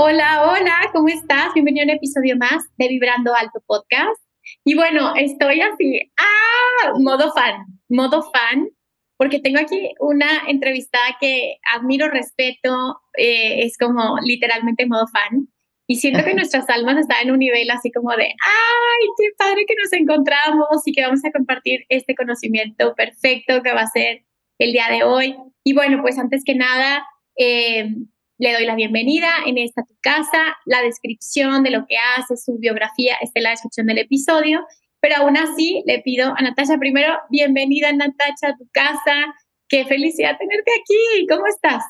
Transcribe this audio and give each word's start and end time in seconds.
Hola, 0.00 0.48
hola, 0.48 0.90
¿cómo 0.92 1.08
estás? 1.08 1.52
Bienvenido 1.54 1.82
a 1.82 1.86
un 1.86 1.96
episodio 1.96 2.36
más 2.36 2.62
de 2.76 2.86
Vibrando 2.86 3.34
Alto 3.34 3.60
Podcast. 3.66 4.22
Y 4.64 4.76
bueno, 4.76 5.12
estoy 5.16 5.60
así, 5.60 6.12
¡ah! 6.16 6.92
Modo 7.00 7.32
fan, 7.32 7.66
modo 7.88 8.22
fan, 8.30 8.68
porque 9.16 9.40
tengo 9.40 9.58
aquí 9.58 9.90
una 9.98 10.44
entrevistada 10.46 11.16
que 11.20 11.56
admiro, 11.74 12.08
respeto, 12.10 13.00
eh, 13.16 13.64
es 13.64 13.76
como 13.76 14.18
literalmente 14.22 14.86
modo 14.86 15.08
fan. 15.08 15.48
Y 15.88 15.96
siento 15.96 16.24
que 16.24 16.34
nuestras 16.36 16.70
almas 16.70 16.96
están 16.98 17.24
en 17.24 17.32
un 17.32 17.40
nivel 17.40 17.68
así 17.68 17.90
como 17.90 18.12
de, 18.12 18.26
¡ay, 18.26 19.06
qué 19.18 19.30
padre 19.36 19.66
que 19.66 19.74
nos 19.82 19.92
encontramos 19.92 20.80
y 20.86 20.92
que 20.92 21.02
vamos 21.02 21.24
a 21.24 21.32
compartir 21.32 21.86
este 21.88 22.14
conocimiento 22.14 22.94
perfecto 22.94 23.64
que 23.64 23.72
va 23.72 23.80
a 23.80 23.88
ser 23.88 24.22
el 24.60 24.70
día 24.70 24.86
de 24.92 25.02
hoy! 25.02 25.34
Y 25.64 25.74
bueno, 25.74 26.02
pues 26.02 26.20
antes 26.20 26.44
que 26.44 26.54
nada, 26.54 27.04
eh, 27.36 27.90
le 28.38 28.52
doy 28.52 28.66
la 28.66 28.76
bienvenida 28.76 29.28
en 29.46 29.58
esta 29.58 29.82
tu 29.82 29.94
casa, 30.00 30.56
la 30.64 30.80
descripción 30.80 31.64
de 31.64 31.70
lo 31.70 31.86
que 31.86 31.96
hace, 32.16 32.36
su 32.36 32.56
biografía 32.58 33.16
está 33.20 33.40
en 33.40 33.44
la 33.44 33.50
descripción 33.50 33.86
del 33.86 33.98
episodio, 33.98 34.64
pero 35.00 35.16
aún 35.16 35.36
así 35.36 35.82
le 35.86 36.00
pido 36.00 36.32
a 36.36 36.40
Natasha 36.40 36.78
primero, 36.78 37.18
bienvenida 37.30 37.92
Natasha 37.92 38.50
a 38.50 38.56
tu 38.56 38.68
casa, 38.72 39.34
qué 39.68 39.84
felicidad 39.84 40.38
tenerte 40.38 40.70
aquí, 40.70 41.26
¿cómo 41.28 41.46
estás? 41.48 41.82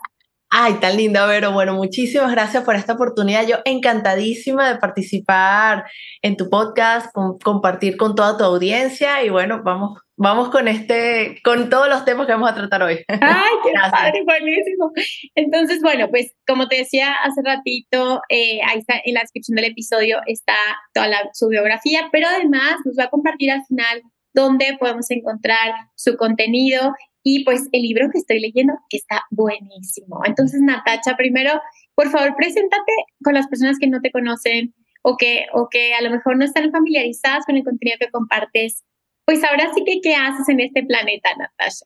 Ay, 0.51 0.75
tan 0.75 0.97
linda, 0.97 1.27
Vero. 1.27 1.53
Bueno, 1.53 1.75
muchísimas 1.75 2.33
gracias 2.33 2.65
por 2.65 2.75
esta 2.75 2.95
oportunidad. 2.95 3.47
Yo 3.47 3.57
encantadísima 3.65 4.73
de 4.73 4.79
participar 4.79 5.85
en 6.23 6.37
tu 6.37 6.49
podcast, 6.49 7.15
compartir 7.45 7.97
con 7.97 8.15
toda 8.15 8.39
tu 8.39 8.45
audiencia 8.45 9.23
y 9.23 9.29
bueno, 9.29 9.63
vamos 9.63 9.99
vamos 10.19 10.51
con 10.51 10.69
este, 10.69 11.41
con 11.45 11.71
todos 11.71 11.89
los 11.89 12.05
temas 12.05 12.27
que 12.27 12.33
vamos 12.33 12.51
a 12.51 12.55
tratar 12.55 12.83
hoy. 12.83 13.05
Ay, 13.09 13.53
qué 13.65 13.73
padre, 13.91 14.23
buenísimo. 14.25 14.93
Entonces, 15.35 15.81
bueno, 15.81 16.09
pues 16.11 16.35
como 16.47 16.69
te 16.69 16.77
decía 16.77 17.15
hace 17.25 17.41
ratito, 17.43 18.21
eh, 18.29 18.61
ahí 18.67 18.81
está 18.81 18.95
en 19.05 19.15
la 19.15 19.21
descripción 19.21 19.57
del 19.57 19.67
episodio 19.67 20.19
está 20.27 20.57
toda 20.93 21.09
la, 21.09 21.31
su 21.33 21.49
biografía, 21.49 22.09
pero 22.11 22.27
además 22.27 22.77
nos 22.85 22.99
va 22.99 23.05
a 23.05 23.11
compartir 23.11 23.51
al 23.51 23.65
final 23.67 24.03
dónde 24.35 24.77
podemos 24.79 25.11
encontrar 25.11 25.73
su 25.95 26.17
contenido 26.17 26.93
y 27.29 27.45
pues 27.45 27.69
el 27.73 27.83
libro 27.83 28.09
que 28.11 28.19
estoy 28.19 28.41
leyendo 28.41 28.73
está 28.91 29.25
buenísimo. 29.31 30.23
Entonces, 30.25 30.61
Natacha, 30.63 31.17
primero, 31.17 31.61
por 31.95 32.11
favor, 32.11 32.35
preséntate 32.37 32.93
con 33.23 33.35
las 33.35 33.47
personas 33.49 33.79
que 33.79 33.87
no 33.87 34.01
te 34.01 34.11
conocen 34.11 34.75
o 35.03 35.17
que, 35.17 35.47
o 35.53 35.69
que 35.69 35.95
a 35.95 36.01
lo 36.01 36.11
mejor 36.11 36.39
no 36.39 36.45
están 36.45 36.71
familiarizadas 36.73 37.45
con 37.45 37.57
el 37.57 37.65
contenido 37.65 37.99
que 38.01 38.11
compartes 38.11 38.85
pues 39.29 39.45
ahora 39.45 39.71
sí 39.75 39.85
que, 39.85 40.01
¿qué 40.01 40.15
haces 40.15 40.49
en 40.49 40.61
este 40.61 40.83
planeta, 40.85 41.29
Natasha? 41.37 41.85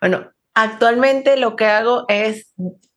Bueno, 0.00 0.32
actualmente 0.54 1.36
lo 1.36 1.54
que 1.54 1.66
hago 1.66 2.04
es 2.08 2.52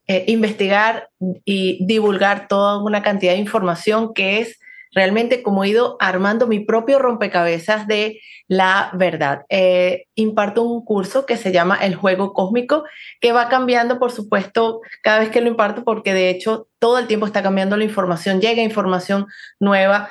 eh, 0.08 0.26
investigar 0.26 1.12
y 1.46 1.86
divulgar 1.86 2.48
toda 2.48 2.84
una 2.84 3.04
cantidad 3.04 3.34
de 3.34 3.38
información 3.38 4.16
que 4.16 4.40
es 4.40 4.60
realmente 4.92 5.44
como 5.44 5.64
he 5.64 5.70
ido 5.70 5.98
armando 6.00 6.48
mi 6.48 6.60
propio 6.60 7.00
rompecabezas 7.00 7.88
de 7.88 8.20
la 8.48 8.92
verdad. 8.94 9.46
Eh, 9.50 10.06
imparto 10.16 10.64
un 10.64 10.84
curso 10.84 11.26
que 11.26 11.38
se 11.38 11.52
llama 11.52 11.78
El 11.82 11.96
Juego 11.96 12.34
Cósmico, 12.34 12.84
que 13.20 13.32
va 13.32 13.50
cambiando, 13.50 14.00
por 14.00 14.12
supuesto, 14.12 14.82
cada 15.02 15.20
vez 15.20 15.30
que 15.30 15.42
lo 15.42 15.48
imparto, 15.48 15.84
porque 15.84 16.14
de 16.14 16.30
hecho 16.30 16.68
todo 16.80 17.00
el 17.00 17.08
tiempo 17.08 17.26
está 17.26 17.42
cambiando 17.42 17.78
la 17.78 17.84
información, 17.84 18.42
llega 18.42 18.62
información 18.62 19.28
nueva 19.60 20.10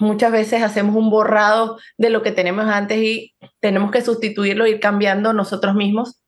muchas 0.00 0.32
veces 0.32 0.62
hacemos 0.62 0.96
un 0.96 1.10
borrado 1.10 1.78
de 1.98 2.10
lo 2.10 2.22
que 2.22 2.32
tenemos 2.32 2.66
antes 2.66 2.98
y 2.98 3.34
tenemos 3.60 3.90
que 3.90 4.02
sustituirlo, 4.02 4.66
ir 4.66 4.80
cambiando 4.80 5.32
nosotros 5.32 5.74
mismos. 5.74 6.20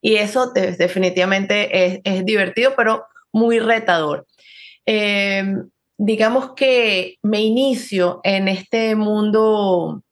Y 0.00 0.16
eso 0.16 0.52
definitivamente 0.52 2.02
es, 2.04 2.24
divertido, 2.24 2.72
pero 2.76 3.04
muy 3.32 3.60
retador. 3.60 4.26
Em, 4.84 5.70
digamos 6.04 6.54
que 6.56 7.18
me 7.22 7.42
inicio 7.42 8.20
en 8.24 8.48
este 8.48 8.96
mundo, 8.96 10.02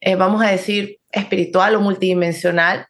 eh, 0.00 0.16
vamos 0.16 0.42
a 0.42 0.48
decir, 0.48 0.98
espiritual 1.12 1.76
o 1.76 1.80
multidimensional, 1.80 2.88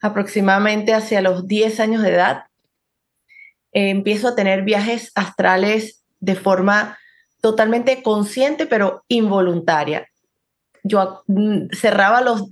aproximadamente 0.00 0.94
hacia 0.94 1.20
los 1.20 1.48
10 1.48 1.80
años 1.80 2.02
de 2.02 2.10
edad. 2.10 2.44
empiezo 3.72 4.28
a 4.28 4.34
tener 4.36 4.62
viajes 4.62 5.10
astrales 5.14 6.04
de 6.20 6.36
forma 6.36 6.98
totalmente 7.40 8.02
consciente, 8.02 8.66
pero 8.66 9.02
involuntaria. 9.08 10.06
Yo 10.84 11.22
mm, 11.26 11.68
cerraba 11.72 12.20
los, 12.20 12.44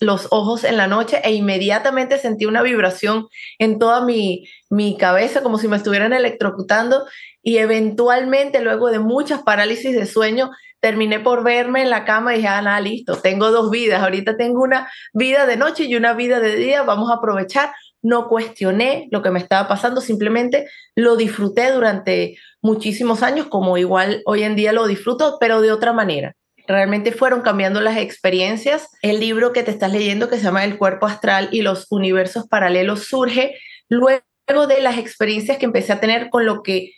los 0.00 0.28
ojos 0.30 0.64
en 0.64 0.76
la 0.76 0.86
noche 0.86 1.20
e 1.24 1.32
inmediatamente 1.32 2.16
sentí 2.16 2.46
una 2.46 2.62
vibración 2.62 3.26
en 3.58 3.78
toda 3.78 4.04
mi, 4.04 4.46
mi 4.70 4.96
cabeza, 4.96 5.42
como 5.42 5.58
si 5.58 5.68
me 5.68 5.76
estuvieran 5.76 6.12
electrocutando, 6.12 7.06
y 7.48 7.56
eventualmente, 7.56 8.60
luego 8.60 8.90
de 8.90 8.98
muchas 8.98 9.42
parálisis 9.42 9.94
de 9.94 10.04
sueño, 10.04 10.50
terminé 10.80 11.18
por 11.18 11.42
verme 11.42 11.80
en 11.80 11.88
la 11.88 12.04
cama 12.04 12.34
y 12.34 12.36
dije, 12.36 12.48
ah, 12.48 12.60
nada, 12.60 12.78
listo, 12.78 13.16
tengo 13.16 13.50
dos 13.50 13.70
vidas, 13.70 14.02
ahorita 14.02 14.36
tengo 14.36 14.62
una 14.62 14.92
vida 15.14 15.46
de 15.46 15.56
noche 15.56 15.84
y 15.84 15.96
una 15.96 16.12
vida 16.12 16.40
de 16.40 16.56
día, 16.56 16.82
vamos 16.82 17.10
a 17.10 17.14
aprovechar. 17.14 17.72
No 18.02 18.28
cuestioné 18.28 19.08
lo 19.12 19.22
que 19.22 19.30
me 19.30 19.38
estaba 19.38 19.66
pasando, 19.66 20.02
simplemente 20.02 20.68
lo 20.94 21.16
disfruté 21.16 21.72
durante 21.72 22.36
muchísimos 22.60 23.22
años, 23.22 23.46
como 23.46 23.78
igual 23.78 24.20
hoy 24.26 24.42
en 24.42 24.54
día 24.54 24.74
lo 24.74 24.86
disfruto, 24.86 25.38
pero 25.40 25.62
de 25.62 25.72
otra 25.72 25.94
manera. 25.94 26.34
Realmente 26.66 27.12
fueron 27.12 27.40
cambiando 27.40 27.80
las 27.80 27.96
experiencias. 27.96 28.90
El 29.00 29.20
libro 29.20 29.54
que 29.54 29.62
te 29.62 29.70
estás 29.70 29.90
leyendo, 29.90 30.28
que 30.28 30.36
se 30.36 30.42
llama 30.42 30.66
El 30.66 30.76
cuerpo 30.76 31.06
astral 31.06 31.48
y 31.50 31.62
los 31.62 31.86
universos 31.88 32.46
paralelos, 32.46 33.04
surge 33.04 33.54
luego 33.88 34.66
de 34.68 34.82
las 34.82 34.98
experiencias 34.98 35.56
que 35.56 35.64
empecé 35.64 35.94
a 35.94 36.00
tener 36.00 36.28
con 36.28 36.44
lo 36.44 36.62
que 36.62 36.92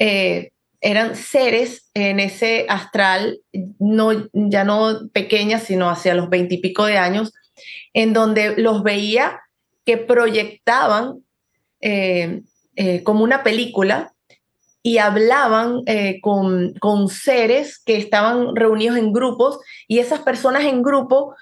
eh, 0.00 0.52
eran 0.80 1.14
seres 1.14 1.90
en 1.92 2.20
ese 2.20 2.64
astral, 2.70 3.40
no, 3.78 4.12
ya 4.32 4.64
no 4.64 5.10
pequeñas, 5.12 5.64
sino 5.64 5.90
hacia 5.90 6.14
los 6.14 6.30
veintipico 6.30 6.86
de 6.86 6.96
años, 6.96 7.34
en 7.92 8.14
donde 8.14 8.56
los 8.56 8.82
veía 8.82 9.42
que 9.84 9.98
proyectaban 9.98 11.22
eh, 11.82 12.40
eh, 12.76 13.02
como 13.02 13.22
una 13.24 13.42
película 13.42 14.14
y 14.82 14.96
hablaban 14.96 15.82
con, 16.22 16.72
con, 16.80 17.08
seres 17.08 17.78
que 17.84 17.98
estaban 17.98 18.56
reunidos 18.56 18.96
en 18.96 19.12
grupos 19.12 19.58
y 19.86 19.98
esas 19.98 20.20
personas 20.20 20.64
en 20.64 20.82
grupo, 20.82 21.34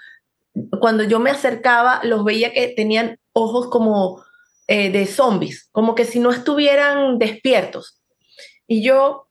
cuando 0.81 1.05
yo 1.05 1.21
me 1.21 1.29
acercaba, 1.29 2.01
los 2.03 2.25
veía 2.25 2.51
que 2.51 2.67
tenían 2.75 3.17
ojos 3.31 3.69
como 3.69 4.21
de 4.67 5.05
zombies, 5.07 5.69
como 5.71 5.95
que 5.95 6.03
si 6.03 6.19
no 6.19 6.31
estuvieran 6.31 7.17
despiertos. 7.17 7.98
Y 8.69 8.83
yo 8.83 9.27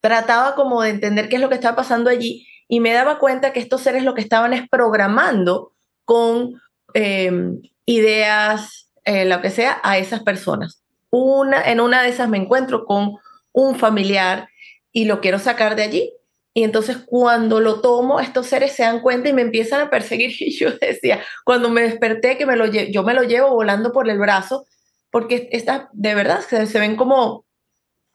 trataba 0.00 0.56
como 0.56 0.82
de 0.82 0.90
entender 0.90 1.28
qué 1.28 1.36
es 1.36 1.42
lo 1.42 1.48
que 1.48 1.54
estaba 1.54 1.76
pasando 1.76 2.10
allí 2.10 2.46
y 2.68 2.80
me 2.80 2.92
daba 2.92 3.20
cuenta 3.20 3.52
que 3.52 3.60
estos 3.60 3.82
seres 3.82 4.02
lo 4.02 4.14
que 4.14 4.20
estaban 4.20 4.52
es 4.52 4.68
programando 4.68 5.72
con 6.04 6.60
em, 6.92 7.62
ideas, 7.86 8.90
eh, 9.04 9.24
lo 9.26 9.40
que 9.40 9.50
sea, 9.50 9.80
a 9.84 9.98
esas 9.98 10.24
personas. 10.24 10.82
Una, 11.10 11.62
en 11.62 11.80
una 11.80 12.02
de 12.02 12.08
esas 12.08 12.28
me 12.28 12.38
encuentro 12.38 12.84
con 12.84 13.16
un 13.52 13.76
familiar 13.76 14.48
y 14.92 15.04
lo 15.04 15.20
quiero 15.20 15.38
sacar 15.38 15.76
de 15.76 15.84
allí. 15.84 16.12
Y 16.52 16.64
entonces 16.64 16.96
cuando 17.06 17.60
lo 17.60 17.80
tomo, 17.80 18.18
estos 18.18 18.48
seres 18.48 18.72
se 18.72 18.82
dan 18.82 19.00
cuenta 19.00 19.28
y 19.28 19.32
me 19.32 19.42
empiezan 19.42 19.82
a 19.82 19.90
perseguir. 19.90 20.32
Y 20.40 20.50
yo 20.58 20.72
decía, 20.80 21.20
cuando 21.44 21.70
me 21.70 21.82
desperté, 21.82 22.36
que 22.36 22.46
me 22.46 22.56
lo 22.56 22.66
yo 22.66 23.04
me 23.04 23.14
lo 23.14 23.22
llevo 23.22 23.50
volando 23.50 23.92
por 23.92 24.08
el 24.10 24.18
brazo, 24.18 24.66
porque 25.12 25.48
está, 25.52 25.90
de 25.92 26.16
verdad 26.16 26.40
se, 26.40 26.66
se 26.66 26.80
ven 26.80 26.96
como 26.96 27.44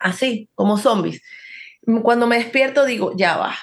así, 0.05 0.49
como 0.53 0.77
zombies. 0.77 1.21
Cuando 2.03 2.27
me 2.27 2.37
despierto 2.37 2.85
digo, 2.85 3.13
ya 3.15 3.37
va. 3.37 3.55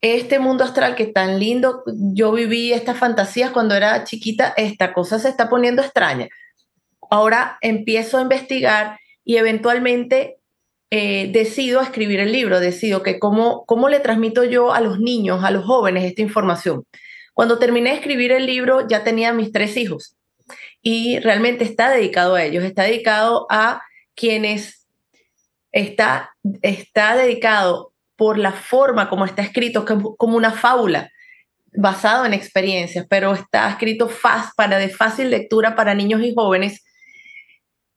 este 0.00 0.38
mundo 0.38 0.64
astral 0.64 0.94
que 0.94 1.06
tan 1.06 1.38
lindo, 1.38 1.82
yo 1.86 2.32
viví 2.32 2.72
estas 2.72 2.98
fantasías 2.98 3.50
cuando 3.50 3.74
era 3.74 4.04
chiquita, 4.04 4.52
esta 4.56 4.92
cosa 4.92 5.18
se 5.18 5.28
está 5.28 5.48
poniendo 5.48 5.82
extraña. 5.82 6.28
Ahora 7.10 7.58
empiezo 7.62 8.18
a 8.18 8.22
investigar 8.22 8.98
y 9.24 9.36
eventualmente 9.36 10.36
eh, 10.90 11.30
decido 11.32 11.80
escribir 11.80 12.20
el 12.20 12.32
libro, 12.32 12.60
decido 12.60 13.02
que 13.02 13.18
cómo, 13.18 13.64
cómo 13.66 13.88
le 13.88 14.00
transmito 14.00 14.44
yo 14.44 14.72
a 14.72 14.80
los 14.80 15.00
niños, 15.00 15.42
a 15.42 15.50
los 15.50 15.64
jóvenes 15.64 16.04
esta 16.04 16.22
información. 16.22 16.84
Cuando 17.32 17.58
terminé 17.58 17.90
de 17.90 17.96
escribir 17.96 18.30
el 18.30 18.46
libro 18.46 18.86
ya 18.86 19.02
tenía 19.02 19.32
mis 19.32 19.50
tres 19.52 19.76
hijos 19.76 20.16
y 20.82 21.18
realmente 21.20 21.64
está 21.64 21.90
dedicado 21.90 22.34
a 22.34 22.44
ellos, 22.44 22.62
está 22.62 22.84
dedicado 22.84 23.46
a 23.50 23.82
quienes 24.14 24.83
está, 25.74 26.30
está 26.62 27.16
dedicado 27.16 27.92
por 28.16 28.38
la 28.38 28.52
forma 28.52 29.10
como 29.10 29.24
está 29.24 29.42
escrito, 29.42 29.84
como 29.84 30.36
una 30.36 30.52
fábula 30.52 31.10
basado 31.76 32.24
en 32.24 32.32
experiencias, 32.32 33.04
pero 33.10 33.34
está 33.34 33.68
escrito 33.68 34.08
fast, 34.08 34.54
para 34.56 34.78
de 34.78 34.88
fácil 34.88 35.30
lectura 35.30 35.74
para 35.74 35.94
niños 35.94 36.22
y 36.22 36.32
jóvenes 36.34 36.82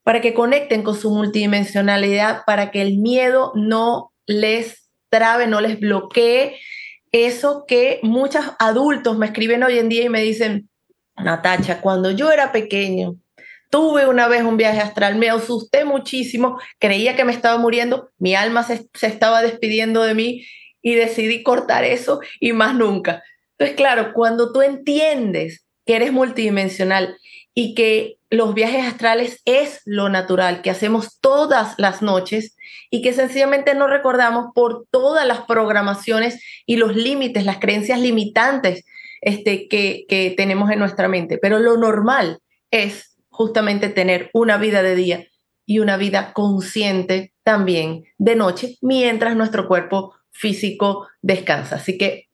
para 0.08 0.22
que 0.22 0.34
conecten 0.34 0.84
con 0.84 0.96
su 0.96 1.12
multidimensionalidad, 1.12 2.44
para 2.46 2.72
que 2.72 2.82
el 2.82 2.98
miedo 2.98 3.52
no 3.56 4.14
les 4.26 4.90
trabe, 5.10 5.48
no 5.48 5.60
les 5.60 5.82
bloquee. 5.82 6.58
Eso 7.12 7.66
que 7.68 8.00
muchos 8.04 8.46
adultos 8.58 9.18
me 9.18 9.26
escriben 9.26 9.64
hoy 9.64 9.78
en 9.78 9.90
día 9.90 10.04
y 10.04 10.10
me 10.10 10.22
dicen, 10.22 10.70
Natacha, 11.18 11.82
cuando 11.82 12.12
yo 12.12 12.32
era 12.32 12.54
pequeño, 12.54 13.18
tuve 13.70 14.08
una 14.08 14.28
vez 14.28 14.44
un 14.44 14.58
viaje 14.58 14.80
astral, 14.80 15.16
me 15.16 15.30
asusté 15.30 15.86
muchísimo, 15.86 16.60
creía 16.80 17.16
que 17.16 17.26
me 17.26 17.34
estaba 17.34 17.58
muriendo, 17.58 18.10
mi 18.18 18.36
alma 18.36 18.64
se, 18.64 18.88
se 18.94 19.08
estaba 19.08 19.42
despidiendo 19.42 20.04
de 20.04 20.14
mí 20.14 20.46
y 20.82 20.96
decidí 20.96 21.44
cortar 21.44 21.84
eso 21.84 22.22
y 22.40 22.54
más 22.54 22.76
nunca. 22.76 23.24
Entonces, 23.52 23.76
claro, 23.76 24.14
cuando 24.14 24.54
tú 24.54 24.62
entiendes 24.62 25.66
que 25.86 25.96
eres 25.96 26.12
multidimensional 26.12 27.18
y 27.54 27.74
que 27.74 28.18
los 28.30 28.54
viajes 28.54 28.86
astrales 28.86 29.42
es 29.46 29.82
lo 29.86 30.10
natural 30.10 30.62
que 30.62 30.70
hacemos 30.70 31.20
todas 31.20 31.74
las 31.78 32.02
noches 32.02 32.56
y 32.92 33.02
que 33.02 33.14
sencillamente 33.14 33.74
no 33.74 33.88
recordamos 33.88 34.48
por 34.54 34.86
todas 34.92 35.26
las 35.26 35.42
programaciones 35.42 36.42
y 36.66 36.76
los 36.76 36.96
límites, 36.96 37.46
las 37.46 37.58
creencias 37.58 38.00
limitantes 38.00 38.86
este, 39.22 39.68
que, 39.68 40.06
que 40.08 40.36
tenemos 40.38 40.70
en 40.70 40.80
nuestra 40.80 41.08
mente. 41.08 41.38
Pero 41.38 41.60
lo 41.60 41.78
normal 41.78 42.40
es 42.70 43.17
justamente 43.38 43.90
tener 43.90 44.32
una 44.34 44.58
vida 44.58 44.82
de 44.82 44.96
día 44.96 45.28
y 45.68 45.78
una 45.78 45.96
vida 45.96 46.34
consciente 46.34 47.34
también 47.44 48.06
de 48.18 48.36
noche 48.36 48.78
mientras 48.82 49.36
nuestro 49.36 49.68
cuerpo 49.68 50.16
físico 50.32 51.08
descansa. 51.22 51.76
Así 51.76 52.00
que 52.00 52.30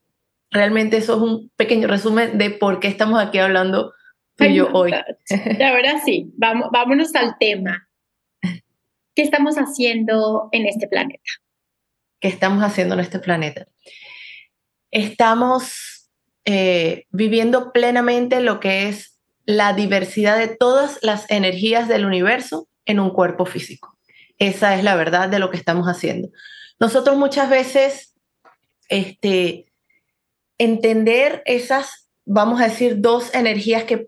realmente 0.50 0.96
eso 0.96 1.18
es 1.18 1.22
un 1.22 1.52
pequeño 1.58 1.90
resumen 1.90 2.38
de 2.38 2.52
por 2.52 2.80
qué 2.80 2.88
estamos 2.88 3.20
aquí 3.20 3.40
hablando 3.40 3.92
yo 4.40 4.70
hoy. 4.72 4.94
ahora 4.94 6.00
sí, 6.06 6.32
vamos, 6.38 6.70
vámonos 6.72 7.14
al 7.16 7.38
tema. 7.38 7.90
¿Qué 8.42 9.22
estamos 9.22 9.58
haciendo 9.58 10.48
en 10.54 10.66
este 10.66 10.88
planeta? 10.88 11.30
¿Qué 12.22 12.30
estamos 12.30 12.64
haciendo 12.64 12.94
en 12.96 13.02
este 13.02 13.20
planeta? 13.20 13.68
Estamos 14.90 16.10
eh, 16.46 17.06
viviendo 17.12 17.74
plenamente 17.74 18.42
lo 18.42 18.60
que 18.60 18.88
es 18.88 19.13
la 19.46 19.74
diversidad 19.74 20.38
de 20.38 20.48
todas 20.48 21.00
las 21.02 21.30
energías 21.30 21.88
del 21.88 22.06
universo 22.06 22.68
en 22.86 23.00
un 23.00 23.12
cuerpo 23.12 23.46
físico. 23.46 23.98
Esa 24.40 24.76
es 24.76 24.84
la 24.84 24.96
verdad 24.96 25.30
de 25.30 25.40
lo 25.40 25.50
que 25.50 25.58
estamos 25.58 25.88
haciendo. 25.88 26.30
Nosotros 26.80 27.18
muchas 27.18 27.50
veces, 27.50 28.14
este, 28.90 29.72
entender 30.58 31.42
esas, 31.46 32.10
vamos 32.26 32.62
a 32.62 32.66
decir, 32.66 32.96
dos 33.00 33.34
energías 33.34 33.84
que 33.84 34.08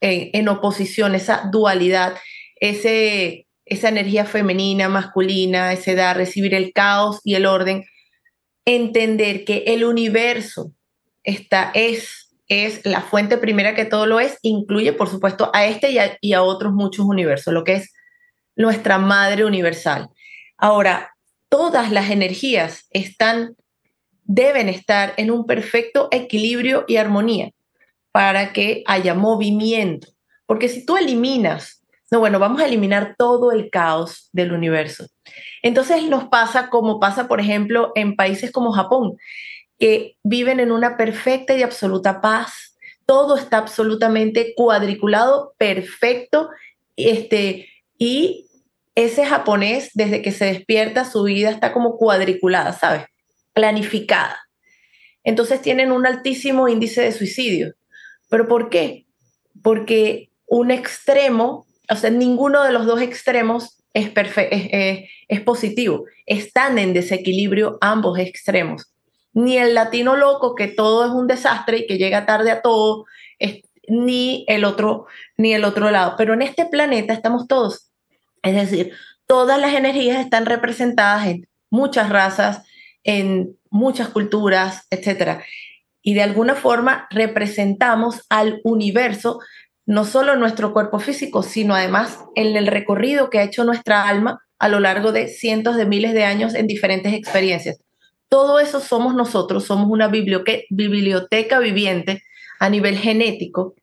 en, 0.00 0.48
oposición, 0.48 1.14
esa 1.14 1.48
dualidad, 1.50 2.16
ese, 2.60 3.46
esa 3.64 3.88
energía 3.88 4.24
femenina, 4.24 4.88
masculina, 4.88 5.72
ese 5.72 5.94
dar, 5.94 6.16
recibir 6.16 6.54
el 6.54 6.72
caos 6.72 7.20
y 7.24 7.34
el 7.34 7.46
orden, 7.46 7.84
entender 8.64 9.44
que 9.44 9.64
el 9.66 9.84
universo 9.84 10.72
está, 11.24 11.70
es, 11.74 12.27
es 12.48 12.84
la 12.84 13.02
fuente 13.02 13.36
primera 13.36 13.74
que 13.74 13.84
todo 13.84 14.06
lo 14.06 14.20
es, 14.20 14.38
incluye 14.42 14.92
por 14.92 15.08
supuesto 15.08 15.50
a 15.52 15.66
este 15.66 15.90
y 16.20 16.32
a, 16.32 16.42
otros 16.42 16.72
muchos 16.72 17.04
universos, 17.04 17.52
lo 17.52 17.64
que 17.64 17.74
es 17.74 17.92
nuestra 18.56 18.98
madre 18.98 19.44
universal. 19.44 20.08
Ahora, 20.56 21.14
todas 21.48 21.92
las 21.92 22.10
energías 22.10 22.86
están, 22.90 23.54
deben 24.24 24.68
estar 24.68 25.14
en 25.16 25.30
un 25.30 25.46
perfecto 25.46 26.08
equilibrio 26.10 26.84
y 26.88 26.96
armonía 26.96 27.50
para 28.12 28.52
que 28.52 28.82
haya 28.86 29.14
movimiento. 29.14 30.08
Porque 30.46 30.68
si 30.68 30.84
tú 30.84 30.96
eliminas, 30.96 31.82
no, 32.10 32.20
bueno, 32.20 32.38
vamos 32.38 32.60
a 32.60 32.66
eliminar 32.66 33.14
todo 33.18 33.52
el 33.52 33.70
caos 33.70 34.30
del 34.32 34.52
universo. 34.52 35.06
Entonces 35.62 36.02
nos 36.04 36.24
pasa 36.28 36.70
como 36.70 36.98
pasa, 36.98 37.28
por 37.28 37.40
ejemplo, 37.40 37.92
en 37.94 38.16
países 38.16 38.50
como 38.50 38.72
Japón, 38.72 39.18
que 39.78 40.16
viven 40.22 40.60
en 40.60 40.72
una 40.72 40.96
perfecta 40.96 41.56
y 41.56 41.62
absoluta 41.62 42.20
paz. 42.20 42.76
Todo 43.06 43.36
está 43.36 43.58
absolutamente 43.58 44.54
cuadriculado, 44.56 45.54
perfecto, 45.56 46.50
este, 46.96 47.68
y 47.96 48.46
ese 48.94 49.24
japonés, 49.24 49.90
desde 49.94 50.22
que 50.22 50.32
se 50.32 50.46
despierta, 50.46 51.04
su 51.04 51.22
vida 51.22 51.50
está 51.50 51.72
como 51.72 51.96
cuadriculada, 51.96 52.72
¿sabes? 52.72 53.04
Planificada. 53.52 54.38
Entonces 55.22 55.62
tienen 55.62 55.92
un 55.92 56.06
altísimo 56.06 56.68
índice 56.68 57.02
de 57.02 57.12
suicidio. 57.12 57.74
¿Pero 58.28 58.48
por 58.48 58.70
qué? 58.70 59.06
Porque 59.62 60.30
un 60.46 60.70
extremo, 60.70 61.66
o 61.88 61.96
sea, 61.96 62.10
ninguno 62.10 62.64
de 62.64 62.72
los 62.72 62.86
dos 62.86 63.00
extremos 63.00 63.78
es, 63.94 64.10
es, 64.16 65.04
es, 65.28 65.40
positivo. 65.42 66.04
Están 66.26 66.78
en 66.78 66.92
desequilibrio 66.92 67.78
ambos 67.80 68.18
extremos. 68.18 68.92
Ni 69.38 69.56
el 69.56 69.74
latino 69.74 70.16
loco, 70.16 70.54
que 70.54 70.68
todo 70.68 71.04
es 71.04 71.10
un 71.10 71.26
desastre 71.26 71.78
y 71.78 71.86
que 71.86 71.98
llega 71.98 72.26
tarde 72.26 72.50
a 72.50 72.62
todo, 72.62 73.04
ni, 73.88 74.44
el 74.48 74.64
otro, 74.64 75.06
ni 75.36 75.54
el 75.54 75.64
otro 75.64 75.90
lado. 75.90 76.14
Pero 76.18 76.34
en 76.34 76.42
este 76.42 76.66
planeta 76.66 77.14
estamos 77.14 77.46
todos. 77.46 77.90
Es 78.42 78.54
decir, 78.54 78.92
todas 79.26 79.60
las 79.60 79.74
energías 79.74 80.20
están 80.20 80.46
representadas 80.46 81.26
en 81.26 81.48
muchas 81.70 82.08
razas, 82.10 82.62
en 83.04 83.56
muchas 83.70 84.08
culturas, 84.08 84.86
etc 84.90 85.42
y 86.08 86.14
de 86.14 86.22
alguna 86.22 86.54
forma 86.54 87.06
representamos 87.10 88.22
al 88.30 88.62
universo, 88.64 89.40
no 89.84 90.06
solo 90.06 90.32
en 90.32 90.40
nuestro 90.40 90.72
cuerpo 90.72 91.00
físico, 91.00 91.42
sino 91.42 91.74
además 91.74 92.20
en 92.34 92.56
el 92.56 92.66
recorrido 92.66 93.28
que 93.28 93.40
ha 93.40 93.42
hecho 93.42 93.62
nuestra 93.64 94.08
alma 94.08 94.40
a 94.58 94.70
lo 94.70 94.80
largo 94.80 95.12
de 95.12 95.28
cientos 95.28 95.76
de 95.76 95.84
miles 95.84 96.14
de 96.14 96.24
años 96.24 96.54
en 96.54 96.66
diferentes 96.66 97.12
experiencias. 97.12 97.78
Todo 98.28 98.60
eso 98.60 98.80
somos 98.80 99.14
nosotros, 99.14 99.64
somos 99.64 99.88
una 99.90 100.08
biblioteca 100.08 101.58
viviente 101.60 102.22
a 102.60 102.68
nivel 102.68 102.98
genético 102.98 103.74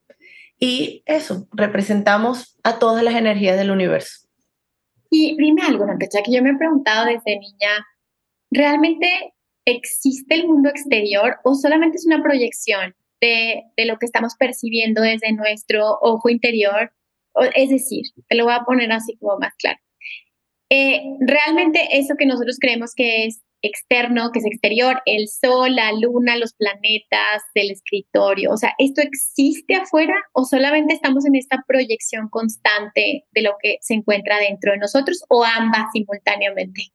y 0.59 1.03
eso, 1.05 1.47
representamos 1.51 2.57
a 2.63 2.79
todas 2.79 3.03
las 3.03 3.15
energías 3.15 3.57
del 3.57 3.71
universo. 3.71 4.27
Y 5.09 5.35
dime 5.37 5.63
algo, 5.63 5.85
Natacha, 5.85 6.23
que 6.23 6.31
yo 6.31 6.41
me 6.41 6.51
he 6.51 6.57
preguntado 6.57 7.05
desde 7.05 7.39
niña, 7.39 7.85
¿realmente 8.51 9.33
¿existe 9.65 10.35
el 10.35 10.47
mundo 10.47 10.69
exterior 10.69 11.37
o 11.43 11.55
solamente 11.55 11.97
es 11.97 12.05
una 12.05 12.21
proyección 12.21 12.95
de, 13.21 13.63
lo 13.85 13.97
que 13.97 14.05
estamos 14.05 14.35
percibiendo 14.37 15.01
desde 15.01 15.31
nuestro 15.33 15.97
ojo 16.01 16.29
interior? 16.29 16.91
es 17.53 17.69
decir, 17.69 18.03
te 18.29 18.35
lo 18.37 18.45
voy 18.45 18.53
a 18.53 18.63
poner 18.63 18.93
así 18.93 19.17
como 19.17 19.37
más 19.37 19.53
claro. 19.55 19.77
Eh, 20.69 21.03
realmente 21.19 21.85
eso 21.91 22.15
que 22.17 22.25
nosotros 22.25 22.57
creemos 22.61 22.93
que 22.95 23.25
es 23.25 23.41
externo, 23.65 24.31
que 24.31 24.39
es 24.39 24.45
exterior, 24.45 25.01
el 25.05 25.27
sol, 25.27 25.75
la 25.75 25.91
luna, 25.93 26.38
los 26.38 26.53
planetas, 26.53 27.43
el 27.53 27.72
escritorio, 27.72 28.51
o 28.51 28.57
sea, 28.57 28.74
¿esto 28.77 29.01
existe 29.01 29.75
afuera 29.75 30.15
o 30.34 30.45
solamente 30.45 30.93
estamos 30.93 31.25
en 31.25 31.36
esta 31.36 31.63
proyección 31.67 32.29
constante 32.29 33.25
de 33.31 33.41
lo 33.41 33.55
que 33.62 33.77
se 33.81 33.93
encuentra 33.93 34.38
dentro 34.39 34.72
de 34.72 34.77
nosotros 34.77 35.24
o 35.29 35.43
ambas 35.43 35.88
simultáneamente? 35.93 36.91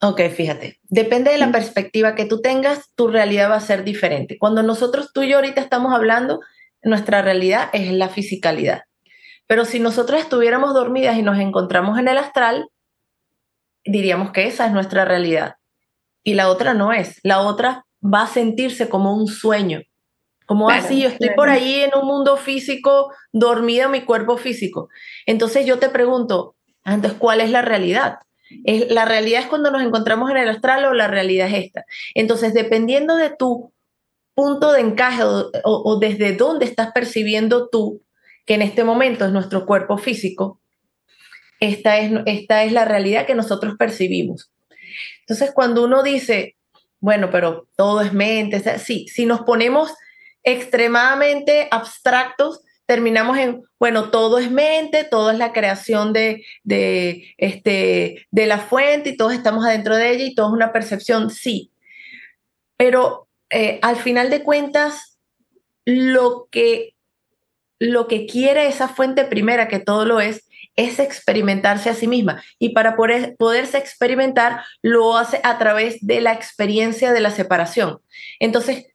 Ok, 0.00 0.20
fíjate, 0.34 0.78
depende 0.84 1.32
de 1.32 1.38
la 1.38 1.50
perspectiva 1.50 2.14
que 2.14 2.24
tú 2.24 2.40
tengas, 2.40 2.94
tu 2.94 3.08
realidad 3.08 3.50
va 3.50 3.56
a 3.56 3.60
ser 3.60 3.82
diferente. 3.82 4.38
Cuando 4.38 4.62
nosotros, 4.62 5.12
tú 5.12 5.24
y 5.24 5.30
yo 5.30 5.36
ahorita 5.36 5.60
estamos 5.60 5.92
hablando, 5.92 6.40
nuestra 6.82 7.20
realidad 7.20 7.68
es 7.72 7.92
la 7.92 8.08
fisicalidad. 8.08 8.82
Pero 9.48 9.64
si 9.64 9.80
nosotros 9.80 10.20
estuviéramos 10.20 10.72
dormidas 10.72 11.16
y 11.16 11.22
nos 11.22 11.38
encontramos 11.40 11.98
en 11.98 12.06
el 12.06 12.18
astral, 12.18 12.68
diríamos 13.84 14.30
que 14.30 14.46
esa 14.46 14.66
es 14.66 14.72
nuestra 14.72 15.04
realidad. 15.04 15.56
Y 16.22 16.34
la 16.34 16.48
otra 16.48 16.74
no 16.74 16.92
es. 16.92 17.20
La 17.22 17.40
otra 17.40 17.86
va 18.02 18.22
a 18.22 18.26
sentirse 18.26 18.88
como 18.88 19.14
un 19.14 19.26
sueño. 19.26 19.82
Como 20.46 20.70
así, 20.70 21.02
yo 21.02 21.10
estoy 21.10 21.30
por 21.36 21.50
ahí 21.50 21.80
en 21.80 21.90
un 21.94 22.06
mundo 22.06 22.38
físico, 22.38 23.12
dormida 23.32 23.84
en 23.84 23.90
mi 23.90 24.00
cuerpo 24.02 24.38
físico. 24.38 24.88
Entonces 25.26 25.66
yo 25.66 25.78
te 25.78 25.90
pregunto, 25.90 26.56
entonces, 26.86 27.18
¿cuál 27.18 27.42
es 27.42 27.50
la 27.50 27.60
realidad? 27.60 28.18
Es, 28.64 28.90
la 28.90 29.04
realidad 29.04 29.42
es 29.42 29.46
cuando 29.46 29.70
nos 29.70 29.82
encontramos 29.82 30.30
en 30.30 30.38
el 30.38 30.48
astral 30.48 30.86
o 30.86 30.94
la 30.94 31.06
realidad 31.06 31.48
es 31.48 31.66
esta. 31.66 31.84
Entonces, 32.14 32.54
dependiendo 32.54 33.16
de 33.16 33.28
tu 33.28 33.74
punto 34.34 34.72
de 34.72 34.80
encaje 34.80 35.22
o, 35.24 35.98
desde 36.00 36.34
dónde 36.34 36.64
estás 36.64 36.92
percibiendo 36.92 37.68
tú, 37.68 38.02
que 38.46 38.54
en 38.54 38.62
este 38.62 38.84
momento 38.84 39.26
es 39.26 39.32
nuestro 39.32 39.66
cuerpo 39.66 39.98
físico, 39.98 40.60
esta 41.60 41.98
es, 41.98 42.12
esta 42.24 42.64
es 42.64 42.72
la 42.72 42.84
realidad 42.84 43.26
que 43.26 43.34
nosotros 43.34 43.74
percibimos. 43.78 44.50
Entonces, 45.20 45.52
cuando 45.54 45.84
uno 45.84 46.02
dice, 46.02 46.56
bueno, 47.00 47.30
pero 47.30 47.68
todo 47.76 48.00
es 48.00 48.12
mente, 48.12 48.78
sí, 48.78 49.06
si 49.08 49.26
nos 49.26 49.42
ponemos 49.42 49.94
extremadamente 50.42 51.68
abstractos, 51.70 52.62
terminamos 52.86 53.36
en, 53.36 53.62
bueno, 53.78 54.10
todo 54.10 54.38
es 54.38 54.50
mente, 54.50 55.04
todo 55.04 55.30
es 55.30 55.36
la 55.36 55.52
creación 55.52 56.14
de, 56.14 56.44
de, 56.62 57.34
este, 57.36 58.26
de 58.30 58.46
la 58.46 58.58
fuente 58.58 59.10
y 59.10 59.16
todos 59.16 59.34
estamos 59.34 59.66
adentro 59.66 59.94
de 59.94 60.10
ella 60.10 60.24
y 60.24 60.34
todo 60.34 60.46
es 60.48 60.54
una 60.54 60.72
percepción, 60.72 61.30
sí. 61.30 61.70
Pero 62.78 63.28
eh, 63.50 63.78
al 63.82 63.96
final 63.96 64.30
de 64.30 64.42
cuentas, 64.42 65.18
lo 65.84 66.48
que, 66.50 66.94
lo 67.78 68.08
que 68.08 68.26
quiere 68.26 68.68
esa 68.68 68.88
fuente 68.88 69.24
primera, 69.24 69.68
que 69.68 69.80
todo 69.80 70.06
lo 70.06 70.20
es, 70.20 70.47
es 70.78 71.00
experimentarse 71.00 71.90
a 71.90 71.94
sí 71.94 72.06
misma. 72.06 72.42
Y 72.58 72.70
para 72.70 72.96
poder, 72.96 73.34
poderse 73.36 73.76
experimentar, 73.76 74.62
lo 74.80 75.18
hace 75.18 75.40
a 75.42 75.58
través 75.58 75.98
de 76.00 76.20
la 76.20 76.32
experiencia 76.32 77.12
de 77.12 77.20
la 77.20 77.32
separación. 77.32 77.98
Entonces, 78.38 78.86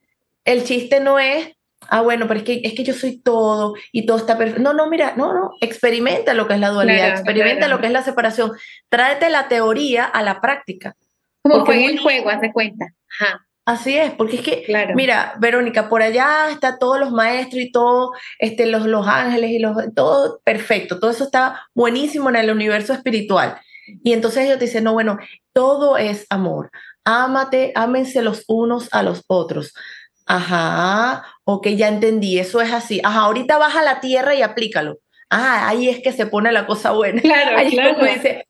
el 0.45 0.63
chiste 0.63 1.01
no 1.01 1.19
es 1.19 1.53
ah, 1.89 2.01
bueno, 2.01 2.27
pero 2.27 2.39
es 2.39 2.45
que, 2.45 2.61
es 2.63 2.73
que 2.73 2.83
yo 2.85 2.93
soy 2.93 3.19
todo 3.19 3.75
y 3.91 4.05
todo 4.05 4.17
está 4.17 4.37
perfecto. 4.37 4.61
No, 4.61 4.73
no, 4.73 4.89
mira, 4.89 5.13
no, 5.17 5.33
no, 5.33 5.51
experimenta 5.59 6.33
lo 6.33 6.47
que 6.47 6.53
es 6.53 6.59
la 6.61 6.69
dualidad, 6.69 7.09
experimenta 7.09 7.67
lo 7.67 7.79
que 7.81 7.87
es 7.87 7.91
la 7.91 8.03
separación, 8.03 8.53
tráete 8.89 9.29
la 9.29 9.49
teoría 9.49 10.05
a 10.05 10.21
la 10.23 10.39
práctica. 10.39 10.95
Como 11.41 11.65
juega 11.65 11.85
el 11.85 11.99
juego, 11.99 12.29
haz 12.29 12.39
de 12.39 12.53
cuenta. 12.53 12.85
Ajá. 13.19 13.45
Así 13.65 13.97
es, 13.97 14.11
porque 14.11 14.37
es 14.37 14.41
que, 14.41 14.93
mira, 14.93 15.35
Verónica, 15.39 15.87
por 15.87 16.01
allá 16.01 16.49
está 16.51 16.77
todos 16.77 16.99
los 16.99 17.11
maestros 17.11 17.61
y 17.61 17.71
todo, 17.71 18.11
este, 18.37 18.65
los, 18.65 18.85
los 18.85 19.07
ángeles 19.07 19.51
y 19.51 19.59
los, 19.59 19.77
todo 19.95 20.41
perfecto, 20.43 20.99
todo 20.99 21.11
eso 21.11 21.23
está 21.23 21.65
buenísimo 21.73 22.29
en 22.29 22.35
el 22.35 22.51
universo 22.51 22.91
espiritual. 22.91 23.57
Y 24.03 24.11
entonces 24.11 24.45
ellos 24.45 24.59
te 24.59 24.65
dicen, 24.65 24.83
no, 24.83 24.91
bueno, 24.91 25.17
todo 25.53 25.97
es 25.97 26.25
amor. 26.29 26.71
Ámate, 27.05 27.71
ámense 27.75 28.21
los 28.21 28.43
unos 28.47 28.89
a 28.93 29.01
los 29.01 29.23
otros. 29.27 29.73
Ajá, 30.25 31.25
ok, 31.45 31.67
ya 31.69 31.87
entendí, 31.87 32.39
eso 32.39 32.59
es 32.59 32.71
así. 32.73 32.99
Ajá, 33.03 33.21
ahorita 33.21 33.57
baja 33.57 33.79
a 33.79 33.83
la 33.83 33.99
tierra 34.01 34.35
y 34.35 34.41
aplícalo. 34.41 34.99
Ah, 35.29 35.69
ahí 35.69 35.87
es 35.87 36.01
que 36.01 36.11
se 36.11 36.25
pone 36.25 36.51
la 36.51 36.65
cosa 36.65 36.91
buena. 36.91 37.21
Claro, 37.21 37.57
ahí 37.57 37.71
claro. 37.71 37.95
como 37.95 38.07
dice, 38.07 38.45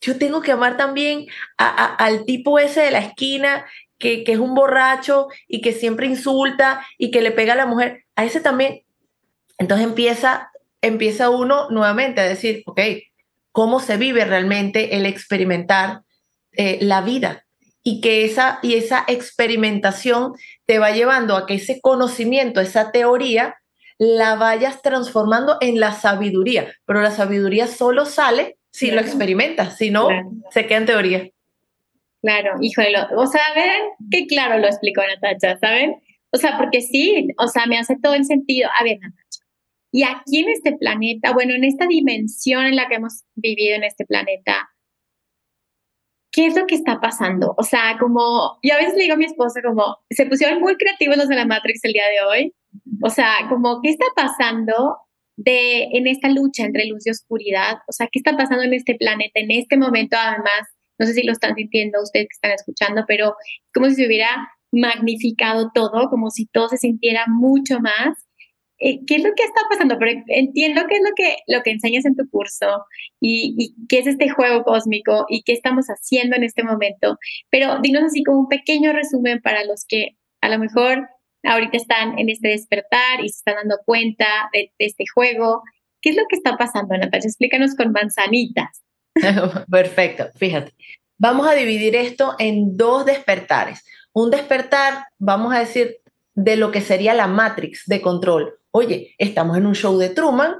yo 0.00 0.18
tengo 0.18 0.42
que 0.42 0.52
amar 0.52 0.76
también 0.76 1.26
al 1.56 2.24
tipo 2.24 2.58
ese 2.58 2.82
de 2.82 2.90
la 2.90 2.98
esquina 2.98 3.64
que, 4.04 4.22
que, 4.22 4.32
es 4.32 4.38
un 4.38 4.54
borracho 4.54 5.28
y 5.48 5.62
que 5.62 5.72
siempre 5.72 6.06
insulta 6.06 6.86
y 6.98 7.10
que 7.10 7.22
le 7.22 7.30
pega 7.30 7.54
a 7.54 7.56
la 7.56 7.64
mujer. 7.64 8.04
A 8.16 8.24
ese 8.24 8.40
también. 8.40 8.82
Entonces 9.56 9.86
empieza, 9.86 10.50
empieza 10.82 11.30
uno 11.30 11.70
nuevamente 11.70 12.20
a 12.20 12.24
decir, 12.24 12.62
ok, 12.66 12.80
¿cómo 13.52 13.80
se 13.80 13.96
vive 13.96 14.26
realmente 14.26 14.96
el 14.96 15.06
experimentar 15.06 16.02
eh, 16.52 16.78
la 16.82 17.00
vida? 17.00 17.40
y 17.86 18.00
que 18.00 18.24
esa, 18.24 18.60
y 18.62 18.74
esa 18.74 19.04
experimentación 19.06 20.32
te 20.64 20.78
va 20.78 20.92
llevando 20.92 21.36
a 21.36 21.44
que 21.44 21.56
ese 21.56 21.80
conocimiento, 21.82 22.62
esa 22.62 22.90
teoría, 22.90 23.56
la 23.98 24.36
vayas 24.36 24.80
transformando 24.80 25.58
en 25.60 25.78
la 25.78 25.92
sabiduría. 25.92 26.72
Pero 26.86 27.02
la 27.02 27.10
sabiduría 27.10 27.66
solo 27.66 28.06
sale 28.06 28.56
si 28.70 28.90
lo 28.90 29.02
experimentas, 29.02 29.76
si 29.76 29.90
no, 29.90 30.08
se 30.50 30.66
queda 30.66 30.78
en 30.78 30.86
teoría. 30.86 31.30
Claro, 32.24 32.56
híjole, 32.58 32.94
o 33.18 33.26
sea, 33.26 33.42
ven 33.54 33.82
qué 34.10 34.26
claro 34.26 34.58
lo 34.58 34.66
explicó 34.66 35.02
Natacha, 35.02 35.58
¿saben? 35.58 35.96
O 36.32 36.38
sea, 36.38 36.56
porque 36.56 36.80
sí, 36.80 37.28
o 37.36 37.48
sea, 37.48 37.66
me 37.66 37.76
hace 37.76 37.98
todo 38.02 38.14
el 38.14 38.24
sentido. 38.24 38.70
A 38.80 38.82
ver, 38.82 38.98
Natacha, 38.98 39.44
y 39.92 40.04
aquí 40.04 40.38
en 40.38 40.48
este 40.48 40.72
planeta, 40.72 41.34
bueno, 41.34 41.52
en 41.52 41.64
esta 41.64 41.86
dimensión 41.86 42.64
en 42.64 42.76
la 42.76 42.88
que 42.88 42.94
hemos 42.94 43.24
vivido 43.34 43.76
en 43.76 43.84
este 43.84 44.06
planeta, 44.06 44.70
¿qué 46.32 46.46
es 46.46 46.56
lo 46.56 46.66
que 46.66 46.76
está 46.76 46.98
pasando? 46.98 47.54
O 47.58 47.62
sea, 47.62 47.98
como, 48.00 48.58
yo 48.62 48.72
a 48.72 48.78
veces 48.78 48.94
le 48.94 49.02
digo 49.02 49.16
a 49.16 49.18
mi 49.18 49.26
esposa 49.26 49.60
como, 49.62 49.98
se 50.08 50.24
pusieron 50.24 50.60
muy 50.60 50.76
creativos 50.76 51.18
los 51.18 51.28
de 51.28 51.36
la 51.36 51.44
Matrix 51.44 51.84
el 51.84 51.92
día 51.92 52.08
de 52.08 52.22
hoy. 52.22 52.54
O 53.02 53.10
sea, 53.10 53.34
como, 53.50 53.82
¿qué 53.82 53.90
está 53.90 54.06
pasando 54.16 54.96
de, 55.36 55.88
en 55.92 56.06
esta 56.06 56.30
lucha 56.30 56.64
entre 56.64 56.86
luz 56.86 57.06
y 57.06 57.10
oscuridad? 57.10 57.74
O 57.86 57.92
sea, 57.92 58.08
¿qué 58.10 58.18
está 58.18 58.34
pasando 58.34 58.64
en 58.64 58.72
este 58.72 58.94
planeta 58.94 59.40
en 59.40 59.50
este 59.50 59.76
momento? 59.76 60.16
Además, 60.18 60.73
no 60.98 61.06
sé 61.06 61.14
si 61.14 61.22
lo 61.22 61.32
están 61.32 61.54
sintiendo 61.54 62.02
ustedes 62.02 62.26
que 62.28 62.34
están 62.34 62.52
escuchando, 62.52 63.04
pero 63.06 63.34
como 63.72 63.88
si 63.88 63.96
se 63.96 64.06
hubiera 64.06 64.48
magnificado 64.74 65.70
todo, 65.74 66.08
como 66.10 66.30
si 66.30 66.46
todo 66.46 66.68
se 66.68 66.78
sintiera 66.78 67.24
mucho 67.28 67.80
más. 67.80 68.18
Eh, 68.78 69.00
¿qué 69.06 69.16
es 69.16 69.22
lo 69.22 69.32
que 69.34 69.44
está 69.44 69.60
pasando? 69.70 69.96
Pero 69.98 70.20
entiendo 70.26 70.82
qué 70.88 70.96
es 70.96 71.02
lo 71.02 71.14
que, 71.14 71.36
lo 71.46 71.62
que 71.62 71.70
enseñas 71.70 72.04
en 72.04 72.16
tu 72.16 72.28
curso 72.28 72.84
y, 73.20 73.74
qué 73.88 74.00
es 74.00 74.06
este 74.06 74.28
juego 74.28 74.64
cósmico 74.64 75.26
y 75.28 75.42
qué 75.42 75.52
estamos 75.52 75.86
haciendo 75.86 76.36
en 76.36 76.44
este 76.44 76.64
momento. 76.64 77.16
Pero 77.50 77.78
dinos 77.80 78.02
así 78.04 78.24
como 78.24 78.40
un 78.40 78.48
pequeño 78.48 78.92
resumen 78.92 79.40
para 79.40 79.64
los 79.64 79.84
que 79.86 80.16
a 80.40 80.48
lo 80.48 80.58
mejor 80.58 81.08
ahorita 81.44 81.76
están 81.76 82.18
en 82.18 82.28
este 82.28 82.48
despertar 82.48 83.20
y 83.22 83.28
se 83.28 83.38
están 83.38 83.56
dando 83.56 83.76
cuenta 83.86 84.26
de, 84.52 84.72
este 84.78 85.04
juego. 85.14 85.62
¿Qué 86.02 86.10
es 86.10 86.16
lo 86.16 86.24
que 86.28 86.36
está 86.36 86.56
pasando, 86.56 86.96
Natalia? 86.96 87.26
Explícanos 87.26 87.76
con 87.76 87.92
manzanitas. 87.92 88.82
Perfecto, 89.70 90.28
fíjate. 90.36 90.72
Vamos 91.18 91.46
a 91.46 91.54
dividir 91.54 91.94
esto 91.96 92.34
en 92.38 92.76
dos 92.76 93.06
despertares. 93.06 93.84
Un 94.12 94.30
despertar, 94.30 95.06
vamos 95.18 95.54
a 95.54 95.60
decir, 95.60 95.98
de 96.34 96.56
lo 96.56 96.70
que 96.70 96.80
sería 96.80 97.14
la 97.14 97.26
matrix 97.26 97.84
de 97.86 98.00
control 98.00 98.58
oye, 98.76 99.14
estamos 99.18 99.56
en 99.56 99.66
un 99.66 99.74
show 99.76 99.96
de 99.98 100.08
Truman, 100.08 100.56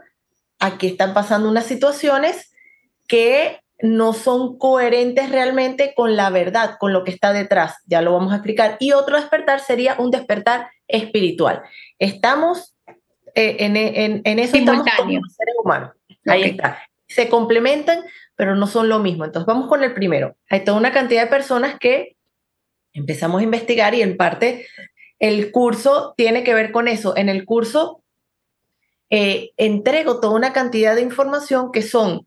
aquí 0.61 0.87
están 0.87 1.15
pasando 1.15 1.49
unas 1.49 1.67
situaciones 1.67 2.55
que 3.09 3.61
no 3.81 4.13
son 4.13 4.57
coherentes 4.57 5.31
realmente 5.31 5.95
con 5.97 6.15
la 6.15 6.31
verdad, 6.31 6.77
con 6.79 6.93
lo 6.93 7.03
que 7.03 7.11
está 7.11 7.33
detrás, 7.33 7.75
ya 7.87 8.03
lo 8.03 8.13
vamos 8.13 8.33
a 8.33 8.37
explicar. 8.37 8.77
Y 8.79 8.93
otro 8.93 9.17
despertar 9.17 9.59
sería 9.59 9.97
un 9.99 10.13
despertar 10.13 10.69
espiritual. 10.87 11.63
Estamos 11.99 12.77
eh, 13.35 13.57
en, 13.59 13.77
en, 13.77 14.23
en, 14.23 14.39
eso 14.39 14.57
estamos 14.57 14.87
seres 14.87 15.55
humanos. 15.63 15.91
Ahí 16.25 16.45
está. 16.45 16.79
Se 17.09 17.29
complementan, 17.29 17.99
pero 18.37 18.55
no 18.55 18.67
son 18.67 18.89
lo 18.89 18.99
mismo. 18.99 19.25
Entonces 19.25 19.47
vamos 19.47 19.69
con 19.69 19.83
el 19.83 19.95
primero. 19.95 20.37
Hay 20.51 20.65
toda 20.65 20.79
una 20.79 20.93
cantidad 20.93 21.23
de 21.23 21.31
personas 21.31 21.79
que 21.79 22.17
empezamos 22.93 23.41
a 23.41 23.45
investigar 23.45 23.95
y 23.95 24.03
en 24.03 24.17
parte 24.17 24.67
el 25.19 25.51
curso 25.51 26.15
tiene 26.17 26.45
que 26.45 26.55
ver 26.55 26.73
con 26.73 26.89
eso. 26.89 27.17
En 27.17 27.29
el 27.29 27.45
curso 27.45 28.03
eh, 29.11 29.51
entrego 29.57 30.21
toda 30.21 30.35
una 30.35 30.53
cantidad 30.53 30.95
de 30.95 31.03
información 31.03 31.71
que 31.73 31.83
son 31.83 32.27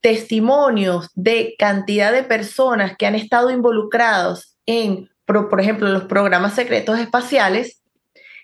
testimonios 0.00 1.10
de 1.14 1.54
cantidad 1.58 2.12
de 2.12 2.22
personas 2.22 2.96
que 2.96 3.06
han 3.06 3.14
estado 3.14 3.50
involucrados 3.50 4.56
en, 4.66 5.10
por, 5.26 5.60
ejemplo, 5.60 5.88
los 5.88 6.04
programas 6.04 6.54
secretos 6.54 6.98
espaciales, 6.98 7.82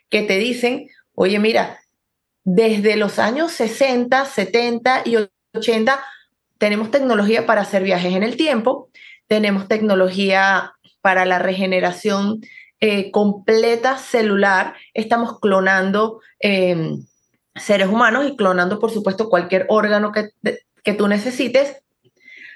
que 0.08 0.22
te 0.22 0.38
dicen, 0.38 0.88
oye, 1.14 1.38
mira, 1.38 1.80
desde 2.44 2.96
los 2.96 3.18
años 3.18 3.52
60, 3.52 4.24
70 4.24 5.02
y 5.04 5.16
80 5.54 6.04
tenemos 6.58 6.90
tecnología 6.90 7.46
para 7.46 7.62
hacer 7.62 7.82
viajes 7.82 8.14
en 8.14 8.22
el 8.22 8.36
tiempo, 8.36 8.90
tenemos 9.26 9.68
tecnología 9.68 10.72
para 11.00 11.24
la 11.24 11.38
regeneración 11.38 12.40
eh, 12.80 13.10
completa 13.10 13.96
celular, 13.96 14.74
estamos 14.92 15.40
clonando 15.40 16.20
em, 16.40 17.04
seres 17.54 17.88
humanos 17.88 18.26
y 18.26 18.36
clonando, 18.36 18.78
por 18.78 18.90
supuesto, 18.90 19.28
cualquier 19.28 19.66
órgano 19.68 20.12
que, 20.12 20.30
que 20.84 20.92
tú 20.92 21.08
necesites. 21.08 21.76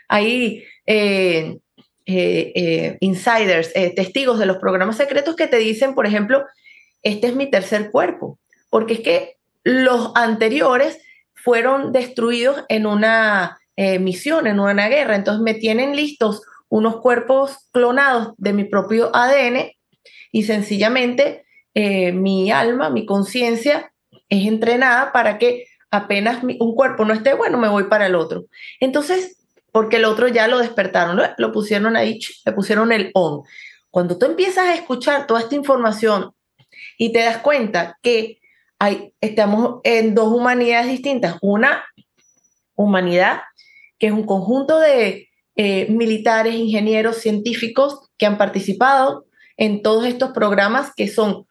Hay 0.09 0.64
eh, 0.87 1.59
eh, 2.07 2.99
insiders, 3.00 3.73
testigos 3.73 4.38
de 4.38 4.47
los 4.47 4.59
programas 4.59 4.97
secretos 4.97 5.37
que 5.37 5.47
te 5.47 5.59
dicen, 5.59 5.95
por 5.95 6.07
ejemplo, 6.07 6.45
este 7.02 7.28
es 7.28 7.35
mi 7.35 7.50
tercer 7.50 7.90
cuerpo, 7.90 8.38
porque 8.69 8.95
es 8.95 9.00
que 9.00 9.37
los 9.62 10.12
anteriores 10.16 10.99
fueron 11.35 11.92
destruidos 11.92 12.64
en 12.69 12.87
una 12.87 13.59
misión, 14.00 14.46
en 14.46 14.60
una 14.60 14.88
guerra, 14.88 15.16
entonces 15.16 15.42
me 15.42 15.54
tienen 15.54 15.96
listos 15.96 16.42
unos 16.68 17.00
cuerpos 17.00 17.68
clonados 17.72 18.34
de 18.37 18.52
mi 18.52 18.64
propio 18.64 19.10
ADN 19.14 19.72
y 20.32 20.42
sencillamente 20.42 21.44
mi 21.75 22.50
alma, 22.50 22.90
mi 22.90 23.06
conciencia 23.06 23.92
es 24.28 24.46
entrenada 24.46 25.12
para 25.12 25.38
que 25.38 25.66
apenas 25.90 26.42
un 26.42 26.75
cuerpo 26.75 27.04
no 27.04 27.14
esté 27.14 27.34
bueno, 27.34 27.58
me 27.58 27.68
voy 27.68 27.84
para 27.84 28.06
el 28.06 28.14
otro. 28.14 28.44
Entonces, 28.78 29.38
porque 29.72 29.96
el 29.96 30.04
otro 30.04 30.28
ya 30.28 30.46
lo 30.46 30.58
despertaron, 30.58 31.20
lo 31.37 31.52
pusieron 31.52 31.96
ahí, 31.96 32.20
le 32.44 32.52
pusieron 32.52 32.92
el 32.92 33.10
on. 33.14 33.42
Cuando 33.90 34.18
tú 34.18 34.26
empiezas 34.26 34.68
a 34.68 34.75
escuchar 34.75 35.26
toda 35.26 35.40
esta 35.40 35.54
información 35.54 36.32
y 36.96 37.12
te 37.12 37.20
das 37.20 37.38
cuenta 37.38 37.99
que 38.02 38.40
hay, 38.78 39.12
estamos 39.20 39.80
en 39.84 40.14
dos 40.14 40.32
humanidades 40.32 40.88
distintas, 40.88 41.37
una 41.40 41.84
humanidad 42.75 43.40
que 44.00 44.09
es 44.09 44.12
un 44.12 44.25
conjunto 44.25 44.80
de, 44.80 45.28
eh, 45.57 45.87
militares, 45.90 46.54
ingenieros, 46.54 47.19
científicos 47.19 48.09
que 48.16 48.25
han 48.25 48.38
participado 48.38 49.26
en 49.57 49.83
todos 49.83 50.07
estos 50.07 50.30
programas 50.30 50.92
que 50.97 51.07
son 51.07 51.47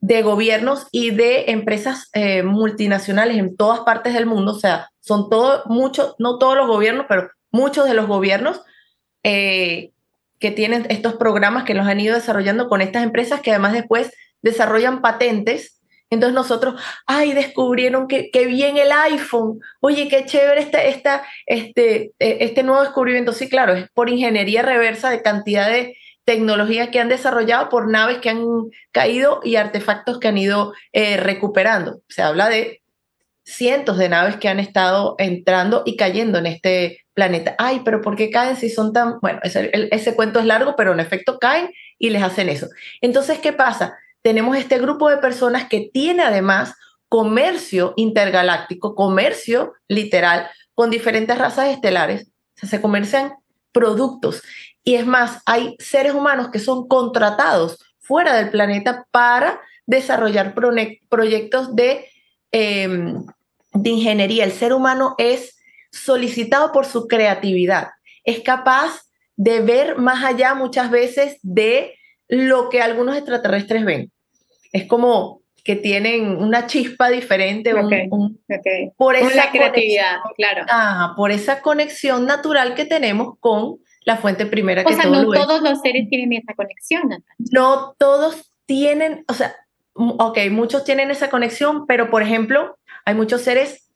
de 0.00 0.20
gobiernos 0.20 0.86
y 0.92 1.12
de 1.12 1.50
empresas 1.50 2.10
eh, 2.12 2.42
multinacionales 2.42 3.38
en 3.38 3.56
todas 3.56 3.80
partes 3.80 4.12
del 4.12 4.26
mundo, 4.26 4.52
o 4.52 4.58
sea, 4.58 4.90
son 5.00 5.30
todos, 5.30 5.62
muchos, 5.64 6.14
no 6.18 6.36
todos 6.38 6.56
los 6.56 6.66
gobiernos, 6.66 7.06
pero 7.08 7.30
muchos 7.50 7.86
de 7.86 7.94
los 7.94 8.06
gobiernos 8.06 8.60
eh, 9.22 9.92
que 10.40 10.50
tienen 10.50 10.84
estos 10.90 11.14
programas 11.14 11.64
que 11.64 11.72
los 11.72 11.86
han 11.86 12.00
ido 12.00 12.16
desarrollando 12.16 12.68
con 12.68 12.82
estas 12.82 13.02
empresas 13.02 13.40
que 13.40 13.50
además 13.50 13.72
después 13.72 14.12
desarrollan 14.42 15.00
patentes. 15.00 15.80
Entonces 16.10 16.34
nosotros, 16.34 16.80
ay, 17.06 17.32
descubrieron 17.32 18.06
que, 18.06 18.30
que 18.30 18.46
bien 18.46 18.76
el 18.76 18.92
iPhone, 18.92 19.60
oye, 19.80 20.08
qué 20.08 20.24
chévere 20.24 20.60
este, 20.60 20.88
esta, 20.88 21.24
este, 21.46 22.12
e, 22.18 22.38
este 22.40 22.62
nuevo 22.62 22.82
descubrimiento. 22.82 23.32
Sí, 23.32 23.48
claro, 23.48 23.74
es 23.74 23.88
por 23.94 24.08
ingeniería 24.08 24.62
reversa 24.62 25.10
de 25.10 25.22
cantidad 25.22 25.68
de 25.68 25.96
tecnología 26.24 26.90
que 26.90 27.00
han 27.00 27.08
desarrollado 27.08 27.68
por 27.68 27.90
naves 27.90 28.18
que 28.18 28.30
han 28.30 28.44
caído 28.92 29.40
y 29.44 29.56
artefactos 29.56 30.18
que 30.18 30.28
han 30.28 30.38
ido 30.38 30.72
eh, 30.92 31.16
recuperando. 31.16 32.00
Se 32.08 32.22
habla 32.22 32.48
de 32.48 32.82
cientos 33.44 33.98
de 33.98 34.08
naves 34.08 34.36
que 34.36 34.48
han 34.48 34.58
estado 34.58 35.16
entrando 35.18 35.82
y 35.84 35.96
cayendo 35.96 36.38
en 36.38 36.46
este 36.46 37.04
planeta. 37.12 37.54
Ay, 37.58 37.82
pero 37.84 38.00
¿por 38.00 38.16
qué 38.16 38.30
caen 38.30 38.56
si 38.56 38.70
son 38.70 38.92
tan... 38.92 39.20
Bueno, 39.20 39.40
ese, 39.42 39.70
ese 39.90 40.14
cuento 40.14 40.40
es 40.40 40.46
largo, 40.46 40.74
pero 40.76 40.92
en 40.92 41.00
efecto 41.00 41.38
caen 41.38 41.70
y 41.98 42.10
les 42.10 42.22
hacen 42.22 42.48
eso. 42.48 42.68
Entonces, 43.00 43.38
¿qué 43.38 43.52
pasa? 43.52 43.98
Tenemos 44.24 44.56
este 44.56 44.78
grupo 44.78 45.10
de 45.10 45.18
personas 45.18 45.68
que 45.68 45.90
tiene 45.92 46.22
además 46.22 46.72
comercio 47.10 47.92
intergaláctico, 47.96 48.94
comercio 48.94 49.74
literal, 49.86 50.48
con 50.74 50.88
diferentes 50.88 51.36
razas 51.36 51.68
estelares. 51.68 52.32
Se 52.56 52.80
comercian 52.80 53.34
productos 53.70 54.42
y 54.82 54.94
es 54.94 55.04
más, 55.04 55.42
hay 55.44 55.76
seres 55.78 56.14
humanos 56.14 56.48
que 56.50 56.58
son 56.58 56.88
contratados 56.88 57.78
fuera 58.00 58.34
del 58.34 58.48
planeta 58.48 59.06
para 59.10 59.60
desarrollar 59.84 60.54
proyectos 60.54 61.76
de, 61.76 62.08
em, 62.50 63.26
de 63.74 63.90
ingeniería. 63.90 64.44
El 64.44 64.52
ser 64.52 64.72
humano 64.72 65.16
es 65.18 65.58
solicitado 65.92 66.72
por 66.72 66.86
su 66.86 67.08
creatividad. 67.08 67.88
Es 68.24 68.40
capaz 68.40 69.02
de 69.36 69.60
ver 69.60 69.98
más 69.98 70.24
allá 70.24 70.54
muchas 70.54 70.90
veces 70.90 71.36
de 71.42 71.98
lo 72.28 72.68
que 72.68 72.80
algunos 72.80 73.16
extraterrestres 73.16 73.84
ven. 73.84 74.10
Es 74.72 74.86
como 74.86 75.42
que 75.64 75.76
tienen 75.76 76.36
una 76.36 76.66
chispa 76.66 77.08
diferente 77.08 77.74
por 78.96 79.16
esa 79.16 79.50
creatividad, 79.50 80.16
claro. 80.36 80.66
por 81.16 81.30
esa 81.30 81.62
conexión 81.62 82.26
natural 82.26 82.74
que 82.74 82.84
tenemos 82.84 83.38
con 83.40 83.78
la 84.04 84.18
fuente 84.18 84.44
primera 84.44 84.84
que 84.84 84.92
O 84.92 84.96
sea, 84.96 85.06
no 85.06 85.30
todos 85.30 85.62
los 85.62 85.80
seres 85.80 86.08
tienen 86.10 86.34
esa 86.34 86.52
conexión. 86.54 87.24
No 87.38 87.94
todos 87.98 88.52
tienen, 88.66 89.24
o 89.26 89.32
sea, 89.32 89.54
ok, 89.94 90.38
muchos 90.50 90.84
tienen 90.84 91.10
esa 91.10 91.30
conexión, 91.30 91.86
pero 91.86 92.10
por 92.10 92.22
ejemplo, 92.22 92.76
hay 93.06 93.14
muchos 93.14 93.40
seres 93.40 93.90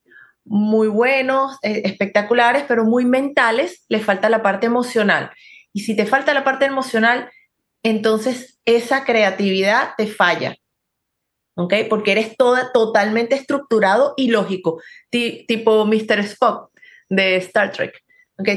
muy 0.44 0.88
buenos, 0.88 1.58
eh, 1.62 1.82
espectaculares, 1.84 2.64
pero 2.66 2.84
muy 2.84 3.04
mentales, 3.04 3.84
les 3.88 4.02
falta 4.02 4.30
la 4.30 4.42
parte 4.42 4.66
emocional. 4.66 5.30
Y 5.74 5.80
si 5.80 5.94
te 5.94 6.06
falta 6.06 6.32
la 6.32 6.44
parte 6.44 6.64
emocional, 6.64 7.30
entonces 7.82 8.58
esa 8.64 9.04
creatividad 9.04 9.90
te 9.96 10.06
falla. 10.06 10.56
¿Ok? 11.56 11.74
Porque 11.90 12.12
eres 12.12 12.36
toda, 12.36 12.70
totalmente 12.72 13.34
estructurado 13.34 14.14
y 14.16 14.28
lógico, 14.30 14.80
tipo 15.10 15.84
Mr. 15.86 16.20
Spock 16.20 16.70
de 17.08 17.36
Star 17.36 17.72
Trek. 17.72 18.00
¿Ok? 18.38 18.48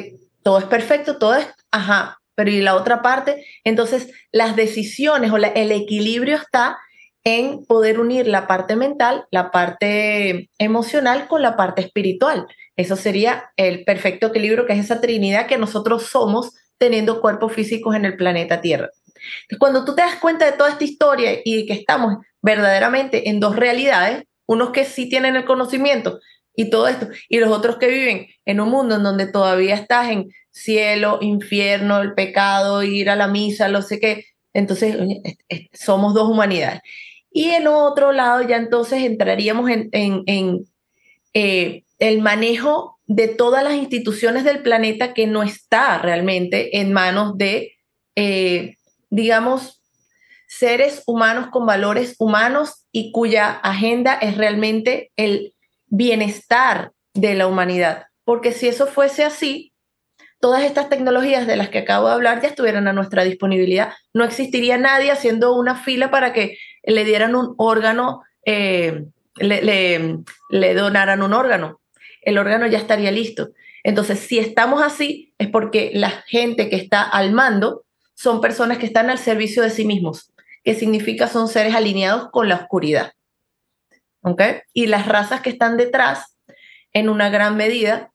todo 0.44 0.60
es 0.60 0.66
perfecto, 0.66 1.18
todo 1.18 1.36
es, 1.36 1.48
ajá, 1.72 2.20
pero 2.36 2.52
¿y 2.52 2.62
la 2.62 2.76
otra 2.76 3.02
parte? 3.02 3.46
Entonces, 3.64 4.12
las 4.32 4.56
decisiones 4.56 5.32
o 5.32 5.38
el 5.38 5.72
equilibrio 5.72 6.38
está 6.38 6.78
en 7.24 7.66
poder 7.66 8.00
unir 8.00 8.28
la 8.28 8.48
parte 8.48 8.76
mental, 8.76 9.26
la 9.30 9.52
parte 9.52 10.50
emocional 10.58 11.28
con 11.28 11.42
la 11.42 11.56
parte 11.56 11.82
espiritual. 11.82 12.48
Eso 12.76 12.96
sería 12.96 13.52
el 13.58 13.84
perfecto 13.84 14.28
equilibrio, 14.28 14.66
que 14.66 14.74
es 14.74 14.80
esa 14.80 15.02
trinidad 15.02 15.46
que 15.46 15.60
nosotros 15.60 16.04
somos 16.04 16.54
teniendo 16.80 17.22
cuerpos 17.22 17.54
físicos 17.54 17.96
en 17.96 18.06
el 18.06 18.18
planeta 18.18 18.60
Tierra. 18.62 18.90
Cuando 19.60 19.86
tú 19.86 19.96
te 19.96 20.02
das 20.02 20.16
cuenta 20.16 20.46
de 20.46 20.58
toda 20.58 20.70
esta 20.70 20.84
historia 20.84 21.40
y 21.44 21.66
que 21.66 21.74
estamos 21.74 22.18
verdaderamente 22.42 23.30
en 23.30 23.40
dos 23.40 23.56
realidades, 23.56 24.24
unos 24.46 24.72
que 24.72 24.86
sí 24.86 25.08
tienen 25.08 25.36
el 25.36 25.46
conocimiento 25.46 26.20
y 26.56 26.70
todo 26.70 26.88
esto. 26.88 27.08
Y 27.30 27.40
los 27.40 27.50
otros 27.50 27.78
que 27.78 27.88
viven 27.88 28.28
en 28.46 28.60
un 28.60 28.70
mundo 28.70 28.96
en 28.96 29.04
donde 29.04 29.28
todavía 29.28 29.76
estás 29.76 30.10
en 30.10 30.30
cielo, 30.52 31.20
infierno, 31.22 32.02
el 32.02 32.14
pecado, 32.14 32.84
ir 32.84 33.10
a 33.10 33.16
la 33.16 33.28
misa, 33.28 33.68
no 33.70 33.82
sé 33.82 34.00
qué. 34.00 34.26
Entonces, 34.54 34.98
somos 35.74 36.14
dos 36.14 36.30
humanidades. 36.30 36.82
Y 37.32 37.52
en 37.52 37.68
otro 37.68 38.12
lado 38.12 38.42
ya 38.46 38.58
entonces 38.58 39.04
entraríamos 39.04 39.70
en, 39.70 39.90
en, 39.94 40.66
eh, 41.34 41.84
el 42.00 42.22
manejo 42.22 43.00
de 43.06 43.30
todas 43.30 43.64
las 43.64 43.76
instituciones 43.76 44.44
del 44.44 44.62
planeta 44.62 45.14
que 45.14 45.28
no 45.28 45.44
está 45.44 45.98
realmente 46.00 46.80
en 46.80 46.92
manos 46.92 47.38
de, 47.38 47.78
eh, 48.16 48.76
digamos, 49.12 49.82
seres 50.48 51.04
humanos 51.06 51.48
con 51.52 51.66
valores 51.66 52.16
humanos 52.18 52.88
y 52.92 53.12
cuya 53.12 53.52
agenda 53.52 54.16
es 54.16 54.36
realmente 54.38 55.12
el 55.16 55.54
bienestar 55.88 56.92
de 57.14 57.36
la 57.36 57.48
humanidad. 57.48 58.08
Porque 58.24 58.52
si 58.52 58.68
eso 58.68 58.88
fuese 58.88 59.24
así, 59.24 59.74
todas 60.40 60.64
estas 60.64 60.90
tecnologías 60.90 61.46
de 61.46 61.56
las 61.56 61.70
que 61.70 61.80
acabo 61.80 62.08
de 62.08 62.14
hablar 62.14 62.42
ya 62.42 62.50
estuvieran 62.50 62.88
a 62.88 62.94
nuestra 62.94 63.24
disponibilidad. 63.24 63.94
No 64.14 64.24
existiría 64.24 64.78
nadie 64.78 65.12
haciendo 65.12 65.56
una 65.56 65.76
fila 65.76 66.10
para 66.10 66.34
que 66.34 66.58
le 66.84 67.06
dieran 67.06 67.36
un 67.36 67.54
órgano, 67.58 68.24
eh, 68.46 69.06
le, 69.36 70.18
le 70.50 70.74
donaran 70.74 71.22
un 71.22 71.34
órgano. 71.34 71.82
El 72.22 72.38
órgano 72.38 72.68
ya 72.68 72.78
estaría 72.78 73.12
listo. 73.12 73.50
Entonces, 73.84 74.20
si 74.20 74.40
estamos 74.40 74.82
así, 74.82 75.34
es 75.38 75.50
porque 75.50 75.92
la 75.94 76.10
gente 76.28 76.70
que 76.70 76.76
está 76.76 77.04
al 77.04 77.32
mando 77.32 77.84
son 78.22 78.40
personas 78.40 78.78
que 78.78 78.86
están 78.86 79.10
al 79.10 79.18
servicio 79.18 79.64
de 79.64 79.72
sí 79.72 79.84
mismos, 79.84 80.32
que 80.64 80.76
significa 80.76 81.28
son 81.28 81.48
seres 81.48 81.74
alineados 81.74 82.30
con 82.32 82.48
la 82.48 82.56
oscuridad. 82.56 83.14
Y 84.74 84.86
las 84.86 85.08
razas 85.08 85.42
que 85.42 85.50
están 85.50 85.76
detrás, 85.78 86.38
en 86.94 87.10
una 87.10 87.30
gran 87.30 87.58
medida, 87.58 88.12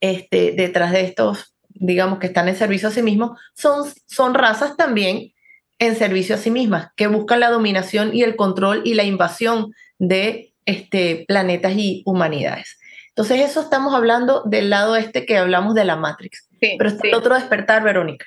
este, 0.00 0.52
detrás 0.52 0.92
de 0.92 1.00
estos, 1.00 1.56
digamos, 1.70 2.20
que 2.20 2.28
están 2.28 2.48
en 2.48 2.54
servicio 2.54 2.88
a 2.88 2.92
sí 2.92 3.02
mismos, 3.02 3.38
son, 3.54 3.90
son 4.06 4.34
razas 4.34 4.76
también 4.76 5.32
en 5.80 5.96
servicio 5.96 6.36
a 6.36 6.38
sí 6.38 6.52
mismas, 6.52 6.90
que 6.94 7.08
buscan 7.08 7.40
la 7.40 7.50
dominación 7.50 8.14
y 8.14 8.22
el 8.22 8.36
control 8.36 8.82
y 8.84 8.94
la 8.94 9.02
invasión 9.02 9.72
de 9.98 10.52
este, 10.64 11.24
planetas 11.26 11.72
y 11.76 12.02
humanidades. 12.06 12.78
Entonces, 13.08 13.40
eso 13.40 13.60
estamos 13.62 13.94
hablando 13.94 14.44
del 14.44 14.70
lado 14.70 14.94
este 14.94 15.26
que 15.26 15.38
hablamos 15.38 15.74
de 15.74 15.84
la 15.84 15.96
Matrix. 15.96 16.48
Pero 16.60 16.88
está 16.88 17.08
el 17.08 17.14
otro 17.14 17.34
despertar, 17.34 17.82
Verónica. 17.82 18.26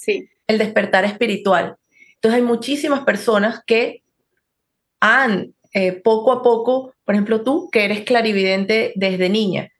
Sí. 0.00 0.30
El 0.46 0.56
despertar 0.56 1.04
espiritual. 1.04 1.76
Entonces, 2.14 2.40
hay 2.40 2.46
muchísimas 2.46 3.00
personas 3.00 3.60
que 3.66 4.02
han 4.98 5.54
eh, 5.74 5.92
poco 5.92 6.32
a 6.32 6.42
poco, 6.42 6.94
por 7.04 7.14
ejemplo, 7.14 7.42
tú 7.42 7.68
que 7.70 7.84
eres 7.84 8.00
clarividente 8.00 8.92
desde 8.96 9.28
niña, 9.28 9.70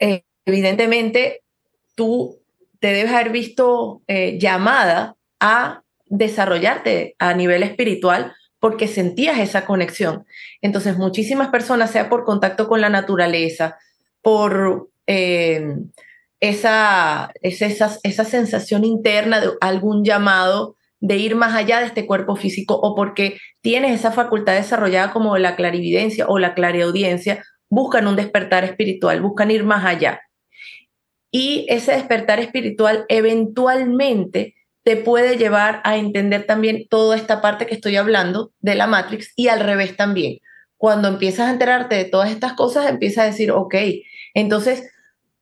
eh, 0.00 0.24
evidentemente 0.44 1.42
tú 1.94 2.40
te 2.80 2.88
debes 2.88 3.12
haber 3.12 3.30
visto 3.30 4.02
eh, 4.08 4.38
llamada 4.40 5.16
a 5.38 5.82
desarrollarte 6.06 7.14
a 7.20 7.32
nivel 7.32 7.62
espiritual 7.62 8.34
porque 8.58 8.88
sentías 8.88 9.38
esa 9.38 9.66
conexión. 9.66 10.26
Entonces, 10.60 10.96
muchísimas 10.98 11.48
personas, 11.48 11.92
sea 11.92 12.08
por 12.08 12.24
contacto 12.24 12.66
con 12.66 12.80
la 12.80 12.88
naturaleza, 12.88 13.78
por 14.20 14.90
esa, 16.48 17.32
esa, 17.40 17.98
esa 18.02 18.24
sensación 18.24 18.84
interna 18.84 19.40
de 19.40 19.50
algún 19.60 20.04
llamado 20.04 20.76
de 21.00 21.16
ir 21.16 21.36
más 21.36 21.54
allá 21.54 21.80
de 21.80 21.86
este 21.86 22.06
cuerpo 22.06 22.36
físico 22.36 22.74
o 22.74 22.94
porque 22.94 23.38
tienes 23.60 23.92
esa 23.92 24.10
facultad 24.12 24.54
desarrollada 24.54 25.12
como 25.12 25.36
la 25.38 25.56
clarividencia 25.56 26.26
o 26.28 26.38
la 26.38 26.54
clariaudiencia, 26.54 27.44
buscan 27.68 28.06
un 28.06 28.16
despertar 28.16 28.64
espiritual, 28.64 29.20
buscan 29.20 29.50
ir 29.50 29.64
más 29.64 29.84
allá. 29.84 30.20
Y 31.30 31.66
ese 31.68 31.92
despertar 31.92 32.40
espiritual 32.40 33.04
eventualmente 33.08 34.54
te 34.82 34.96
puede 34.96 35.36
llevar 35.36 35.80
a 35.84 35.96
entender 35.96 36.46
también 36.46 36.86
toda 36.88 37.16
esta 37.16 37.40
parte 37.40 37.66
que 37.66 37.74
estoy 37.74 37.96
hablando 37.96 38.52
de 38.60 38.74
la 38.74 38.86
Matrix 38.86 39.32
y 39.34 39.48
al 39.48 39.60
revés 39.60 39.96
también. 39.96 40.38
Cuando 40.76 41.08
empiezas 41.08 41.48
a 41.48 41.52
enterarte 41.52 41.96
de 41.96 42.04
todas 42.04 42.30
estas 42.30 42.52
cosas, 42.52 42.88
empiezas 42.88 43.24
a 43.24 43.30
decir, 43.30 43.50
ok, 43.50 43.74
entonces 44.34 44.93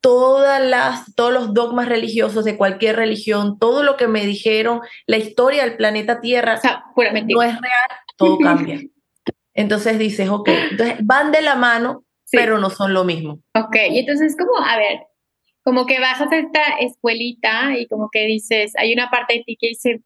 todas 0.03 0.61
las, 0.61 1.15
todos 1.15 1.31
los 1.31 1.53
dogmas 1.53 1.87
religiosos 1.87 2.43
de 2.43 2.57
cualquier 2.57 2.97
religión, 2.97 3.57
todo 3.57 3.83
lo 3.83 3.95
que 3.95 4.09
me 4.09 4.25
dijeron, 4.25 4.81
la 5.07 5.15
historia 5.15 5.63
del 5.63 5.77
planeta 5.77 6.19
Tierra, 6.19 6.59
no 6.59 7.41
es 7.41 7.61
real, 7.61 7.87
todo 8.17 8.37
cambia. 8.43 8.81
Entonces 9.53 9.97
dices, 9.97 10.27
ok, 10.27 10.49
entonces 10.71 10.97
van 11.03 11.31
de 11.31 11.41
la 11.41 11.55
mano, 11.55 12.03
pero 12.29 12.57
no 12.57 12.69
son 12.69 12.93
lo 12.93 13.05
mismo. 13.05 13.39
Ok, 13.55 13.77
y 13.91 13.99
entonces 13.99 14.35
como, 14.37 14.57
a 14.57 14.75
ver, 14.75 15.03
como 15.63 15.85
que 15.85 16.01
bajas 16.01 16.29
a 16.29 16.37
esta 16.37 16.61
escuelita 16.81 17.77
y 17.77 17.87
como 17.87 18.09
que 18.11 18.25
dices, 18.25 18.73
hay 18.77 18.91
una 18.91 19.09
parte 19.09 19.35
de 19.35 19.43
ti 19.45 19.57
que 19.57 19.69
dice, 19.69 20.01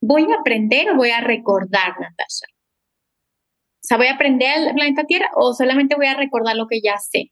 ¿voy 0.00 0.26
a 0.32 0.40
aprender 0.40 0.90
o 0.90 0.96
voy 0.96 1.10
a 1.10 1.20
recordar, 1.20 1.90
Natasha? 2.00 2.46
O 2.50 3.86
sea, 3.88 3.98
¿voy 3.98 4.08
a 4.08 4.14
aprender 4.14 4.66
el 4.66 4.74
planeta 4.74 5.04
Tierra 5.04 5.30
o 5.36 5.54
solamente 5.54 5.94
voy 5.94 6.06
a 6.06 6.14
recordar 6.14 6.56
lo 6.56 6.66
que 6.66 6.80
ya 6.80 6.98
sé? 6.98 7.30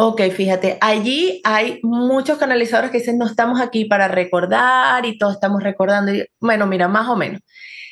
Ok, 0.00 0.22
fíjate, 0.30 0.78
allí 0.80 1.40
hay 1.42 1.80
muchos 1.82 2.38
canalizadores 2.38 2.92
que 2.92 2.98
dicen, 2.98 3.18
no 3.18 3.26
estamos 3.26 3.60
aquí 3.60 3.84
para 3.84 4.06
recordar 4.06 5.04
y 5.04 5.18
todos 5.18 5.34
estamos 5.34 5.60
recordando. 5.60 6.12
bueno, 6.38 6.68
mira, 6.68 6.86
más 6.86 7.08
o 7.08 7.16
menos. 7.16 7.40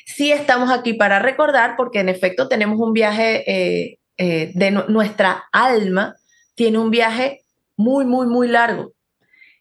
Sí 0.05 0.31
estamos 0.31 0.71
aquí 0.71 0.93
para 0.93 1.19
recordar 1.19 1.75
porque 1.75 1.99
en 1.99 2.07
efecto 2.07 2.47
tenemos 2.47 2.79
un 2.79 2.93
viaje 2.93 3.43
eh, 3.51 3.99
eh, 4.17 4.51
de 4.55 4.71
nuestra 4.71 5.49
alma, 5.51 6.15
tiene 6.55 6.77
un 6.77 6.91
viaje 6.91 7.41
muy, 7.75 8.05
muy, 8.05 8.25
muy 8.25 8.47
largo, 8.47 8.93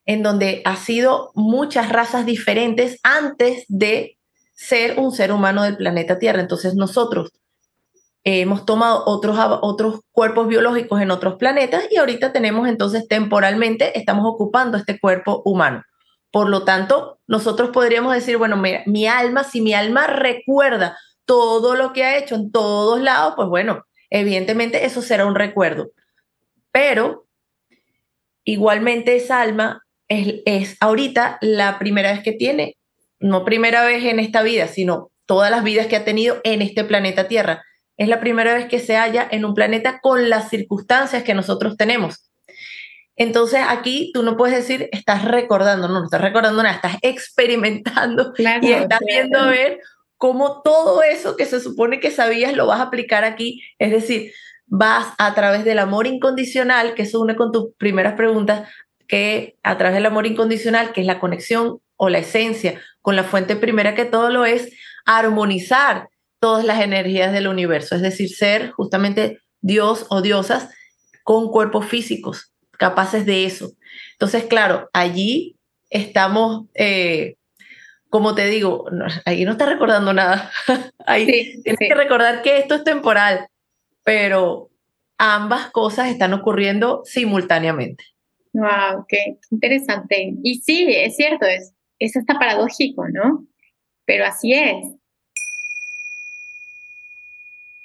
en 0.04 0.22
donde 0.22 0.62
ha 0.64 0.76
sido 0.76 1.32
muchas 1.34 1.88
razas 1.88 2.26
diferentes 2.26 3.00
antes 3.02 3.64
de 3.66 4.18
ser 4.54 5.00
un 5.00 5.10
ser 5.10 5.32
humano 5.32 5.64
del 5.64 5.76
planeta 5.76 6.20
Tierra. 6.20 6.42
Entonces 6.42 6.76
nosotros 6.76 7.32
hemos 8.28 8.66
tomado 8.66 9.04
otros, 9.06 9.38
otros 9.62 10.00
cuerpos 10.10 10.48
biológicos 10.48 11.00
en 11.00 11.12
otros 11.12 11.36
planetas 11.36 11.84
y 11.92 11.98
ahorita 11.98 12.32
tenemos 12.32 12.68
entonces 12.68 13.06
temporalmente, 13.06 13.96
estamos 13.96 14.24
ocupando 14.26 14.76
este 14.76 14.98
cuerpo 14.98 15.42
humano. 15.44 15.84
Por 16.32 16.48
lo 16.48 16.64
tanto, 16.64 17.20
nosotros 17.28 17.70
podríamos 17.70 18.12
decir, 18.12 18.36
bueno, 18.36 18.56
mira, 18.56 18.82
mi 18.86 19.06
alma, 19.06 19.44
si 19.44 19.60
mi 19.60 19.74
alma 19.74 20.08
recuerda 20.08 20.98
todo 21.24 21.76
lo 21.76 21.92
que 21.92 22.02
ha 22.02 22.18
hecho 22.18 22.34
en 22.34 22.50
todos 22.50 23.00
lados, 23.00 23.34
pues 23.36 23.48
bueno, 23.48 23.84
evidentemente 24.10 24.84
eso 24.84 25.02
será 25.02 25.24
un 25.24 25.36
recuerdo. 25.36 25.92
Pero 26.72 27.28
igualmente 28.42 29.14
esa 29.14 29.40
alma 29.40 29.82
es, 30.08 30.76
ahorita 30.80 31.38
la 31.42 31.78
primera 31.78 32.10
vez 32.10 32.24
que 32.24 32.32
tiene, 32.32 32.76
no 33.20 33.44
primera 33.44 33.84
vez 33.84 34.04
en 34.04 34.18
esta 34.18 34.42
vida, 34.42 34.66
sino 34.66 35.12
todas 35.26 35.52
las 35.52 35.62
vidas 35.62 35.86
que 35.86 35.96
ha 35.96 36.04
tenido 36.04 36.40
en 36.42 36.60
este 36.60 36.82
planeta 36.82 37.28
Tierra. 37.28 37.62
Es 37.96 38.08
la 38.08 38.20
primera 38.20 38.54
vez 38.54 38.66
que 38.66 38.78
se 38.78 38.96
halla 38.96 39.26
en 39.30 39.44
un 39.44 39.54
planeta 39.54 40.00
con 40.00 40.28
las 40.28 40.50
circunstancias 40.50 41.22
que 41.22 41.34
nosotros 41.34 41.76
tenemos. 41.76 42.30
Entonces 43.16 43.60
aquí 43.66 44.10
tú 44.12 44.22
no 44.22 44.36
puedes 44.36 44.56
decir, 44.56 44.88
estás 44.92 45.24
recordando, 45.24 45.88
no, 45.88 46.00
no 46.00 46.04
estás 46.04 46.20
recordando 46.20 46.62
nada, 46.62 46.74
estás 46.74 46.96
experimentando 47.00 48.34
y 48.62 48.72
estás 48.72 49.00
viendo 49.06 49.38
a 49.38 49.46
ver 49.46 49.80
cómo 50.18 50.62
todo 50.62 51.02
eso 51.02 51.36
que 51.36 51.46
se 51.46 51.60
supone 51.60 52.00
que 52.00 52.10
sabías 52.10 52.54
lo 52.54 52.66
vas 52.66 52.80
a 52.80 52.84
aplicar 52.84 53.24
aquí. 53.24 53.62
Es 53.78 53.90
decir, 53.90 54.32
vas 54.66 55.08
a 55.18 55.34
través 55.34 55.64
del 55.64 55.78
amor 55.78 56.06
incondicional, 56.06 56.94
que 56.94 57.02
eso 57.02 57.20
une 57.20 57.36
con 57.36 57.52
tus 57.52 57.74
primeras 57.78 58.14
preguntas, 58.14 58.68
que 59.08 59.56
a 59.62 59.78
través 59.78 59.94
del 59.94 60.06
amor 60.06 60.26
incondicional, 60.26 60.92
que 60.92 61.00
es 61.00 61.06
la 61.06 61.20
conexión 61.20 61.80
o 61.96 62.08
la 62.08 62.18
esencia 62.18 62.80
con 63.00 63.16
la 63.16 63.24
fuente 63.24 63.56
primera 63.56 63.94
que 63.94 64.04
todo 64.04 64.30
lo 64.30 64.44
es, 64.44 64.72
armonizar 65.06 66.08
todas 66.46 66.64
las 66.64 66.80
energías 66.80 67.32
del 67.32 67.48
universo, 67.48 67.96
es 67.96 68.02
decir, 68.02 68.28
ser 68.28 68.70
justamente 68.70 69.40
Dios 69.62 70.06
o 70.10 70.22
diosas 70.22 70.72
con 71.24 71.50
cuerpos 71.50 71.86
físicos, 71.86 72.52
capaces 72.70 73.26
de 73.26 73.46
eso. 73.46 73.72
Entonces, 74.12 74.44
claro, 74.44 74.88
allí 74.92 75.56
estamos, 75.90 76.66
eh, 76.74 77.34
como 78.10 78.36
te 78.36 78.46
digo, 78.46 78.84
allí 79.24 79.44
no 79.44 79.50
está 79.50 79.66
recordando 79.66 80.12
nada. 80.12 80.52
ahí 81.04 81.26
tienes 81.64 81.80
que 81.80 81.94
recordar 81.96 82.42
que 82.42 82.58
esto 82.58 82.76
es 82.76 82.84
temporal, 82.84 83.48
pero 84.04 84.70
ambas 85.18 85.72
cosas 85.72 86.10
están 86.10 86.32
ocurriendo 86.32 87.02
simultáneamente. 87.04 88.04
Wow, 88.52 89.04
qué 89.08 89.38
interesante. 89.50 90.32
Y 90.44 90.60
sí, 90.60 90.94
es 90.94 91.16
cierto, 91.16 91.44
es, 91.44 91.74
es 91.98 92.16
hasta 92.16 92.38
paradójico, 92.38 93.04
¿no? 93.08 93.44
Pero 94.04 94.26
así 94.26 94.52
es. 94.52 94.86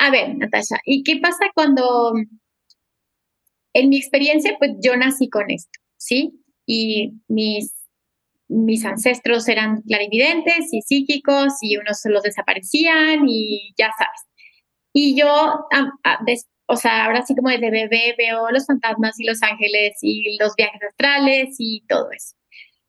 A 0.00 0.10
ver, 0.10 0.36
Natasha, 0.36 0.76
¿y 0.84 1.02
qué 1.02 1.16
pasa 1.16 1.46
cuando, 1.54 2.14
en 3.72 3.88
mi 3.88 3.98
experiencia, 3.98 4.54
pues 4.58 4.72
yo 4.80 4.96
nací 4.96 5.28
con 5.28 5.50
esto, 5.50 5.80
¿sí? 5.96 6.40
Y 6.66 7.14
mis, 7.26 7.74
mis 8.46 8.84
ancestros 8.84 9.48
eran 9.48 9.82
clarividentes 9.82 10.72
y 10.72 10.82
psíquicos 10.82 11.54
y 11.62 11.78
unos 11.78 12.00
los 12.04 12.22
desaparecían 12.22 13.28
y 13.28 13.74
ya 13.76 13.90
sabes. 13.98 14.20
Y 14.92 15.16
yo, 15.18 15.66
o 16.66 16.76
sea, 16.76 17.06
ahora 17.06 17.26
sí 17.26 17.34
como 17.34 17.50
desde 17.50 17.70
bebé 17.70 18.14
veo 18.16 18.50
los 18.50 18.66
fantasmas 18.66 19.18
y 19.18 19.24
los 19.24 19.42
ángeles 19.42 19.98
y 20.02 20.38
los 20.38 20.54
viajes 20.54 20.80
astrales 20.82 21.56
y 21.58 21.84
todo 21.88 22.08
eso. 22.12 22.36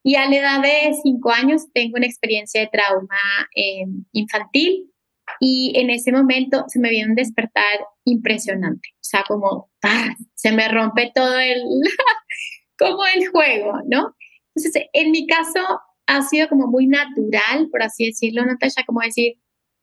Y 0.04 0.16
a 0.16 0.30
la 0.30 0.36
edad 0.38 0.62
de 0.62 0.94
cinco 1.02 1.32
años 1.32 1.64
tengo 1.74 1.98
una 1.98 2.06
experiencia 2.06 2.62
de 2.62 2.68
trauma 2.68 3.18
eh, 3.56 3.86
infantil 4.12 4.92
y 5.40 5.74
en 5.76 5.90
ese 5.90 6.12
momento 6.12 6.66
se 6.68 6.80
me 6.80 6.90
viene 6.90 7.10
un 7.10 7.16
despertar 7.16 7.80
impresionante, 8.06 8.90
o 8.96 9.04
sea, 9.04 9.24
como 9.28 9.70
se 10.36 10.52
me 10.52 10.68
rompe 10.68 11.12
todo 11.14 11.40
el, 11.40 11.62
como 12.78 13.04
el 13.16 13.28
juego, 13.28 13.74
¿no? 13.86 14.16
Entonces, 14.56 14.84
en 14.94 15.12
mi 15.12 15.28
caso 15.28 15.62
ha 16.08 16.22
sido 16.24 16.50
como 16.50 16.68
muy 16.68 16.88
natural, 16.88 17.70
por 17.72 17.84
así 17.84 18.08
decirlo, 18.08 18.46
Natasha, 18.46 18.84
como 18.86 19.02
decir, 19.02 19.36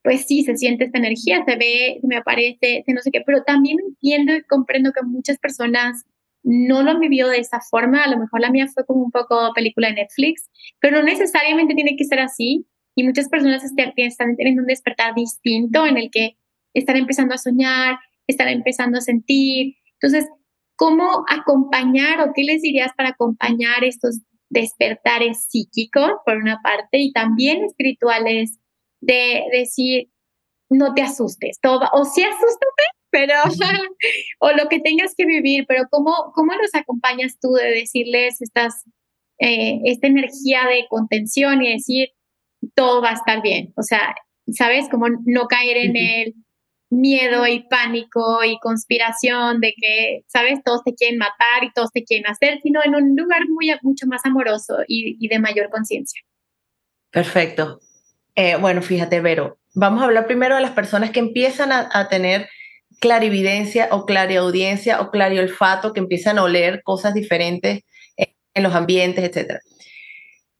pues 0.02 0.26
sí, 0.26 0.42
se 0.42 0.56
siente 0.56 0.84
esta 0.84 0.98
energía, 0.98 1.44
se 1.44 1.56
ve, 1.56 1.98
se 2.00 2.06
me 2.06 2.16
aparece, 2.16 2.84
no 2.88 3.00
sé 3.00 3.10
qué, 3.10 3.22
pero 3.24 3.42
también 3.44 3.78
entiendo 3.80 4.34
y 4.34 4.42
comprendo 4.44 4.92
que 4.92 5.02
muchas 5.04 5.38
personas 5.38 6.04
no 6.42 6.82
lo 6.82 6.98
vivido 7.00 7.28
de 7.28 7.38
esa 7.38 7.60
forma, 7.60 8.04
a 8.04 8.08
lo 8.08 8.18
mejor 8.18 8.40
la 8.40 8.50
mía 8.50 8.68
fue 8.72 8.86
como 8.86 9.02
un 9.02 9.10
poco 9.10 9.52
película 9.54 9.88
de 9.88 9.94
Netflix, 9.94 10.48
pero 10.80 10.98
no 10.98 11.02
necesariamente 11.02 11.74
tiene 11.74 11.96
que 11.96 12.04
ser 12.04 12.20
así 12.20 12.66
y 12.96 13.04
muchas 13.04 13.28
personas 13.28 13.62
están 13.62 14.36
teniendo 14.36 14.62
un 14.62 14.66
despertar 14.66 15.14
distinto 15.14 15.86
en 15.86 15.98
el 15.98 16.10
que 16.10 16.36
están 16.74 16.96
empezando 16.96 17.34
a 17.34 17.38
soñar, 17.38 17.98
están 18.26 18.48
empezando 18.48 18.98
a 18.98 19.02
sentir. 19.02 19.76
Entonces, 20.00 20.28
¿cómo 20.76 21.24
acompañar 21.28 22.20
o 22.22 22.32
qué 22.34 22.42
les 22.42 22.62
dirías 22.62 22.92
para 22.96 23.10
acompañar 23.10 23.84
estos 23.84 24.20
despertares 24.48 25.44
psíquicos, 25.44 26.10
por 26.24 26.38
una 26.38 26.60
parte, 26.62 26.98
y 26.98 27.12
también 27.12 27.64
espirituales, 27.64 28.58
de 29.00 29.44
decir, 29.52 30.08
no 30.70 30.94
te 30.94 31.02
asustes, 31.02 31.58
todo 31.60 31.82
o 31.92 32.04
sí 32.04 32.22
asústate, 32.22 32.84
pero, 33.10 33.34
o 34.40 34.50
lo 34.52 34.68
que 34.68 34.80
tengas 34.80 35.14
que 35.14 35.26
vivir, 35.26 35.66
pero 35.68 35.84
¿cómo, 35.90 36.32
cómo 36.34 36.54
los 36.54 36.74
acompañas 36.74 37.38
tú 37.40 37.52
de 37.52 37.70
decirles 37.70 38.40
estas, 38.40 38.84
eh, 39.38 39.80
esta 39.84 40.06
energía 40.06 40.66
de 40.66 40.86
contención 40.88 41.62
y 41.62 41.72
decir, 41.74 42.08
todo 42.76 43.02
va 43.02 43.10
a 43.10 43.14
estar 43.14 43.42
bien. 43.42 43.72
O 43.76 43.82
sea, 43.82 44.14
¿sabes? 44.52 44.88
Como 44.88 45.06
no 45.24 45.48
caer 45.48 45.78
en 45.78 45.96
el 45.96 46.34
miedo 46.90 47.46
y 47.46 47.66
pánico 47.68 48.44
y 48.44 48.58
conspiración 48.60 49.60
de 49.60 49.74
que, 49.76 50.22
¿sabes? 50.28 50.60
Todos 50.64 50.84
te 50.84 50.94
quieren 50.94 51.18
matar 51.18 51.64
y 51.64 51.72
todos 51.72 51.90
te 51.90 52.04
quieren 52.04 52.26
hacer, 52.28 52.60
sino 52.62 52.80
en 52.84 52.94
un 52.94 53.16
lugar 53.16 53.42
muy, 53.48 53.72
mucho 53.82 54.06
más 54.06 54.24
amoroso 54.24 54.78
y, 54.86 55.26
de 55.26 55.38
mayor 55.38 55.70
conciencia. 55.70 56.20
Perfecto. 57.10 57.80
Eh, 58.36 58.56
bueno, 58.56 58.82
fíjate, 58.82 59.20
Vero, 59.20 59.58
vamos 59.74 60.02
a 60.02 60.04
hablar 60.04 60.26
primero 60.26 60.54
de 60.54 60.60
las 60.60 60.72
personas 60.72 61.10
que 61.10 61.20
empiezan 61.20 61.72
a, 61.72 62.08
tener 62.08 62.48
clarividencia 63.00 63.88
o 63.90 64.06
clariaudiencia 64.06 65.00
o 65.00 65.10
clariolfato, 65.10 65.92
que 65.92 66.00
empiezan 66.00 66.38
a 66.38 66.44
oler 66.44 66.82
cosas 66.84 67.14
diferentes 67.14 67.82
en, 68.16 68.28
en 68.54 68.62
los 68.62 68.74
ambientes, 68.74 69.24
etc. 69.24 69.60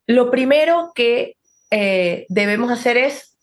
Lo 0.07 0.31
primero 0.31 0.93
que 0.95 1.36
eh, 1.71 2.27
debemos 2.29 2.71
hacer 2.71 2.97
es 2.97 3.37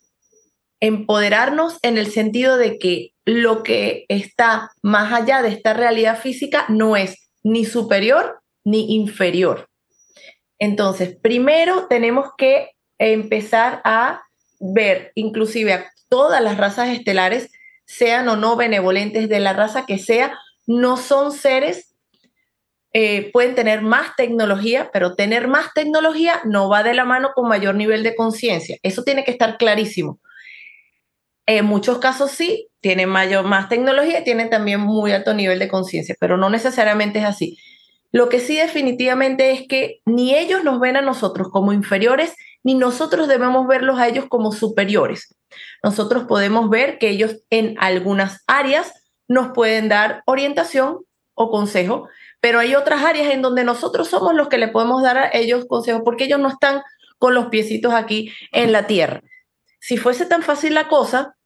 empoderarnos 0.80 1.80
en 1.82 1.98
el 1.98 2.12
sentido 2.12 2.58
de 2.58 2.78
que 2.78 3.14
lo 3.26 3.64
que 3.64 4.06
está 4.10 4.72
más 4.82 5.14
allá 5.14 5.42
de 5.42 5.50
esta 5.50 5.74
realidad 5.74 6.20
física 6.20 6.66
no 6.68 6.98
es 6.98 7.30
ni 7.42 7.66
superior 7.66 8.42
ni 8.66 8.96
inferior. 8.96 9.70
Entonces, 10.60 11.16
primero 11.22 11.88
tenemos 11.88 12.30
que 12.38 12.72
empezar 12.98 13.82
a 13.84 14.24
ver 14.60 15.12
inclusive 15.16 15.74
a 15.74 15.92
todas 16.10 16.42
las 16.42 16.58
razas 16.58 16.90
estelares, 16.90 17.50
sean 17.86 18.28
o 18.30 18.36
no 18.36 18.56
benevolentes 18.56 19.28
de 19.28 19.40
la 19.40 19.54
raza 19.54 19.86
que 19.86 20.00
sea, 20.00 20.38
no 20.66 20.96
son 20.98 21.32
seres, 21.32 21.93
eh, 22.94 23.32
pueden 23.32 23.56
tener 23.56 23.82
más 23.82 24.16
tecnología, 24.16 24.92
pero 24.94 25.16
tener 25.16 25.48
más 25.48 25.74
tecnología 25.74 26.42
no 26.46 26.70
va 26.70 26.84
de 26.84 26.94
la 26.94 27.06
mano 27.06 27.32
con 27.34 27.48
mayor 27.48 27.74
nivel 27.74 28.04
de 28.04 28.16
conciencia. 28.16 28.78
Eso 28.84 29.04
tiene 29.04 29.24
que 29.24 29.32
estar 29.32 29.58
clarísimo. 29.58 30.20
En 31.46 31.66
muchos 31.66 31.98
casos 31.98 32.32
sí, 32.32 32.70
tienen 32.82 33.10
mayor, 33.10 33.46
más 33.46 33.68
tecnología 33.68 34.20
y 34.20 34.24
tienen 34.24 34.50
también 34.50 34.80
muy 34.80 35.12
alto 35.12 35.34
nivel 35.34 35.58
de 35.60 35.68
conciencia, 35.68 36.16
pero 36.20 36.38
no 36.38 36.50
necesariamente 36.50 37.20
es 37.20 37.26
así. 37.26 37.58
Lo 38.12 38.30
que 38.30 38.40
sí 38.40 38.58
definitivamente 38.58 39.52
es 39.52 39.68
que 39.68 40.02
ni 40.06 40.36
ellos 40.36 40.64
nos 40.64 40.80
ven 40.80 40.96
a 40.96 41.02
nosotros 41.02 41.50
como 41.50 41.74
inferiores, 41.74 42.36
ni 42.62 42.76
nosotros 42.76 43.28
debemos 43.28 43.68
verlos 43.68 43.98
a 44.00 44.08
ellos 44.08 44.26
como 44.30 44.52
superiores. 44.52 45.36
Nosotros 45.82 46.26
podemos 46.26 46.70
ver 46.70 47.00
que 47.00 47.10
ellos 47.10 47.38
en 47.50 47.76
algunas 47.80 48.44
áreas 48.46 48.94
nos 49.28 49.52
pueden 49.54 49.90
dar 49.90 50.22
orientación 50.28 51.00
o 51.34 51.50
consejo, 51.50 52.08
pero 52.44 52.60
hay 52.60 52.76
otras 52.76 53.02
áreas 53.04 53.34
en 53.34 53.42
donde 53.42 53.64
nosotros 53.64 54.10
somos 54.10 54.36
los 54.36 54.50
que 54.50 54.58
le 54.58 54.68
podemos 54.68 55.02
dar 55.02 55.18
a 55.18 55.30
ellos 55.32 55.64
consejos 55.66 56.02
porque 56.04 56.26
ellos 56.26 56.42
no 56.42 56.50
están 56.50 56.82
con 57.18 57.34
los 57.34 57.46
piecitos 57.46 57.94
aquí 57.94 58.34
en 58.52 58.74
la 58.74 58.86
tierra. 58.86 59.22
Si 59.80 59.96
fuese 59.96 60.26
tan 60.26 60.44
fácil 60.44 60.74
la 60.74 60.90
cosa, 60.90 61.38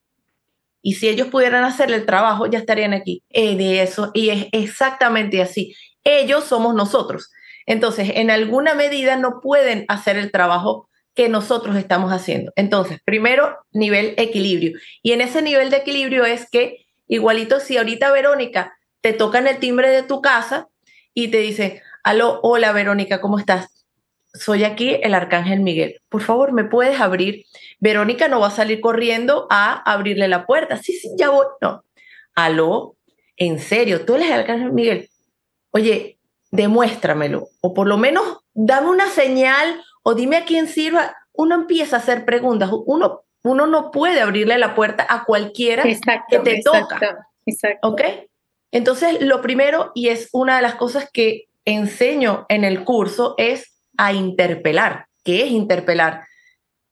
y 0.81 0.95
si 0.95 1.07
ellos 1.07 1.27
pudieran 1.27 1.63
hacer 1.65 1.91
el 1.91 2.07
trabajo, 2.07 2.47
ya 2.47 2.57
estarían 2.57 2.93
aquí. 2.93 3.21
De 3.29 3.83
eso, 3.83 4.10
y 4.15 4.29
es 4.29 4.47
exactamente 4.51 5.39
así 5.39 5.75
ellos 6.07 6.45
somos 6.45 6.73
nosotros. 6.73 7.29
Entonces, 7.65 8.12
en 8.15 8.31
alguna 8.31 8.73
medida 8.73 9.17
no 9.17 9.39
pueden 9.41 9.86
hacer 9.89 10.17
el 10.17 10.31
trabajo 10.31 10.89
que 11.13 11.29
nosotros 11.29 11.75
estamos 11.75 12.12
haciendo. 12.12 12.53
Entonces, 12.55 12.99
primero, 13.03 13.57
nivel 13.71 14.13
equilibrio. 14.17 14.79
Y 15.03 15.12
en 15.12 15.21
ese 15.21 15.41
nivel 15.41 15.69
de 15.69 15.77
equilibrio 15.77 16.25
es 16.25 16.49
que, 16.49 16.86
igualito 17.07 17.60
si 17.60 17.77
ahorita 17.77 18.12
Verónica 18.12 18.73
te 19.01 19.13
toca 19.13 19.39
en 19.39 19.47
el 19.47 19.60
timbre 19.60 19.89
de 19.89 20.03
tu 20.03 20.21
casa 20.21 20.69
y 21.19 21.30
te 21.30 21.39
dice, 21.39 21.82
aló, 22.03 22.39
hola 22.43 22.71
Verónica, 22.71 23.21
¿cómo 23.21 23.39
estás? 23.39 23.86
Soy 24.34 24.63
aquí 24.63 24.99
el 25.01 25.13
arcángel 25.13 25.62
Miguel. 25.62 25.99
Por 26.10 26.21
favor, 26.21 26.51
¿me 26.51 26.63
puedes 26.63 26.99
abrir? 26.99 27.45
Verónica 27.80 28.27
no 28.27 28.39
va 28.39 28.47
a 28.47 28.51
salir 28.51 28.82
corriendo 28.82 29.47
a 29.49 29.73
abrirle 29.73 30.27
la 30.27 30.45
puerta. 30.45 30.77
Sí, 30.77 30.93
sí, 30.93 31.10
ya 31.17 31.30
voy. 31.30 31.47
No. 31.60 31.84
Aló, 32.36 32.95
en 33.36 33.60
serio, 33.60 34.06
tú 34.06 34.15
eres 34.15 34.27
el 34.27 34.34
arcángel 34.34 34.73
Miguel 34.73 35.10
oye, 35.71 36.19
demuéstramelo, 36.51 37.49
o 37.62 37.73
por 37.73 37.88
lo 37.88 37.97
menos 37.97 38.39
dame 38.53 38.89
una 38.89 39.08
señal 39.08 39.82
o 40.03 40.15
dime 40.15 40.38
a 40.38 40.45
quién 40.45 40.67
sirva. 40.67 41.15
Uno 41.34 41.56
empieza 41.56 41.97
a 41.97 41.99
hacer 41.99 42.25
preguntas, 42.25 42.69
uno, 42.86 43.21
uno 43.43 43.67
no 43.67 43.91
puede 43.91 44.21
abrirle 44.21 44.58
la 44.58 44.75
puerta 44.75 45.06
a 45.08 45.23
cualquiera 45.23 45.84
que 45.84 46.39
te 46.39 46.62
toca. 46.62 47.27
Exacto. 47.45 47.88
¿Ok? 47.88 48.01
Entonces, 48.71 49.21
lo 49.21 49.41
primero, 49.41 49.91
y 49.95 50.10
es 50.10 50.30
una 50.32 50.58
de 50.58 50.62
las 50.62 50.75
cosas 50.75 51.10
que 51.12 51.45
enseño 51.65 52.45
en 52.49 52.63
el 52.63 52.84
curso, 52.84 53.36
es 53.38 53.77
a 53.97 54.13
interpelar. 54.13 55.08
¿Qué 55.23 55.43
es 55.43 55.51
interpelar? 55.51 56.25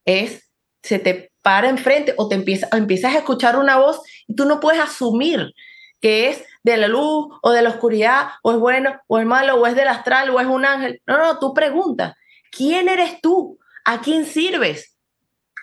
Es, 0.06 0.50
se 0.84 1.00
te 1.00 1.32
para 1.42 1.70
enfrente 1.70 2.16
o 2.18 2.28
te 2.28 2.36
empieza, 2.36 2.68
o 2.74 2.76
empiezas 2.76 3.14
a 3.14 3.20
escuchar 3.20 3.56
una 3.56 3.78
voz 3.78 4.02
y 4.28 4.36
tú 4.36 4.46
no 4.46 4.60
puedes 4.60 4.82
asumir 4.82 5.54
que 6.02 6.30
es 6.30 6.44
de 6.64 6.78
la 6.78 6.88
luz 6.88 7.28
o 7.42 7.52
de 7.52 7.62
la 7.62 7.70
oscuridad, 7.70 8.30
o 8.44 8.52
es 8.52 8.58
bueno 8.58 9.00
o 9.08 9.20
es 9.20 9.26
malo, 9.26 9.56
o 9.56 9.68
es 9.68 9.76
del 9.76 9.88
astral 9.88 10.30
o 10.32 10.40
es 10.40 10.48
un 10.48 10.66
ángel. 10.66 11.02
No, 11.06 11.18
no, 11.18 11.40
tú 11.40 11.54
preguntas, 11.54 12.16
¿quién 12.52 12.90
eres 12.90 13.22
tú? 13.22 13.60
¿A 13.86 14.02
quién 14.02 14.26
sirves? 14.26 14.95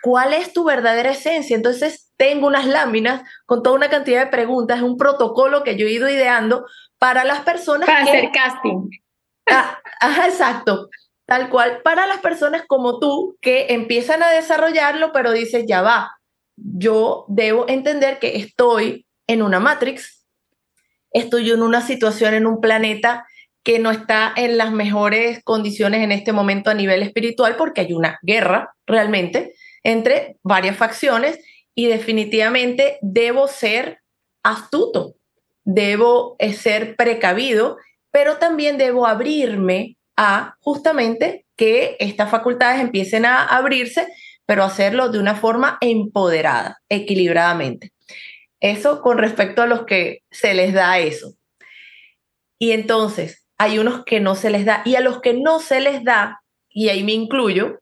¿Cuál 0.02 0.34
es 0.34 0.52
tu 0.52 0.64
verdadera 0.64 1.12
esencia? 1.12 1.54
Entonces 1.54 2.12
tengo 2.16 2.48
unas 2.48 2.66
láminas 2.66 3.22
con 3.46 3.62
toda 3.62 3.76
una 3.76 3.88
cantidad 3.88 4.24
de 4.24 4.30
preguntas, 4.30 4.78
es 4.78 4.82
un 4.82 4.96
protocolo 4.96 5.62
que 5.62 5.76
yo 5.76 5.86
he 5.86 5.92
ido 5.92 6.08
ideando 6.08 6.66
para 6.98 7.24
las 7.24 7.40
personas. 7.40 7.88
Para 7.88 8.02
hacer 8.02 8.30
casting. 8.32 8.90
Ah, 9.48 9.78
ajá, 10.00 10.26
exacto. 10.26 10.88
Tal 11.24 11.48
cual, 11.50 11.80
para 11.82 12.06
las 12.06 12.18
personas 12.18 12.62
como 12.66 12.98
tú 12.98 13.36
que 13.40 13.66
empiezan 13.70 14.22
a 14.22 14.30
desarrollarlo, 14.30 15.12
pero 15.12 15.32
dices, 15.32 15.64
ya 15.66 15.82
va, 15.82 16.16
yo 16.56 17.24
debo 17.28 17.68
entender 17.68 18.18
que 18.18 18.36
estoy 18.36 19.06
en 19.26 19.42
una 19.42 19.60
matrix, 19.60 20.26
estoy 21.12 21.50
en 21.50 21.62
una 21.62 21.80
situación 21.80 22.34
en 22.34 22.46
un 22.46 22.60
planeta 22.60 23.26
que 23.62 23.78
no 23.78 23.90
está 23.90 24.32
en 24.36 24.58
las 24.58 24.72
mejores 24.72 25.42
condiciones 25.44 26.02
en 26.02 26.12
este 26.12 26.32
momento 26.32 26.70
a 26.70 26.74
nivel 26.74 27.02
espiritual 27.02 27.56
porque 27.56 27.82
hay 27.82 27.92
una 27.92 28.18
guerra 28.22 28.74
realmente 28.86 29.54
entre 29.83 30.37
varias 30.42 30.77
facciones 30.77 31.38
y 31.75 31.87
definitivamente 31.87 32.99
debo 33.01 33.49
ser 33.49 33.99
astuto, 34.42 35.14
debo 35.64 36.37
eh, 36.38 36.53
ser 36.53 36.97
precavido, 36.97 37.77
pero 38.11 38.38
también 38.38 38.79
debo 38.79 39.07
abrirme 39.07 39.97
a 40.16 40.57
justamente 40.61 41.47
que 41.57 41.97
estas 41.99 42.31
facultades 42.31 42.81
empiecen 42.81 43.25
a 43.25 43.45
abrirse, 43.45 44.07
pero 44.47 44.64
hacerlo 44.64 45.09
de 45.09 45.18
una 45.18 45.35
forma 45.35 45.79
empoderada, 45.81 46.79
equilibradamente. 46.88 47.92
Eso 48.61 49.01
con 49.01 49.18
respecto 49.18 49.62
a 49.62 49.66
los 49.66 49.85
que 49.87 50.21
se 50.31 50.55
les 50.55 50.73
da 50.73 50.99
eso. 50.99 51.35
Y 52.59 52.73
entonces 52.73 53.47
hay 53.59 53.79
unos 53.79 54.05
que 54.05 54.21
no 54.21 54.35
se 54.35 54.51
les 54.51 54.64
da 54.64 54.83
y 54.85 54.95
a 54.95 55.01
los 55.01 55.21
que 55.21 55.35
no 55.35 55.59
se 55.59 55.81
les 55.81 56.05
da, 56.05 56.42
y 56.68 56.88
ahí 56.88 57.03
me 57.03 57.12
incluyo, 57.12 57.82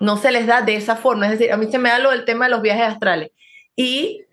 no 0.00 0.16
se 0.16 0.32
les 0.32 0.46
da 0.46 0.62
de 0.62 0.76
esa 0.76 0.96
forma. 0.96 1.26
Es 1.26 1.38
decir, 1.38 1.52
a 1.52 1.56
mí 1.56 1.70
se 1.70 1.78
me 1.78 1.90
da 1.90 1.98
lo 1.98 2.10
del 2.10 2.24
tema 2.24 2.46
de 2.46 2.50
los 2.50 2.62
viajes 2.62 2.84
astrales. 2.84 3.30
Y 3.76 4.24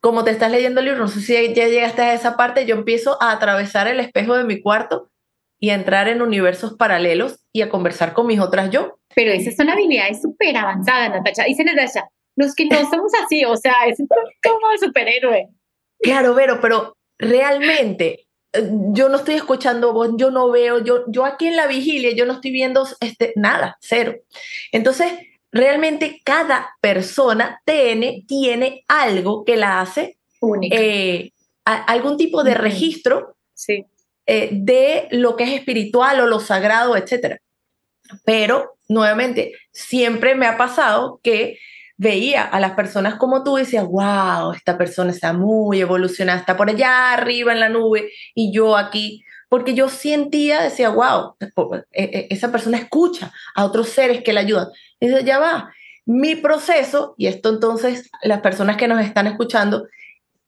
como 0.00 0.24
te 0.24 0.30
estás 0.30 0.50
leyendo 0.50 0.80
el 0.80 0.86
libro, 0.86 1.00
no 1.00 1.08
sé 1.08 1.20
si 1.20 1.54
ya 1.54 1.68
llegaste 1.68 2.02
a 2.02 2.14
esa 2.14 2.36
parte, 2.36 2.66
yo 2.66 2.74
empiezo 2.74 3.22
a 3.22 3.32
atravesar 3.32 3.86
el 3.86 4.00
espejo 4.00 4.34
de 4.34 4.44
mi 4.44 4.60
cuarto 4.60 5.10
y 5.58 5.70
a 5.70 5.74
entrar 5.74 6.08
en 6.08 6.22
universos 6.22 6.74
paralelos 6.74 7.44
y 7.52 7.60
a 7.60 7.68
conversar 7.68 8.14
con 8.14 8.26
mis 8.26 8.40
otras 8.40 8.70
yo. 8.70 8.98
Pero 9.14 9.30
esas 9.30 9.56
son 9.56 9.68
habilidades 9.68 10.22
súper 10.22 10.56
avanzadas, 10.56 11.10
Natacha. 11.10 11.44
Dice 11.44 11.64
Natacha, 11.64 12.08
los 12.36 12.54
que 12.54 12.64
no 12.64 12.78
somos 12.90 13.12
así, 13.22 13.44
o 13.44 13.56
sea, 13.56 13.74
es 13.86 13.98
como 14.42 14.58
superhéroe. 14.80 15.48
Claro, 16.00 16.34
Vero, 16.34 16.60
pero 16.62 16.96
realmente 17.18 18.26
yo 18.52 19.08
no 19.08 19.18
estoy 19.18 19.34
escuchando 19.34 19.92
voz, 19.92 20.10
yo 20.16 20.30
no 20.30 20.50
veo, 20.50 20.82
yo, 20.82 21.04
yo 21.08 21.24
aquí 21.24 21.46
en 21.46 21.56
la 21.56 21.66
vigilia, 21.66 22.12
yo 22.14 22.26
no 22.26 22.34
estoy 22.34 22.50
viendo 22.50 22.86
este, 23.00 23.32
nada, 23.36 23.76
cero. 23.80 24.16
Entonces, 24.72 25.12
realmente 25.52 26.20
cada 26.24 26.76
persona 26.80 27.60
tiene, 27.64 28.24
tiene 28.26 28.84
algo 28.88 29.44
que 29.44 29.56
la 29.56 29.80
hace 29.80 30.16
única. 30.40 30.76
Eh, 30.76 31.32
algún 31.64 32.16
tipo 32.16 32.42
de 32.42 32.54
registro 32.54 33.36
sí. 33.54 33.84
Eh, 34.26 34.50
de 34.52 35.08
lo 35.10 35.36
que 35.36 35.44
es 35.44 35.50
espiritual 35.52 36.20
o 36.20 36.26
lo 36.26 36.40
sagrado, 36.40 36.96
etc. 36.96 37.40
Pero, 38.24 38.76
nuevamente, 38.88 39.54
siempre 39.72 40.34
me 40.34 40.46
ha 40.46 40.56
pasado 40.56 41.20
que 41.22 41.58
veía 42.00 42.44
a 42.44 42.58
las 42.60 42.72
personas 42.72 43.16
como 43.16 43.44
tú 43.44 43.58
y 43.58 43.60
decía, 43.60 43.82
wow, 43.82 44.52
esta 44.54 44.78
persona 44.78 45.10
está 45.10 45.34
muy 45.34 45.82
evolucionada, 45.82 46.38
está 46.38 46.56
por 46.56 46.70
allá 46.70 47.12
arriba 47.12 47.52
en 47.52 47.60
la 47.60 47.68
nube 47.68 48.10
y 48.34 48.54
yo 48.54 48.74
aquí, 48.74 49.22
porque 49.50 49.74
yo 49.74 49.90
sentía, 49.90 50.62
decía, 50.62 50.88
wow, 50.88 51.36
e, 51.92 52.02
e, 52.02 52.26
esa 52.30 52.50
persona 52.50 52.78
escucha 52.78 53.34
a 53.54 53.66
otros 53.66 53.90
seres 53.90 54.22
que 54.22 54.32
le 54.32 54.40
ayudan. 54.40 54.68
Y 54.98 55.08
dice, 55.08 55.24
ya 55.24 55.38
va, 55.38 55.74
mi 56.06 56.36
proceso, 56.36 57.14
y 57.18 57.26
esto 57.26 57.50
entonces 57.50 58.10
las 58.22 58.40
personas 58.40 58.78
que 58.78 58.88
nos 58.88 59.04
están 59.04 59.26
escuchando, 59.26 59.86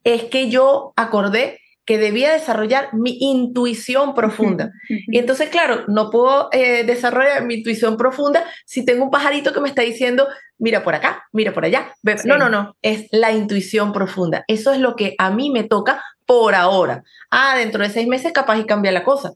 es 0.05 0.25
que 0.25 0.49
yo 0.49 0.95
acordé 0.97 1.61
que 1.85 1.99
debía 1.99 2.33
desarrollar 2.33 2.95
mi 2.95 3.16
intuición 3.21 4.14
profunda. 4.14 4.73
Y 4.88 5.18
entonces, 5.18 5.49
claro, 5.49 5.85
no 5.88 6.11
puedo 6.11 6.49
eh, 6.53 6.85
desarrollar 6.85 7.45
mi 7.45 7.55
intuición 7.55 7.97
profunda 7.97 8.45
si 8.66 8.85
tengo 8.85 9.05
un 9.05 9.11
pajarito 9.11 9.53
que 9.53 9.61
me 9.61 9.68
está 9.68 9.83
diciendo, 9.83 10.29
mira 10.59 10.85
por 10.85 10.95
acá, 10.95 11.25
mira 11.33 11.53
por 11.53 11.64
allá. 11.64 11.92
No, 12.25 12.38
no, 12.38 12.49
no, 12.49 12.77
es 12.83 13.09
la 13.11 13.33
intuición 13.33 13.92
profunda. 13.92 14.45
Eso 14.47 14.73
es 14.73 14.79
lo 14.79 14.95
que 14.95 15.14
a 15.18 15.31
mí 15.31 15.51
me 15.51 15.64
toca 15.64 16.03
por 16.25 16.55
ahora. 16.55 17.03
Ah, 17.31 17.57
dentro 17.57 17.83
de 17.83 17.90
seis 17.90 18.07
meses 18.07 18.33
capaz 18.33 18.59
y 18.59 18.64
cambia 18.64 18.92
la 18.92 19.05
cosa. 19.05 19.33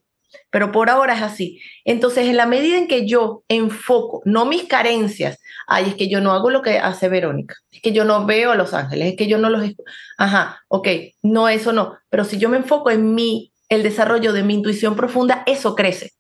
Pero 0.51 0.73
por 0.73 0.91
ahora 0.91 1.15
es 1.15 1.23
así. 1.23 1.61
Entonces, 1.85 2.27
en 2.27 2.37
la 2.37 2.47
medida 2.47 2.79
en 2.79 2.89
que 2.89 3.07
yo 3.07 3.45
enfoco, 3.49 4.23
no 4.25 4.45
mis 4.45 4.65
carencias, 4.65 5.39
ay, 5.67 5.87
es 5.89 5.95
que 5.95 6.09
yo 6.09 6.21
no 6.21 6.33
hago 6.33 6.51
lo 6.51 6.63
que 6.63 6.79
hace 6.79 7.09
Verónica, 7.09 7.55
es 7.71 7.81
que 7.81 7.93
yo 7.93 8.05
no 8.05 8.27
veo 8.27 8.53
a 8.53 8.57
los 8.57 8.75
ángeles, 8.75 9.09
es 9.09 9.17
que 9.17 9.27
yo 9.27 9.39
no 9.39 9.51
los... 9.51 9.63
Ajá, 10.19 10.63
ok, 10.69 10.89
no, 11.23 11.49
eso 11.49 11.73
no, 11.73 11.97
pero 12.09 12.25
si 12.25 12.39
yo 12.39 12.49
me 12.49 12.57
enfoco 12.57 12.91
en 12.91 13.15
mí, 13.15 13.53
el 13.69 13.83
desarrollo 13.83 14.33
de 14.33 14.43
mi 14.43 14.55
intuición 14.55 14.97
profunda, 14.97 15.43
eso 15.47 15.75
crece. 15.75 16.13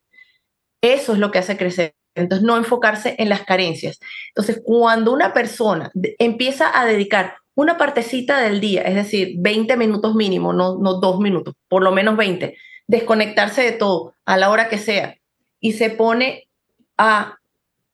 Eso 0.82 1.12
es 1.12 1.18
lo 1.18 1.30
que 1.30 1.38
hace 1.38 1.56
crecer. 1.56 1.94
Entonces, 2.14 2.46
no 2.46 2.56
enfocarse 2.56 3.14
en 3.18 3.28
las 3.28 3.42
carencias. 3.42 4.00
Entonces, 4.28 4.62
cuando 4.64 5.12
una 5.12 5.32
persona 5.32 5.90
empieza 6.18 6.78
a 6.78 6.86
dedicar 6.86 7.36
una 7.54 7.78
partecita 7.78 8.40
del 8.40 8.60
día, 8.60 8.82
es 8.82 8.94
decir, 8.94 9.34
20 9.38 9.76
minutos 9.76 10.14
mínimo, 10.14 10.52
no, 10.52 10.78
no 10.78 10.94
dos 11.00 11.20
minutos, 11.20 11.54
por 11.68 11.82
lo 11.82 11.92
menos 11.92 12.16
20, 12.16 12.56
desconectarse 12.86 13.62
de 13.62 13.72
todo 13.72 14.14
a 14.24 14.36
la 14.36 14.50
hora 14.50 14.68
que 14.68 14.78
sea 14.78 15.16
y 15.60 15.72
se 15.72 15.90
pone 15.90 16.48
a 16.96 17.38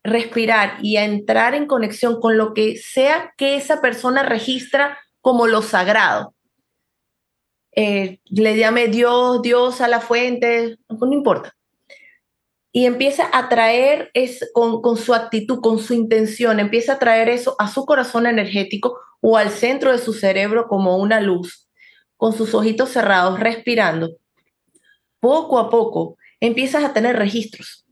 respirar 0.05 0.79
y 0.83 0.97
a 0.97 1.05
entrar 1.05 1.55
en 1.55 1.67
conexión 1.67 2.21
con 2.21 2.37
lo 2.37 2.55
que 2.55 2.77
sea 2.77 3.33
que 3.37 3.57
esa 3.57 3.81
persona 3.81 4.23
registra 4.23 4.99
como 5.21 5.47
lo 5.47 5.63
sagrado. 5.63 6.35
eh, 7.75 8.21
le 8.27 8.57
llame 8.59 8.89
Dios, 8.89 9.41
Dios 9.43 9.81
a 9.81 9.89
la 9.89 10.01
fuente, 10.01 10.79
no 10.89 11.13
importa. 11.13 11.55
Y 12.71 12.87
empieza 12.87 13.29
a 13.33 13.49
traer 13.49 14.11
es, 14.15 14.51
con, 14.53 14.83
con 14.83 14.97
su 14.97 15.15
actitud, 15.15 15.61
con 15.61 15.79
su 15.79 15.95
intención, 15.95 16.61
empieza 16.61 16.95
a 16.95 16.99
traer 16.99 17.29
eso 17.29 17.55
a 17.59 17.69
su 17.69 17.85
corazón 17.87 18.27
energético 18.27 18.99
o 19.21 19.37
al 19.37 19.51
centro 19.51 19.93
de 19.93 19.99
su 19.99 20.13
cerebro 20.13 20.69
como 20.69 20.97
una 20.99 21.21
luz, 21.21 21.69
con 22.17 22.33
sus 22.33 22.55
ojitos 22.55 22.91
cerrados, 22.91 23.41
respirando. 23.41 24.17
Poco 25.23 25.61
a 25.61 25.71
poco 25.71 26.17
empiezas 26.41 26.83
a 26.83 26.93
tener 26.93 27.15
registros 27.15 27.87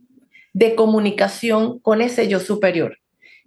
de 0.52 0.74
comunicación 0.74 1.78
con 1.78 2.02
ese 2.02 2.26
yo 2.26 2.40
superior. 2.40 2.98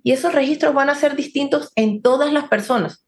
Y 0.04 0.14
esos 0.14 0.34
registros 0.34 0.74
van 0.74 0.90
a 0.90 0.96
ser 0.96 1.18
distintos 1.18 1.70
en 1.76 2.02
todas 2.02 2.32
las 2.32 2.48
personas. 2.48 3.06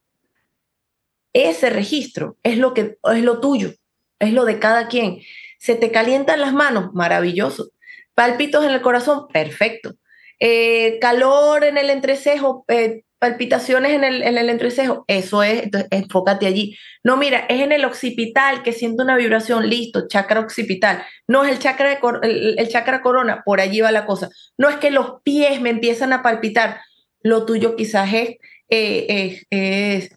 Ese 1.32 1.70
registro 1.70 2.36
es 2.42 2.58
lo 2.58 2.74
que 2.74 2.98
es 3.10 3.22
lo 3.22 3.40
tuyo, 3.40 3.72
es 4.18 4.34
lo 4.34 4.44
de 4.44 4.58
cada 4.58 4.88
quien. 4.88 5.22
Se 5.58 5.76
te 5.76 5.90
calientan 5.90 6.42
las 6.42 6.52
manos, 6.52 6.92
maravilloso. 6.92 7.70
Palpitos 8.14 8.62
en 8.62 8.72
el 8.72 8.82
corazón, 8.82 9.28
perfecto. 9.28 9.94
Eh, 10.40 10.98
calor 11.00 11.64
en 11.64 11.78
el 11.78 11.88
entrecejo, 11.88 12.66
eh, 12.68 13.04
palpitaciones 13.18 13.92
en 13.92 14.04
el, 14.04 14.22
en 14.22 14.38
el 14.38 14.50
entrecejo, 14.50 15.04
eso 15.08 15.42
es, 15.42 15.64
entonces 15.64 15.88
enfócate 15.90 16.46
allí. 16.46 16.76
No, 17.02 17.16
mira, 17.16 17.46
es 17.48 17.60
en 17.60 17.72
el 17.72 17.84
occipital 17.84 18.62
que 18.62 18.72
siento 18.72 19.02
una 19.02 19.16
vibración, 19.16 19.68
listo, 19.68 20.06
chakra 20.08 20.40
occipital. 20.40 21.02
No 21.26 21.44
es 21.44 21.52
el 21.52 21.58
chakra, 21.58 21.88
de 21.88 21.98
el, 22.22 22.58
el, 22.58 22.68
chakra 22.68 23.02
corona, 23.02 23.42
por 23.44 23.60
allí 23.60 23.80
va 23.80 23.90
la 23.92 24.06
cosa. 24.06 24.28
No 24.58 24.68
es 24.68 24.76
que 24.76 24.90
los 24.90 25.22
pies 25.22 25.60
me 25.60 25.70
empiezan 25.70 26.12
a 26.12 26.22
palpitar, 26.22 26.80
lo 27.22 27.46
tuyo 27.46 27.76
quizás 27.76 28.12
es, 28.12 28.36
eh, 28.68 29.40
es, 29.50 30.10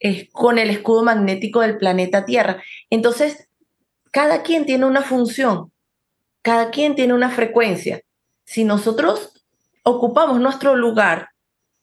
es 0.00 0.28
con 0.32 0.58
el 0.58 0.70
escudo 0.70 1.02
magnético 1.02 1.60
del 1.60 1.78
planeta 1.78 2.24
Tierra. 2.24 2.62
Entonces, 2.90 3.48
cada 4.12 4.42
quien 4.42 4.66
tiene 4.66 4.86
una 4.86 5.02
función 5.02 5.70
cada 6.46 6.70
quien 6.70 6.94
tiene 6.94 7.12
una 7.12 7.28
frecuencia. 7.30 8.02
Si 8.44 8.62
nosotros 8.62 9.32
ocupamos 9.82 10.38
nuestro 10.38 10.76
lugar 10.76 11.30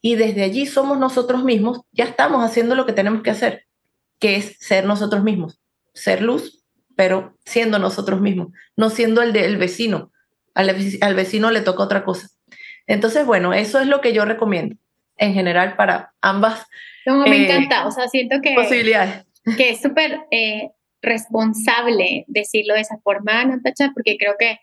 y 0.06 0.16
desde 0.16 0.44
allí 0.44 0.66
somos 0.66 1.00
nosotros 1.00 1.46
mismos, 1.46 1.80
ya 1.94 2.04
estamos 2.04 2.44
haciendo 2.44 2.76
lo 2.76 2.86
que 2.86 2.92
tenemos 2.92 3.24
que 3.24 3.32
hacer, 3.32 3.66
que 4.20 4.36
es 4.36 4.58
ser 4.60 4.86
nosotros 4.86 5.24
mismos, 5.24 5.62
ser 5.94 6.22
luz, 6.22 6.66
pero 6.98 7.38
siendo 7.46 7.80
nosotros 7.80 8.20
mismos, 8.20 8.50
no 8.76 8.90
siendo 8.90 9.22
el 9.22 9.32
del 9.32 9.56
vecino. 9.56 10.12
Al, 10.54 10.76
al 11.00 11.16
vecino 11.16 11.52
le 11.52 11.62
toca 11.62 11.84
otra 11.84 12.04
cosa. 12.04 12.28
Entonces, 12.86 13.26
bueno, 13.26 13.54
eso 13.54 13.80
es 13.80 13.88
lo 13.88 14.02
que 14.02 14.12
yo 14.12 14.26
recomiendo 14.26 14.76
en 15.16 15.34
general 15.34 15.78
para 15.78 16.14
ambas. 16.20 16.66
No, 17.06 17.26
me 17.26 17.38
eh, 17.38 17.46
encanta, 17.46 17.88
o 17.88 17.92
sea, 17.92 18.10
siento 18.10 18.42
que, 18.42 18.56
posibilidades. 18.56 19.26
que 19.56 19.70
es 19.70 19.82
súper 19.82 20.20
eh, 20.32 20.72
responsable 21.02 22.26
decirlo 22.28 22.74
de 22.74 22.82
esa 22.82 22.98
forma, 22.98 23.46
Natacha, 23.46 23.92
porque 23.94 24.18
creo 24.18 24.36
que, 24.38 24.60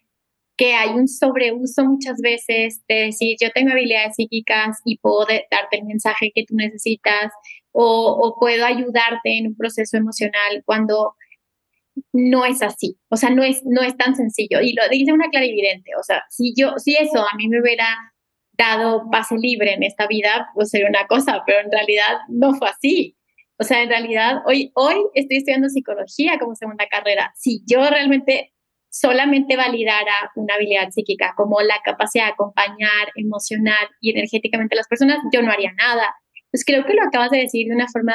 que 0.61 0.75
hay 0.75 0.91
un 0.91 1.09
sobreuso 1.09 1.87
muchas 1.87 2.21
veces 2.21 2.83
de 2.87 3.07
decir 3.07 3.39
yo 3.41 3.51
tengo 3.51 3.71
habilidades 3.71 4.17
psíquicas 4.17 4.77
y 4.85 4.99
puedo 4.99 5.21
darte 5.51 5.79
el 5.79 5.87
mensaje 5.87 6.33
que 6.35 6.45
tú 6.45 6.55
necesitas 6.55 7.33
o, 7.73 8.37
puedo 8.39 8.67
ayudarte 8.67 9.39
en 9.39 9.47
un 9.47 9.57
proceso 9.57 9.97
emocional 9.97 10.63
cuando 10.67 11.15
no 12.13 12.45
es 12.45 12.61
así, 12.61 12.99
o 13.09 13.17
sea, 13.17 13.31
no 13.31 13.43
es, 13.43 13.63
no 13.65 13.81
es 13.81 13.97
tan 13.97 14.15
sencillo. 14.15 14.61
Y 14.61 14.75
lo 14.75 14.87
dice 14.91 15.15
una 15.15 15.31
clarividente, 15.31 15.93
o 15.99 16.03
sea, 16.03 16.25
si 16.29 16.53
yo, 16.55 16.75
si 16.77 16.95
eso 16.95 17.21
a 17.21 17.37
mí 17.37 17.49
me 17.49 17.63
hubiera 17.63 17.87
dado 18.53 19.09
pase 19.11 19.37
libre 19.39 19.73
en 19.73 19.83
esta 19.83 20.07
vida, 20.09 20.51
pues 20.55 20.69
sería 20.69 20.89
una 20.89 21.07
cosa, 21.07 21.43
pero 21.47 21.61
en 21.61 21.73
realidad 21.73 22.19
no 22.29 22.55
fue 22.55 22.69
así. 22.69 23.17
O 23.59 23.65
sea, 23.65 23.83
en 23.83 23.89
realidad, 23.89 24.43
hoy, 24.45 24.73
hoy 24.75 24.97
estoy 25.15 25.39
estudiando 25.39 25.71
psicología 25.71 26.39
como 26.39 26.55
segunda 26.55 26.87
carrera. 26.87 27.33
Si 27.35 27.63
yo 27.67 27.89
realmente 27.89 28.53
solamente 28.91 29.57
validara 29.57 30.31
una 30.37 30.55
habilidad 30.55 30.91
psíquica 30.91 31.35
como 31.37 31.61
la 31.61 31.77
capacidad 31.85 32.27
de 32.27 32.33
acompañar 32.33 33.09
emocional 33.15 33.89
y 34.01 34.11
energéticamente 34.11 34.75
a 34.75 34.79
las 34.79 34.89
personas, 34.89 35.19
yo 35.33 35.43
no 35.43 35.53
haría 35.53 35.73
nada. 35.75 36.15
Pues 36.51 36.65
creo 36.65 36.85
que 36.85 36.95
lo 36.95 37.03
acabas 37.03 37.31
de 37.31 37.39
decir 37.39 37.69
de 37.69 37.75
una 37.75 37.89
forma 37.89 38.15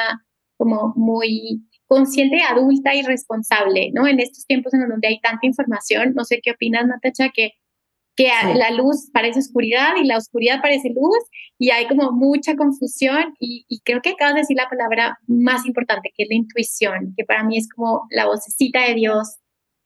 como 0.56 0.92
muy 0.96 1.62
consciente, 1.86 2.42
adulta 2.42 2.94
y 2.94 3.02
responsable, 3.02 3.90
¿no? 3.94 4.06
En 4.06 4.20
estos 4.20 4.46
tiempos 4.46 4.74
en 4.74 4.88
donde 4.88 5.08
hay 5.08 5.20
tanta 5.20 5.46
información, 5.46 6.12
no 6.14 6.24
sé 6.24 6.40
qué 6.42 6.52
opinas, 6.52 6.86
Natacha, 6.86 7.30
que 7.32 7.52
que 8.16 8.30
la 8.54 8.70
luz 8.70 9.10
parece 9.12 9.38
oscuridad 9.40 9.94
y 10.02 10.06
la 10.06 10.16
oscuridad 10.16 10.62
parece 10.62 10.88
luz 10.88 11.18
y 11.58 11.70
hay 11.70 11.86
como 11.86 12.12
mucha 12.12 12.56
confusión 12.56 13.34
y, 13.38 13.66
creo 13.84 14.00
que 14.00 14.10
acabas 14.10 14.34
de 14.34 14.40
decir 14.40 14.56
la 14.56 14.68
palabra 14.68 15.18
más 15.26 15.66
importante, 15.66 16.10
que 16.16 16.24
es 16.24 16.28
la 16.30 16.36
intuición, 16.36 17.14
que 17.16 17.24
para 17.24 17.44
mí 17.44 17.58
es 17.58 17.68
como 17.68 18.06
la 18.10 18.26
vocecita 18.26 18.86
de 18.86 18.94
Dios 18.94 19.36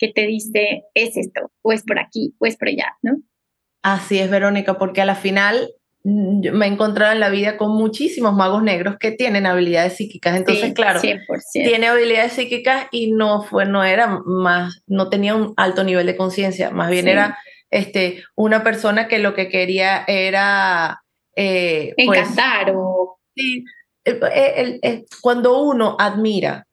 que 0.01 0.09
te 0.09 0.27
dice, 0.27 0.85
es 0.95 1.17
esto, 1.17 1.53
o 1.63 1.73
es 1.73 1.85
por 1.85 1.99
aquí, 1.99 2.35
o 2.39 2.47
es 2.47 2.57
por 2.57 2.69
allá, 2.69 2.97
¿no? 3.03 3.19
Así 3.83 4.19
es, 4.19 4.31
Verónica, 4.31 4.79
porque 4.79 5.03
a 5.03 5.05
la 5.05 5.15
final 5.15 5.75
mm, 6.05 6.53
me 6.53 6.67
he 6.67 6.69
encontrado 6.71 7.13
en 7.13 7.21
la 7.21 7.29
vida 7.29 7.59
con 7.59 7.77
muchísimos 7.77 8.35
magos 8.35 8.63
negros 8.63 8.97
que 8.99 9.11
tienen 9.13 9.45
habilidades 9.45 9.97
psíquicas. 9.97 10.37
Entonces, 10.37 10.73
claro, 10.73 11.01
tiene 11.53 11.87
habilidades 11.87 12.33
psíquicas 12.33 12.87
y 12.91 13.13
no 13.13 13.43
fue, 13.43 13.67
no 13.67 13.85
era 13.85 14.21
más, 14.25 14.83
no 14.87 15.11
tenía 15.11 15.35
un 15.35 15.53
alto 15.59 15.85
nivel 15.85 16.07
de 16.07 16.17
conciencia, 16.17 16.71
más 16.71 16.91
bien 16.91 17.07
era 17.07 17.39
este, 17.71 18.25
una 18.35 18.65
persona 18.65 19.07
que 19.07 19.19
lo 19.19 19.35
que 19.35 19.49
quería 19.49 20.05
era... 20.07 21.03
Eh, 21.37 21.93
pues, 21.95 22.19
Encantar 22.19 22.73
o... 22.75 23.19
Sí, 23.37 23.65
cuando 25.21 25.63
uno 25.63 25.97
admira 25.99 26.67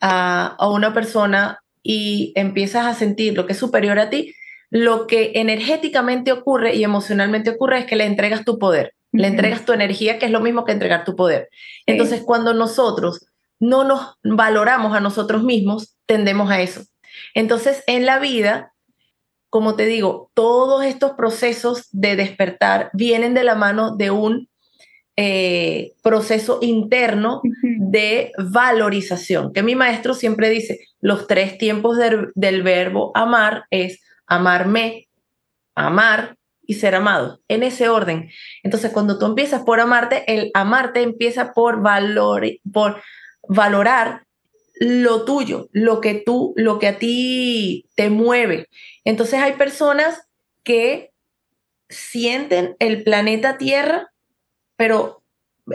a, 0.00 0.54
a 0.58 0.68
una 0.68 0.92
persona 0.92 1.63
y 1.84 2.32
empiezas 2.34 2.86
a 2.86 2.94
sentir 2.94 3.36
lo 3.36 3.46
que 3.46 3.52
es 3.52 3.58
superior 3.58 4.00
a 4.00 4.10
ti, 4.10 4.34
lo 4.70 5.06
que 5.06 5.32
energéticamente 5.36 6.32
ocurre 6.32 6.74
y 6.74 6.82
emocionalmente 6.82 7.50
ocurre 7.50 7.80
es 7.80 7.86
que 7.86 7.94
le 7.94 8.06
entregas 8.06 8.44
tu 8.44 8.58
poder, 8.58 8.94
le 9.12 9.28
entregas 9.28 9.64
tu 9.64 9.72
energía, 9.72 10.18
que 10.18 10.26
es 10.26 10.32
lo 10.32 10.40
mismo 10.40 10.64
que 10.64 10.72
entregar 10.72 11.04
tu 11.04 11.14
poder. 11.14 11.48
Entonces, 11.86 12.22
cuando 12.22 12.54
nosotros 12.54 13.26
no 13.60 13.84
nos 13.84 14.16
valoramos 14.24 14.96
a 14.96 15.00
nosotros 15.00 15.44
mismos, 15.44 15.94
tendemos 16.06 16.50
a 16.50 16.60
eso. 16.60 16.82
Entonces, 17.34 17.84
en 17.86 18.06
la 18.06 18.18
vida, 18.18 18.72
como 19.50 19.76
te 19.76 19.86
digo, 19.86 20.32
todos 20.34 20.84
estos 20.84 21.12
procesos 21.12 21.88
de 21.92 22.16
despertar 22.16 22.90
vienen 22.94 23.34
de 23.34 23.44
la 23.44 23.54
mano 23.54 23.94
de 23.94 24.10
un 24.10 24.48
eh, 25.16 25.92
proceso 26.02 26.58
interno 26.60 27.40
de 27.62 28.32
valorización, 28.36 29.52
que 29.52 29.62
mi 29.62 29.74
maestro 29.74 30.14
siempre 30.14 30.50
dice, 30.50 30.80
los 31.00 31.26
tres 31.26 31.56
tiempos 31.58 31.98
del 32.34 32.62
verbo 32.62 33.12
amar 33.14 33.64
es 33.70 34.00
amarme, 34.26 35.08
amar 35.74 36.36
y 36.66 36.74
ser 36.74 36.94
amado, 36.94 37.40
en 37.48 37.62
ese 37.62 37.88
orden. 37.88 38.30
Entonces, 38.62 38.90
cuando 38.90 39.18
tú 39.18 39.26
empiezas 39.26 39.62
por 39.62 39.80
amarte, 39.80 40.24
el 40.26 40.50
amarte 40.54 41.02
empieza 41.02 41.52
por, 41.52 41.82
valor, 41.82 42.44
por 42.72 43.02
valorar 43.48 44.24
lo 44.80 45.24
tuyo, 45.24 45.68
lo 45.72 46.00
que 46.00 46.14
tú, 46.14 46.52
lo 46.56 46.78
que 46.78 46.88
a 46.88 46.98
ti 46.98 47.86
te 47.94 48.10
mueve. 48.10 48.68
Entonces 49.04 49.40
hay 49.40 49.52
personas 49.52 50.26
que 50.64 51.12
sienten 51.88 52.76
el 52.80 53.04
planeta 53.04 53.56
Tierra, 53.56 54.12
pero, 54.76 55.22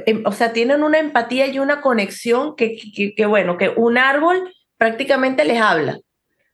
em, 0.06 0.24
o 0.26 0.32
sea, 0.32 0.54
tienen 0.54 0.84
una 0.84 1.00
empatía 1.00 1.48
y 1.48 1.60
una 1.60 1.82
conexión 1.82 2.56
que, 2.56 2.78
que, 3.16 3.26
bueno, 3.26 3.58
que 3.58 3.70
un 3.70 3.98
árbol 3.98 4.54
prácticamente 4.78 5.46
les 5.46 5.60
habla. 5.60 6.00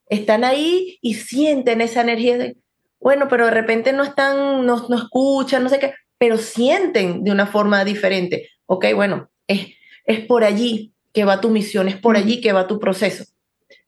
Están 0.07 0.43
ahí 0.43 0.99
y 1.01 1.15
sienten 1.15 1.81
esa 1.81 2.01
energía 2.01 2.37
de, 2.37 2.57
bueno, 2.99 3.27
pero 3.27 3.45
de 3.45 3.51
repente 3.51 3.93
no 3.93 4.03
están, 4.03 4.65
no, 4.65 4.87
no 4.87 4.97
escuchan, 4.97 5.63
no 5.63 5.69
sé 5.69 5.79
qué, 5.79 5.93
pero 6.17 6.37
sienten 6.37 7.23
de 7.23 7.31
una 7.31 7.47
forma 7.47 7.83
diferente. 7.83 8.49
Ok, 8.65 8.85
bueno, 8.95 9.29
es, 9.47 9.75
es 10.05 10.19
por 10.25 10.43
allí 10.43 10.93
que 11.13 11.25
va 11.25 11.41
tu 11.41 11.49
misión, 11.49 11.87
es 11.87 11.97
por 11.97 12.17
allí 12.17 12.41
que 12.41 12.51
va 12.51 12.67
tu 12.67 12.79
proceso. 12.79 13.25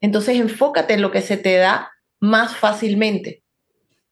Entonces 0.01 0.37
enfócate 0.37 0.93
en 0.93 1.01
lo 1.01 1.11
que 1.11 1.21
se 1.21 1.37
te 1.37 1.55
da 1.55 1.91
más 2.19 2.55
fácilmente. 2.55 3.43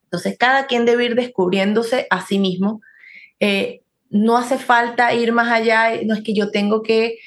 Entonces 0.04 0.36
cada 0.38 0.66
quien 0.66 0.84
debe 0.84 1.06
ir 1.06 1.14
descubriéndose 1.14 2.06
a 2.10 2.24
sí 2.24 2.38
mismo. 2.38 2.80
Eh, 3.40 3.82
no 4.10 4.36
hace 4.36 4.58
falta 4.58 5.12
ir 5.14 5.32
más 5.32 5.50
allá, 5.50 5.90
no 6.04 6.14
es 6.14 6.22
que 6.22 6.34
yo 6.34 6.50
tengo 6.50 6.82
que, 6.82 7.18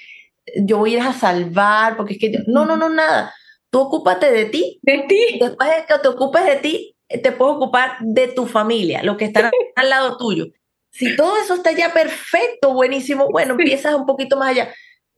yo 0.56 0.78
voy 0.78 0.96
a 0.96 0.98
ir 0.98 1.02
a 1.02 1.14
salvar, 1.14 1.98
porque 1.98 2.14
es 2.14 2.20
que, 2.20 2.44
no, 2.48 2.66
no, 2.66 2.78
no, 2.78 2.90
nada. 2.90 3.34
Tú 3.70 3.82
ocúpate 3.82 4.32
de 4.32 4.46
ti. 4.46 4.80
De 4.82 5.06
ti. 5.08 5.38
Después 5.40 5.70
de 5.70 5.86
que 5.88 6.00
te 6.02 6.08
ocupes 6.08 6.46
de 6.46 6.56
ti, 6.58 6.96
te 7.08 7.32
puedes 7.32 7.56
ocupar 7.56 7.98
de 8.02 8.28
tu 8.30 8.46
familia, 8.46 9.04
lo 9.04 9.18
que 9.18 9.26
está 9.26 9.52
al 9.76 9.90
lado 9.90 10.18
tuyo. 10.18 10.48
Si 10.92 11.16
todo 11.16 11.38
eso 11.38 11.56
está 11.56 11.72
ya 11.72 11.94
perfecto, 11.94 12.74
buenísimo, 12.74 13.30
bueno, 13.32 13.52
empiezas 13.52 13.94
un 13.94 14.06
poquito 14.06 14.38
más 14.38 14.50
allá. 14.50 14.74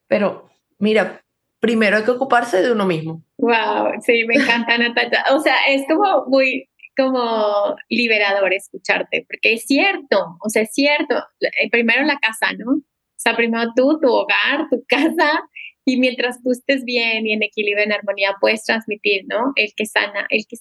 Pero 0.07 0.49
mira, 0.79 1.23
primero 1.59 1.97
hay 1.97 2.03
que 2.03 2.11
ocuparse 2.11 2.61
de 2.61 2.71
uno 2.71 2.85
mismo. 2.85 3.23
Wow, 3.37 4.01
sí, 4.01 4.25
me 4.25 4.35
encanta 4.35 4.77
Natalia. 4.77 5.23
O 5.31 5.39
sea, 5.39 5.55
es 5.69 5.83
como 5.87 6.25
muy 6.27 6.69
como 6.95 7.75
liberador 7.89 8.53
escucharte, 8.53 9.25
porque 9.27 9.53
es 9.53 9.65
cierto, 9.65 10.37
o 10.43 10.49
sea, 10.49 10.63
es 10.63 10.73
cierto, 10.73 11.15
eh, 11.39 11.69
primero 11.69 12.03
la 12.03 12.19
casa, 12.19 12.53
¿no? 12.57 12.71
O 12.73 13.23
sea, 13.23 13.35
primero 13.35 13.71
tú, 13.75 13.99
tu 14.01 14.09
hogar, 14.09 14.67
tu 14.69 14.83
casa, 14.87 15.41
y 15.85 15.97
mientras 15.97 16.41
tú 16.43 16.51
estés 16.51 16.83
bien 16.83 17.25
y 17.25 17.33
en 17.33 17.43
equilibrio, 17.43 17.83
en 17.83 17.93
armonía, 17.93 18.35
puedes 18.39 18.63
transmitir, 18.63 19.23
¿no? 19.27 19.53
El 19.55 19.73
que 19.75 19.85
sana, 19.85 20.25
el 20.29 20.45
que... 20.47 20.57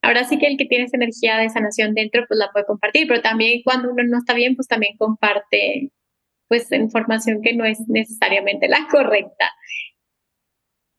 Ahora 0.00 0.24
sí 0.24 0.38
que 0.38 0.46
el 0.46 0.56
que 0.56 0.66
tiene 0.66 0.84
esa 0.84 0.96
energía 0.96 1.38
de 1.38 1.48
sanación 1.48 1.92
dentro, 1.92 2.24
pues 2.28 2.38
la 2.38 2.50
puede 2.52 2.66
compartir, 2.66 3.08
pero 3.08 3.20
también 3.20 3.62
cuando 3.64 3.90
uno 3.90 4.04
no 4.04 4.18
está 4.18 4.32
bien, 4.32 4.54
pues 4.54 4.68
también 4.68 4.96
comparte, 4.96 5.90
pues, 6.46 6.70
información 6.70 7.42
que 7.42 7.54
no 7.54 7.64
es 7.64 7.80
necesariamente 7.88 8.68
la 8.68 8.86
correcta. 8.90 9.50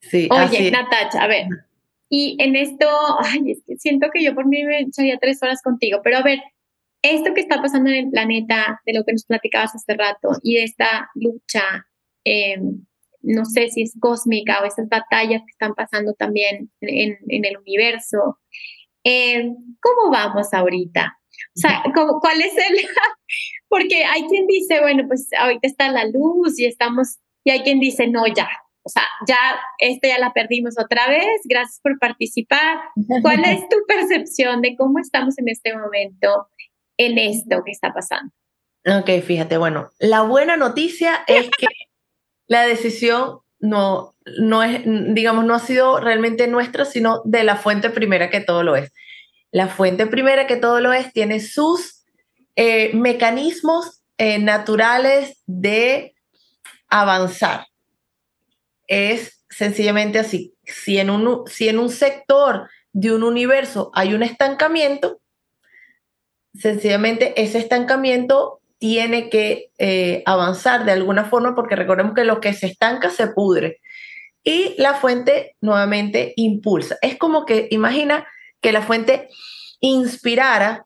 Sí, 0.02 0.28
Oye, 0.30 0.70
Natacha, 0.72 1.24
a 1.24 1.28
ver, 1.28 1.48
y 2.10 2.36
en 2.40 2.56
esto, 2.56 2.88
ay, 3.20 3.52
es 3.52 3.64
que 3.66 3.78
siento 3.78 4.08
que 4.14 4.24
yo 4.24 4.36
por 4.36 4.48
mí 4.48 4.64
me 4.64 4.82
echaría 4.82 5.18
tres 5.20 5.42
horas 5.42 5.62
contigo, 5.62 6.02
pero 6.04 6.18
a 6.18 6.24
ver, 6.24 6.40
esto 7.02 7.34
que 7.34 7.42
está 7.42 7.62
pasando 7.62 7.90
en 7.90 7.96
el 7.96 8.10
planeta, 8.10 8.82
de 8.86 8.94
lo 8.94 9.06
que 9.06 9.14
nos 9.14 9.26
platicabas 9.26 9.76
hace 9.76 9.94
rato, 9.96 10.32
y 10.44 10.58
esta 10.58 11.10
lucha, 11.16 11.88
em, 12.26 12.86
no 13.22 13.46
sé 13.46 13.70
si 13.70 13.84
es 13.84 13.94
cósmica 14.00 14.62
o 14.62 14.66
esas 14.66 14.90
batallas 14.90 15.42
que 15.42 15.52
están 15.52 15.76
pasando 15.76 16.14
también 16.14 16.72
en, 16.82 17.18
en 17.28 17.46
el 17.46 17.58
universo, 17.58 18.40
em, 19.04 19.56
¿cómo 19.82 20.12
vamos 20.12 20.54
ahorita? 20.54 21.20
O 21.56 21.60
sea, 21.60 21.84
¿cuál 22.22 22.42
es 22.42 22.54
el...? 22.54 22.86
Porque 23.70 24.04
hay 24.04 24.24
quien 24.24 24.48
dice, 24.48 24.82
bueno, 24.82 25.04
pues 25.08 25.30
ahorita 25.38 25.68
está 25.68 25.92
la 25.92 26.06
luz 26.06 26.60
y 26.60 26.66
estamos, 26.66 27.20
y 27.44 27.52
hay 27.52 27.62
quien 27.62 27.80
dice, 27.80 28.08
no, 28.08 28.26
ya, 28.28 28.50
o 28.90 28.92
sea, 28.92 29.04
ya 29.28 29.38
esta 29.78 30.08
ya 30.08 30.18
la 30.18 30.34
perdimos 30.34 30.74
otra 30.80 31.08
vez, 31.08 31.42
gracias 31.46 31.80
por 31.84 32.00
participar. 32.00 32.80
¿Cuál 33.22 33.46
es 33.46 33.70
tu 33.70 33.78
percepción 33.88 34.62
de 34.62 34.76
cómo 34.76 34.98
estamos 34.98 35.38
en 35.38 35.48
este 35.48 35.78
momento 35.78 36.48
en 36.98 37.20
esto 37.20 37.62
que 37.64 37.72
está 37.72 37.94
pasando? 37.94 38.34
Ok, 38.88 39.24
fíjate, 39.24 39.58
bueno, 39.58 39.90
la 40.00 40.24
buena 40.24 40.58
noticia 40.58 41.24
es 41.28 41.52
que 41.52 41.68
la 42.48 42.64
decisión 42.64 43.42
no, 43.60 44.16
no 44.40 44.64
es, 44.64 44.82
digamos, 45.14 45.46
no 45.46 45.54
ha 45.54 45.60
sido 45.60 46.00
realmente 46.00 46.48
nuestra, 46.48 46.84
sino 46.84 47.22
de 47.26 47.44
la 47.44 47.58
fuente 47.58 47.92
primera 47.92 48.32
que 48.32 48.42
todo 48.42 48.64
lo 48.64 48.76
es. 48.76 48.92
La 49.52 49.68
fuente 49.68 50.08
primera 50.08 50.48
que 50.48 50.56
todo 50.56 50.80
lo 50.80 50.94
es 50.94 51.14
tiene 51.14 51.40
sus 51.42 52.06
eh, 52.56 52.90
mecanismos 52.96 54.02
eh, 54.18 54.40
naturales 54.40 55.44
de 55.46 56.16
avanzar 56.88 57.70
es 58.90 59.46
sencillamente 59.50 60.20
así. 60.20 60.54
Si 60.66 60.98
en, 60.98 61.10
un, 61.10 61.44
si 61.48 61.70
en 61.70 61.80
un 61.80 61.90
sector 61.90 62.70
de 62.92 63.14
un 63.14 63.24
universo 63.24 63.92
hay 63.94 64.14
un 64.14 64.24
estancamiento, 64.24 65.22
sencillamente 66.54 67.42
ese 67.42 67.60
estancamiento 67.60 68.60
tiene 68.80 69.30
que 69.30 69.72
eh, 69.78 70.24
avanzar 70.26 70.86
de 70.86 70.92
alguna 70.92 71.26
forma 71.26 71.56
porque 71.56 71.76
recordemos 71.76 72.14
que 72.14 72.24
lo 72.24 72.42
que 72.42 72.54
se 72.54 72.68
estanca 72.68 73.10
se 73.10 73.28
pudre. 73.28 73.80
Y 74.44 74.74
la 74.82 74.96
fuente 74.96 75.56
nuevamente 75.62 76.34
impulsa. 76.36 76.98
Es 77.02 77.18
como 77.18 77.46
que 77.46 77.68
imagina 77.72 78.26
que 78.62 78.72
la 78.72 78.82
fuente 78.82 79.30
inspirara 79.80 80.86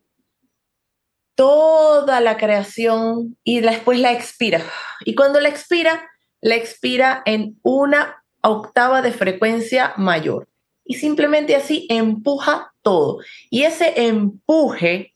toda 1.36 2.20
la 2.20 2.38
creación 2.38 3.38
y 3.44 3.62
después 3.62 4.00
la 4.00 4.12
expira. 4.12 4.62
Y 5.06 5.16
cuando 5.16 5.40
la 5.40 5.50
expira, 5.50 6.10
la 6.44 6.56
expira 6.56 7.24
en 7.26 7.58
una 7.64 8.22
octava 8.42 9.02
de 9.02 9.14
frecuencia 9.14 9.94
mayor. 9.96 10.50
Y 10.84 10.96
simplemente 10.96 11.56
así 11.56 11.88
empuja 11.90 12.74
todo. 12.82 13.20
Y 13.50 13.64
ese 13.64 13.94
empuje 14.08 15.16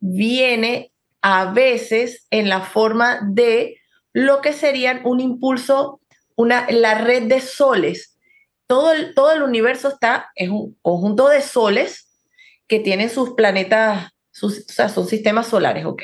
viene 0.00 0.92
a 1.22 1.46
veces 1.52 2.26
en 2.30 2.50
la 2.50 2.60
forma 2.60 3.20
de 3.26 3.78
lo 4.12 4.42
que 4.42 4.52
serían 4.52 5.00
un 5.04 5.20
impulso, 5.20 6.02
una, 6.36 6.70
la 6.70 6.98
red 6.98 7.22
de 7.22 7.40
soles. 7.40 8.18
Todo 8.66 8.92
el, 8.92 9.14
todo 9.14 9.32
el 9.32 9.42
universo 9.42 9.88
está, 9.88 10.30
es 10.34 10.50
un 10.50 10.76
conjunto 10.82 11.28
de 11.28 11.40
soles 11.40 12.10
que 12.68 12.80
tienen 12.80 13.08
sus 13.08 13.30
planetas, 13.30 14.10
sus, 14.30 14.66
son 14.66 15.08
sistemas 15.08 15.46
solares, 15.46 15.86
ok. 15.86 16.02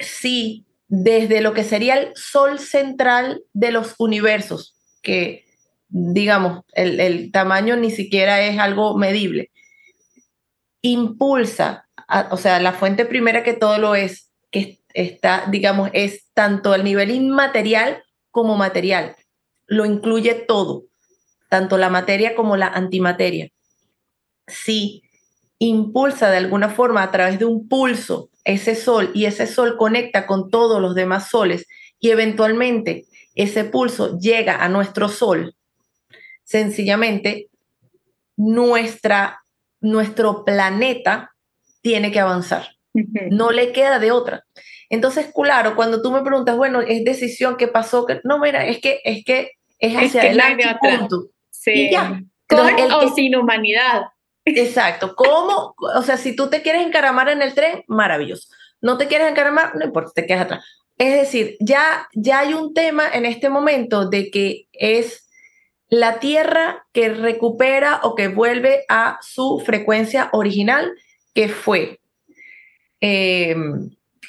Si 0.00 0.66
desde 0.94 1.40
lo 1.40 1.54
que 1.54 1.64
sería 1.64 1.94
el 1.94 2.12
sol 2.14 2.58
central 2.58 3.42
de 3.54 3.72
los 3.72 3.94
universos, 3.96 4.74
que 5.00 5.46
digamos, 5.88 6.64
el, 6.74 7.32
tamaño 7.32 7.76
ni 7.76 7.90
siquiera 7.90 8.42
es 8.42 8.58
algo 8.58 8.98
medible, 8.98 9.50
impulsa, 10.82 11.88
o 12.30 12.36
sea, 12.36 12.60
la 12.60 12.74
fuente 12.74 13.06
primera 13.06 13.42
que 13.42 13.54
todo 13.54 13.78
lo 13.78 13.94
es, 13.94 14.30
que 14.50 14.80
está, 14.92 15.46
digamos, 15.50 15.88
es 15.94 16.26
tanto 16.34 16.74
el 16.74 16.84
nivel 16.84 17.10
inmaterial 17.10 18.04
como 18.30 18.56
material, 18.56 19.16
lo 19.66 19.86
incluye 19.86 20.34
todo, 20.34 20.84
tanto 21.48 21.78
la 21.78 21.88
materia 21.88 22.34
como 22.34 22.58
la 22.58 22.66
antimateria. 22.66 23.48
Si 24.46 25.04
impulsa 25.58 26.30
de 26.30 26.36
alguna 26.36 26.68
forma 26.68 27.02
a 27.02 27.10
través 27.10 27.38
de 27.38 27.46
un 27.46 27.66
pulso 27.66 28.28
ese 28.44 28.74
sol 28.74 29.10
y 29.14 29.26
ese 29.26 29.46
sol 29.46 29.76
conecta 29.76 30.26
con 30.26 30.50
todos 30.50 30.80
los 30.80 30.94
demás 30.94 31.28
soles 31.28 31.66
y 32.00 32.10
eventualmente 32.10 33.06
ese 33.34 33.64
pulso 33.64 34.18
llega 34.18 34.62
a 34.62 34.68
nuestro 34.68 35.08
sol, 35.08 35.54
sencillamente 36.44 37.48
nuestra, 38.36 39.42
nuestro 39.80 40.44
planeta 40.44 41.32
tiene 41.80 42.10
que 42.12 42.20
avanzar. 42.20 42.68
No 43.30 43.52
le 43.52 43.72
queda 43.72 43.98
de 43.98 44.10
otra. 44.10 44.44
Entonces, 44.90 45.30
claro, 45.34 45.74
cuando 45.74 46.02
tú 46.02 46.12
me 46.12 46.20
preguntas, 46.20 46.56
bueno, 46.56 46.82
es 46.82 47.04
decisión 47.04 47.56
que 47.56 47.68
pasó, 47.68 48.04
que 48.04 48.20
no, 48.24 48.38
mira, 48.38 48.66
es 48.66 48.80
que 48.80 49.00
es 49.04 49.24
que 49.24 49.52
es 49.78 49.94
hacia 49.96 50.20
adelante, 50.20 50.64
punto. 50.78 51.28
Sí. 51.50 51.90
Con 52.46 52.66
o 52.92 53.14
sin 53.14 53.34
humanidad. 53.34 54.02
Exacto. 54.44 55.14
¿Cómo? 55.14 55.74
O 55.96 56.02
sea, 56.02 56.16
si 56.16 56.34
tú 56.34 56.48
te 56.48 56.62
quieres 56.62 56.86
encaramar 56.86 57.28
en 57.28 57.42
el 57.42 57.54
tren, 57.54 57.84
maravilloso. 57.86 58.48
No 58.80 58.98
te 58.98 59.06
quieres 59.06 59.30
encaramar, 59.30 59.76
no 59.76 59.84
importa, 59.84 60.12
te 60.14 60.26
quedas 60.26 60.42
atrás. 60.42 60.64
Es 60.98 61.14
decir, 61.14 61.56
ya, 61.60 62.08
ya 62.14 62.40
hay 62.40 62.54
un 62.54 62.74
tema 62.74 63.08
en 63.12 63.26
este 63.26 63.48
momento 63.48 64.08
de 64.08 64.30
que 64.30 64.68
es 64.72 65.28
la 65.88 66.20
Tierra 66.20 66.86
que 66.92 67.10
recupera 67.10 68.00
o 68.02 68.14
que 68.14 68.28
vuelve 68.28 68.84
a 68.88 69.18
su 69.20 69.62
frecuencia 69.64 70.30
original, 70.32 70.92
que 71.34 71.48
fue 71.48 72.00
eh, 73.00 73.54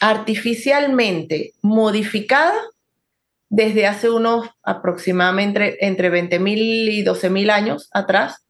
artificialmente 0.02 1.54
modificada 1.62 2.60
desde 3.50 3.86
hace 3.86 4.10
unos 4.10 4.50
aproximadamente 4.64 5.86
entre, 5.86 6.12
20.000 6.12 6.58
y 6.58 7.04
12.000 7.06 7.52
años 7.52 7.90
atrás, 7.94 8.46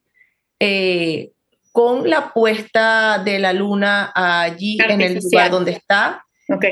eh, 0.59 1.33
con 1.73 2.07
la 2.07 2.31
puesta 2.33 3.21
de 3.25 3.39
la 3.39 3.51
luna 3.51 4.11
allí 4.15 4.77
en 4.87 5.01
el 5.01 5.15
lugar 5.15 5.51
donde 5.51 5.71
está. 5.71 6.23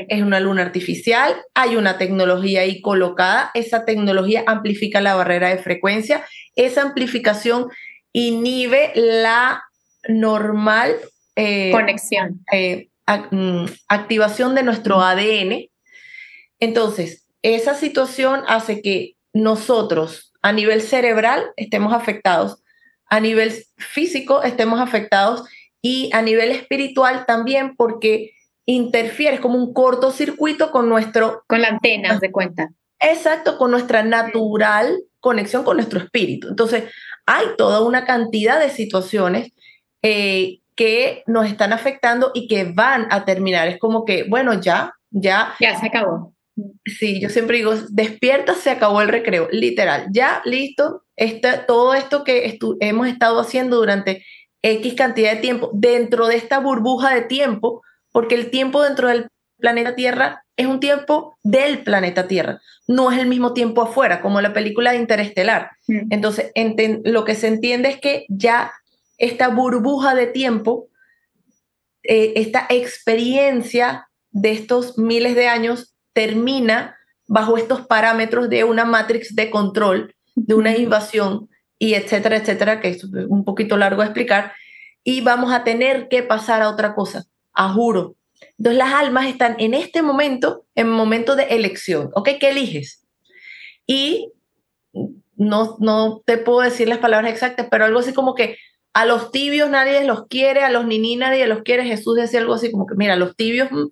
Es 0.08 0.22
una 0.22 0.38
luna 0.38 0.62
artificial, 0.62 1.34
hay 1.54 1.74
una 1.74 1.98
tecnología 1.98 2.60
ahí 2.60 2.80
colocada, 2.80 3.50
esa 3.54 3.84
tecnología 3.84 4.44
amplifica 4.46 5.00
la 5.00 5.16
barrera 5.16 5.48
de 5.48 5.58
frecuencia, 5.58 6.24
esa 6.54 6.82
amplificación 6.82 7.68
inhibe 8.12 8.92
la 8.94 9.64
normal 10.06 10.94
eh, 11.34 11.72
conexión, 11.72 12.44
eh, 12.52 12.88
mm, 13.30 13.64
activación 13.88 14.54
de 14.54 14.62
nuestro 14.62 15.00
ADN. 15.00 15.68
Entonces, 16.60 17.26
esa 17.42 17.74
situación 17.74 18.42
hace 18.46 18.82
que 18.82 19.16
nosotros 19.32 20.32
a 20.42 20.52
nivel 20.52 20.80
cerebral 20.80 21.44
estemos 21.56 21.92
afectados 21.92 22.61
a 23.12 23.20
nivel 23.20 23.52
físico 23.76 24.42
estemos 24.42 24.80
afectados 24.80 25.46
y 25.82 26.08
a 26.14 26.22
nivel 26.22 26.50
espiritual 26.50 27.26
también 27.26 27.76
porque 27.76 28.32
interfiere, 28.64 29.34
es 29.34 29.40
como 29.42 29.58
un 29.58 29.74
cortocircuito 29.74 30.70
con 30.70 30.88
nuestro... 30.88 31.44
Con 31.46 31.60
la 31.60 31.68
antena, 31.68 32.18
de 32.18 32.32
cuenta. 32.32 32.70
Exacto, 32.98 33.58
con 33.58 33.70
nuestra 33.70 34.02
natural 34.02 34.98
conexión 35.20 35.62
con 35.62 35.76
nuestro 35.76 36.00
espíritu. 36.00 36.48
Entonces, 36.48 36.84
hay 37.26 37.44
toda 37.58 37.82
una 37.82 38.06
cantidad 38.06 38.58
de 38.58 38.70
situaciones 38.70 39.52
eh, 40.00 40.60
que 40.74 41.22
nos 41.26 41.46
están 41.46 41.74
afectando 41.74 42.30
y 42.32 42.48
que 42.48 42.64
van 42.64 43.08
a 43.10 43.26
terminar. 43.26 43.68
Es 43.68 43.78
como 43.78 44.06
que, 44.06 44.24
bueno, 44.24 44.58
ya, 44.58 44.94
ya. 45.10 45.54
Ya 45.60 45.78
se 45.78 45.88
acabó. 45.88 46.32
Sí, 46.84 47.20
yo 47.20 47.30
siempre 47.30 47.56
digo, 47.56 47.74
despierta, 47.90 48.54
se 48.54 48.70
acabó 48.70 49.00
el 49.00 49.08
recreo, 49.08 49.48
literal, 49.50 50.08
ya 50.12 50.42
listo, 50.44 51.02
está, 51.16 51.64
todo 51.66 51.94
esto 51.94 52.24
que 52.24 52.58
hemos 52.80 53.08
estado 53.08 53.40
haciendo 53.40 53.76
durante 53.76 54.24
X 54.62 54.94
cantidad 54.94 55.34
de 55.34 55.40
tiempo, 55.40 55.70
dentro 55.72 56.26
de 56.26 56.36
esta 56.36 56.58
burbuja 56.58 57.14
de 57.14 57.22
tiempo, 57.22 57.82
porque 58.12 58.34
el 58.34 58.50
tiempo 58.50 58.82
dentro 58.82 59.08
del 59.08 59.28
planeta 59.58 59.94
Tierra 59.94 60.44
es 60.56 60.66
un 60.66 60.80
tiempo 60.80 61.36
del 61.42 61.82
planeta 61.82 62.28
Tierra, 62.28 62.60
no 62.86 63.10
es 63.10 63.18
el 63.18 63.28
mismo 63.28 63.54
tiempo 63.54 63.82
afuera, 63.82 64.20
como 64.20 64.40
la 64.40 64.52
película 64.52 64.94
Interestelar. 64.94 65.70
Mm. 65.88 66.12
Entonces, 66.12 66.52
lo 67.04 67.24
que 67.24 67.34
se 67.34 67.48
entiende 67.48 67.88
es 67.88 67.98
que 67.98 68.26
ya 68.28 68.72
esta 69.16 69.48
burbuja 69.48 70.14
de 70.14 70.26
tiempo, 70.26 70.88
eh, 72.02 72.34
esta 72.36 72.66
experiencia 72.68 74.08
de 74.30 74.52
estos 74.52 74.98
miles 74.98 75.34
de 75.34 75.48
años 75.48 75.91
termina 76.12 76.96
bajo 77.26 77.56
estos 77.56 77.86
parámetros 77.86 78.48
de 78.48 78.64
una 78.64 78.84
matrix 78.84 79.34
de 79.34 79.50
control, 79.50 80.14
de 80.34 80.54
una 80.54 80.76
invasión 80.76 81.48
y 81.78 81.94
etcétera, 81.94 82.36
etcétera, 82.36 82.80
que 82.80 82.88
es 82.90 83.04
un 83.04 83.44
poquito 83.44 83.76
largo 83.76 84.02
de 84.02 84.08
explicar, 84.08 84.52
y 85.04 85.20
vamos 85.20 85.52
a 85.52 85.64
tener 85.64 86.08
que 86.08 86.22
pasar 86.22 86.62
a 86.62 86.68
otra 86.68 86.94
cosa, 86.94 87.24
a 87.54 87.72
juro. 87.72 88.14
Entonces 88.58 88.78
las 88.78 88.92
almas 88.92 89.26
están 89.26 89.56
en 89.58 89.74
este 89.74 90.02
momento, 90.02 90.64
en 90.74 90.88
momento 90.88 91.34
de 91.34 91.44
elección, 91.44 92.10
¿ok? 92.14 92.30
¿Qué 92.38 92.50
eliges? 92.50 93.04
Y 93.86 94.32
no, 95.36 95.76
no 95.80 96.22
te 96.24 96.38
puedo 96.38 96.60
decir 96.60 96.88
las 96.88 96.98
palabras 96.98 97.32
exactas, 97.32 97.66
pero 97.70 97.84
algo 97.84 97.98
así 97.98 98.12
como 98.12 98.34
que 98.34 98.56
a 98.92 99.06
los 99.06 99.32
tibios 99.32 99.70
nadie 99.70 100.04
los 100.04 100.26
quiere, 100.26 100.62
a 100.62 100.70
los 100.70 100.86
niní 100.86 101.16
nadie 101.16 101.46
los 101.46 101.62
quiere. 101.62 101.84
Jesús 101.84 102.16
decía 102.16 102.40
algo 102.40 102.54
así 102.54 102.70
como 102.70 102.86
que, 102.86 102.94
mira, 102.94 103.16
los 103.16 103.34
tibios, 103.36 103.70
mm", 103.72 103.86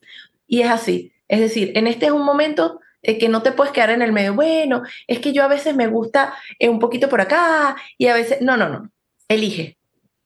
y 0.47 0.63
es 0.63 0.71
así. 0.71 1.13
Es 1.31 1.39
decir, 1.39 1.71
en 1.77 1.87
este 1.87 2.07
es 2.07 2.13
un 2.13 2.25
momento 2.25 2.81
que 3.03 3.29
no 3.29 3.43
te 3.43 3.53
puedes 3.53 3.73
quedar 3.73 3.91
en 3.91 4.03
el 4.03 4.13
medio. 4.13 4.35
Bueno, 4.35 4.83
es 5.07 5.21
que 5.21 5.33
yo 5.33 5.45
a 5.45 5.49
veces 5.49 5.77
me 5.77 5.87
gusta 5.87 6.35
eh, 6.59 6.69
un 6.69 6.81
poquito 6.81 7.09
por 7.09 7.21
acá 7.21 7.77
y 7.97 8.09
a 8.09 8.15
veces, 8.15 8.43
no, 8.43 8.57
no, 8.57 8.69
no. 8.69 8.91
Elige. 9.29 9.79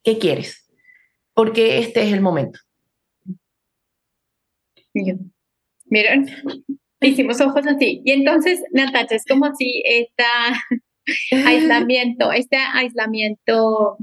¿Qué 0.02 0.18
quieres? 0.18 0.66
Porque 1.34 1.78
este 1.78 2.04
es 2.04 2.12
el 2.14 2.22
momento. 2.22 2.58
Miren, 5.84 6.26
hicimos 7.02 7.38
ojos 7.42 7.66
así. 7.66 8.00
Y 8.02 8.12
entonces, 8.12 8.62
Natacha, 8.72 9.16
es 9.16 9.26
como 9.26 9.54
si 9.54 9.82
este 9.84 10.24
aislamiento, 11.44 12.32
este 12.32 12.56
aislamiento 12.56 13.98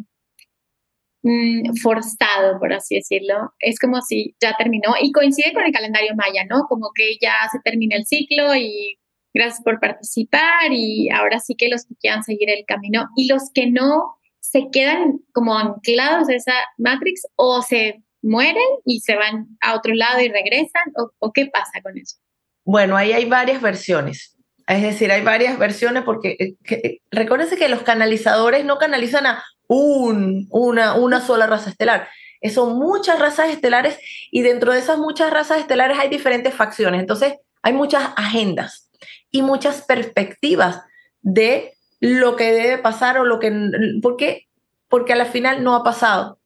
Mm, 1.24 1.76
forzado, 1.76 2.60
por 2.60 2.74
así 2.74 2.96
decirlo. 2.96 3.54
Es 3.60 3.80
como 3.80 4.02
si 4.02 4.36
ya 4.42 4.56
terminó 4.58 4.96
y 5.00 5.12
coincide 5.12 5.54
con 5.54 5.64
el 5.64 5.72
calendario 5.72 6.16
maya, 6.16 6.46
¿no? 6.50 6.64
Como 6.68 6.90
que 6.96 7.18
ya 7.22 7.34
se 7.52 7.60
termina 7.60 7.96
el 7.96 8.06
ciclo 8.06 8.56
y 8.56 8.98
gracias 9.34 9.62
por 9.64 9.80
participar 9.80 10.72
y 10.72 11.10
ahora 11.12 11.40
sí 11.40 11.56
que 11.56 11.70
los 11.70 11.86
que 11.86 11.96
quieran 11.96 12.24
seguir 12.24 12.50
el 12.50 12.66
camino 12.66 13.08
y 13.16 13.28
los 13.28 13.52
que 13.54 13.70
no 13.70 14.16
se 14.40 14.70
quedan 14.72 15.20
como 15.32 15.58
anclados 15.58 16.28
a 16.30 16.34
esa 16.34 16.54
matrix 16.78 17.28
o 17.36 17.62
se 17.62 18.04
mueren 18.24 18.58
y 18.86 19.02
se 19.02 19.16
van 19.16 19.48
a 19.62 19.76
otro 19.76 19.94
lado 19.94 20.22
y 20.22 20.30
regresan 20.30 20.84
o, 21.20 21.32
qué 21.32 21.46
pasa 21.48 21.82
con 21.84 21.98
eso. 21.98 22.18
Bueno, 22.66 22.98
ahí 22.98 23.14
hay 23.14 23.26
varias 23.26 23.62
versiones. 23.62 24.36
Es 24.68 24.82
decir, 24.82 25.12
hay 25.12 25.22
varias 25.22 25.58
versiones 25.60 26.04
porque 26.04 26.36
eh, 26.40 26.56
que, 26.64 27.02
que 27.12 27.70
los 27.70 27.84
canalizadores 27.84 28.66
no 28.66 28.78
canalizan 28.78 29.28
a 29.28 29.44
una, 29.74 31.22
sola 31.22 31.48
raza 31.48 31.70
estelar. 31.70 32.08
Son 32.54 32.78
muchas 32.78 33.20
razas 33.20 33.50
estelares 33.50 33.98
y 34.32 34.42
dentro 34.42 34.74
de 34.74 34.80
esas 34.80 34.98
muchas 34.98 35.32
razas 35.32 35.60
estelares 35.60 35.98
hay 36.00 36.10
diferentes 36.10 36.54
facciones. 36.54 37.00
Entonces, 37.00 37.36
hay 37.62 37.74
muchas 37.74 38.10
agendas 38.18 38.90
y 39.30 39.42
muchas 39.42 39.84
perspectivas 39.84 40.82
de 41.22 41.74
lo 42.00 42.36
que 42.36 42.52
debe 42.52 42.78
pasar 42.80 43.18
o 43.18 43.26
lo 43.26 43.40
que... 43.40 43.54
¿Por 44.02 44.18
qué? 44.18 44.48
Porque 44.90 45.14
a 45.14 45.16
la 45.16 45.26
final 45.26 45.64
no 45.64 45.76
ha 45.76 45.84
pasado. 45.84 46.40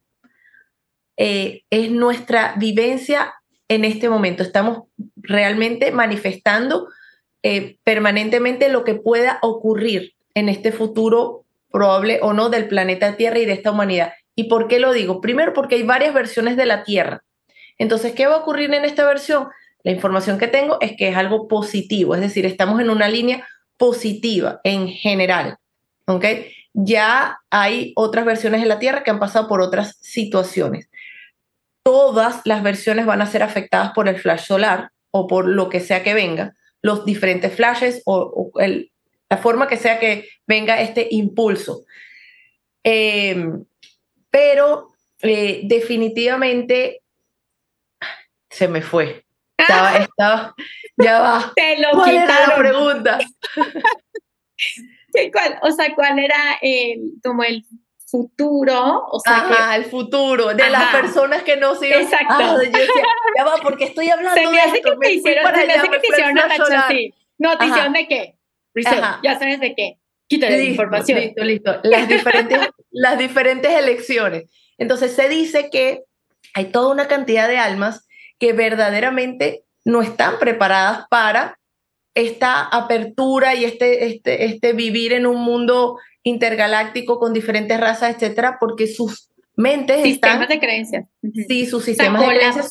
Eh, 1.17 1.63
es 1.69 1.89
nuestra 1.91 2.55
vivencia 2.57 3.33
en 3.69 3.85
este 3.85 4.09
momento. 4.09 4.43
Estamos 4.43 4.83
realmente 5.15 5.91
manifestando 5.91 6.89
eh, 7.41 7.77
permanentemente 7.83 8.69
lo 8.69 8.83
que 8.83 8.95
pueda 8.95 9.39
ocurrir 9.41 10.13
en 10.33 10.49
este 10.49 10.71
futuro 10.71 11.44
probable 11.75 12.19
o 12.21 12.31
no 12.31 12.47
del 12.47 12.69
planeta 12.69 13.17
Tierra 13.17 13.37
y 13.39 13.45
de 13.45 13.51
esta 13.51 13.71
humanidad. 13.71 14.13
¿Y 14.33 14.45
por 14.45 14.69
qué 14.69 14.79
lo 14.79 14.93
digo? 14.93 15.19
Primero 15.19 15.51
porque 15.51 15.75
hay 15.75 15.83
varias 15.83 16.13
versiones 16.13 16.55
de 16.55 16.65
la 16.65 16.85
Tierra. 16.85 17.21
Entonces, 17.77 18.13
¿qué 18.13 18.27
va 18.27 18.35
a 18.35 18.37
ocurrir 18.37 18.73
en 18.73 18.85
esta 18.85 19.05
versión? 19.05 19.49
La 19.83 19.91
información 19.91 20.37
que 20.37 20.47
tengo 20.47 20.77
es 20.79 20.95
que 20.95 21.09
es 21.09 21.17
algo 21.17 21.49
positivo, 21.49 22.15
es 22.15 22.21
decir, 22.21 22.45
estamos 22.45 22.79
en 22.79 22.89
una 22.89 23.09
línea 23.09 23.45
positiva 23.75 24.61
en 24.63 24.87
general. 24.87 25.57
¿ok? 26.07 26.23
Ya 26.71 27.39
hay 27.49 27.91
otras 27.97 28.23
versiones 28.23 28.61
de 28.61 28.67
la 28.67 28.79
Tierra 28.79 29.03
que 29.03 29.11
han 29.11 29.19
pasado 29.19 29.49
por 29.49 29.59
otras 29.59 29.97
situaciones. 29.99 30.89
Todas 31.83 32.39
las 32.45 32.63
versiones 32.63 33.05
van 33.05 33.21
a 33.21 33.25
ser 33.25 33.43
afectadas 33.43 33.91
por 33.91 34.07
el 34.07 34.17
flash 34.17 34.45
solar 34.45 34.91
o 35.11 35.27
por 35.27 35.45
lo 35.45 35.67
que 35.67 35.81
sea 35.81 36.03
que 36.03 36.13
venga, 36.13 36.55
los 36.81 37.03
diferentes 37.03 37.53
flashes 37.53 38.01
o, 38.05 38.51
o 38.53 38.59
el, 38.61 38.93
la 39.29 39.37
forma 39.37 39.67
que 39.67 39.77
sea 39.77 39.99
que 39.99 40.27
venga 40.45 40.81
este 40.81 41.07
impulso. 41.11 41.85
Em, 42.83 43.65
pero 44.29 44.91
eh, 45.21 45.61
definitivamente 45.63 47.01
se 48.49 48.67
me 48.67 48.81
fue. 48.81 49.25
Estaba, 49.57 49.97
estaba, 50.03 50.55
ya 50.97 51.19
va. 51.19 51.53
Te 51.55 51.79
lo 51.79 51.91
¿Cuál 51.91 52.15
era 52.15 52.47
la 52.47 52.55
pregunta? 52.55 53.19
o 55.61 55.71
sea, 55.71 55.95
¿cuál 55.95 56.19
era 56.19 56.57
el, 56.61 57.13
como 57.23 57.43
el 57.43 57.65
futuro? 58.05 59.05
O 59.07 59.19
sea, 59.19 59.75
el 59.75 59.85
futuro 59.85 60.53
de 60.53 60.69
las 60.69 60.91
personas 60.91 61.43
que 61.43 61.57
no 61.57 61.75
siguen. 61.75 62.01
Exacto. 62.01 62.35
Ah, 62.37 62.57
ya 63.37 63.43
va, 63.43 63.57
porque 63.61 63.85
estoy 63.85 64.09
hablando 64.09 64.39
se 64.39 64.47
me 64.47 64.59
hace 64.59 64.81
que 64.81 64.95
te 64.97 65.13
hicieron, 65.13 65.55
se 65.55 65.65
me 65.65 65.73
hace 65.73 65.89
que 65.89 65.99
te 65.99 66.07
hicieron 66.07 66.31
una 66.31 66.85
así. 66.85 67.13
No, 67.37 67.57
te 67.57 67.65
hicieron 67.65 67.93
de 67.93 68.07
qué? 68.07 68.34
Ya 69.23 69.39
sabes 69.39 69.59
de 69.59 69.75
qué. 69.75 69.97
Quítale 70.27 70.57
la 70.57 70.63
información. 70.63 71.19
Listo, 71.19 71.43
listo. 71.43 71.79
Las 71.83 72.07
diferentes, 72.07 72.59
las 72.91 73.17
diferentes 73.17 73.71
elecciones. 73.71 74.51
Entonces 74.77 75.11
se 75.13 75.29
dice 75.29 75.69
que 75.69 76.03
hay 76.53 76.65
toda 76.65 76.91
una 76.91 77.07
cantidad 77.07 77.47
de 77.47 77.57
almas 77.57 78.07
que 78.39 78.53
verdaderamente 78.53 79.63
no 79.83 80.01
están 80.01 80.39
preparadas 80.39 81.05
para 81.09 81.59
esta 82.15 82.61
apertura 82.61 83.55
y 83.55 83.65
este, 83.65 84.07
este, 84.07 84.45
este 84.45 84.73
vivir 84.73 85.13
en 85.13 85.27
un 85.27 85.41
mundo 85.41 85.99
intergaláctico 86.23 87.19
con 87.19 87.33
diferentes 87.33 87.79
razas, 87.79 88.15
etcétera, 88.15 88.57
porque 88.59 88.87
sus 88.87 89.29
mentes 89.55 90.01
sistemas 90.01 90.49
de 90.49 90.59
creencias. 90.59 91.05
Sí, 91.47 91.65
sus 91.65 91.83
sistemas 91.83 92.21
de 92.21 92.35
creencias 92.35 92.69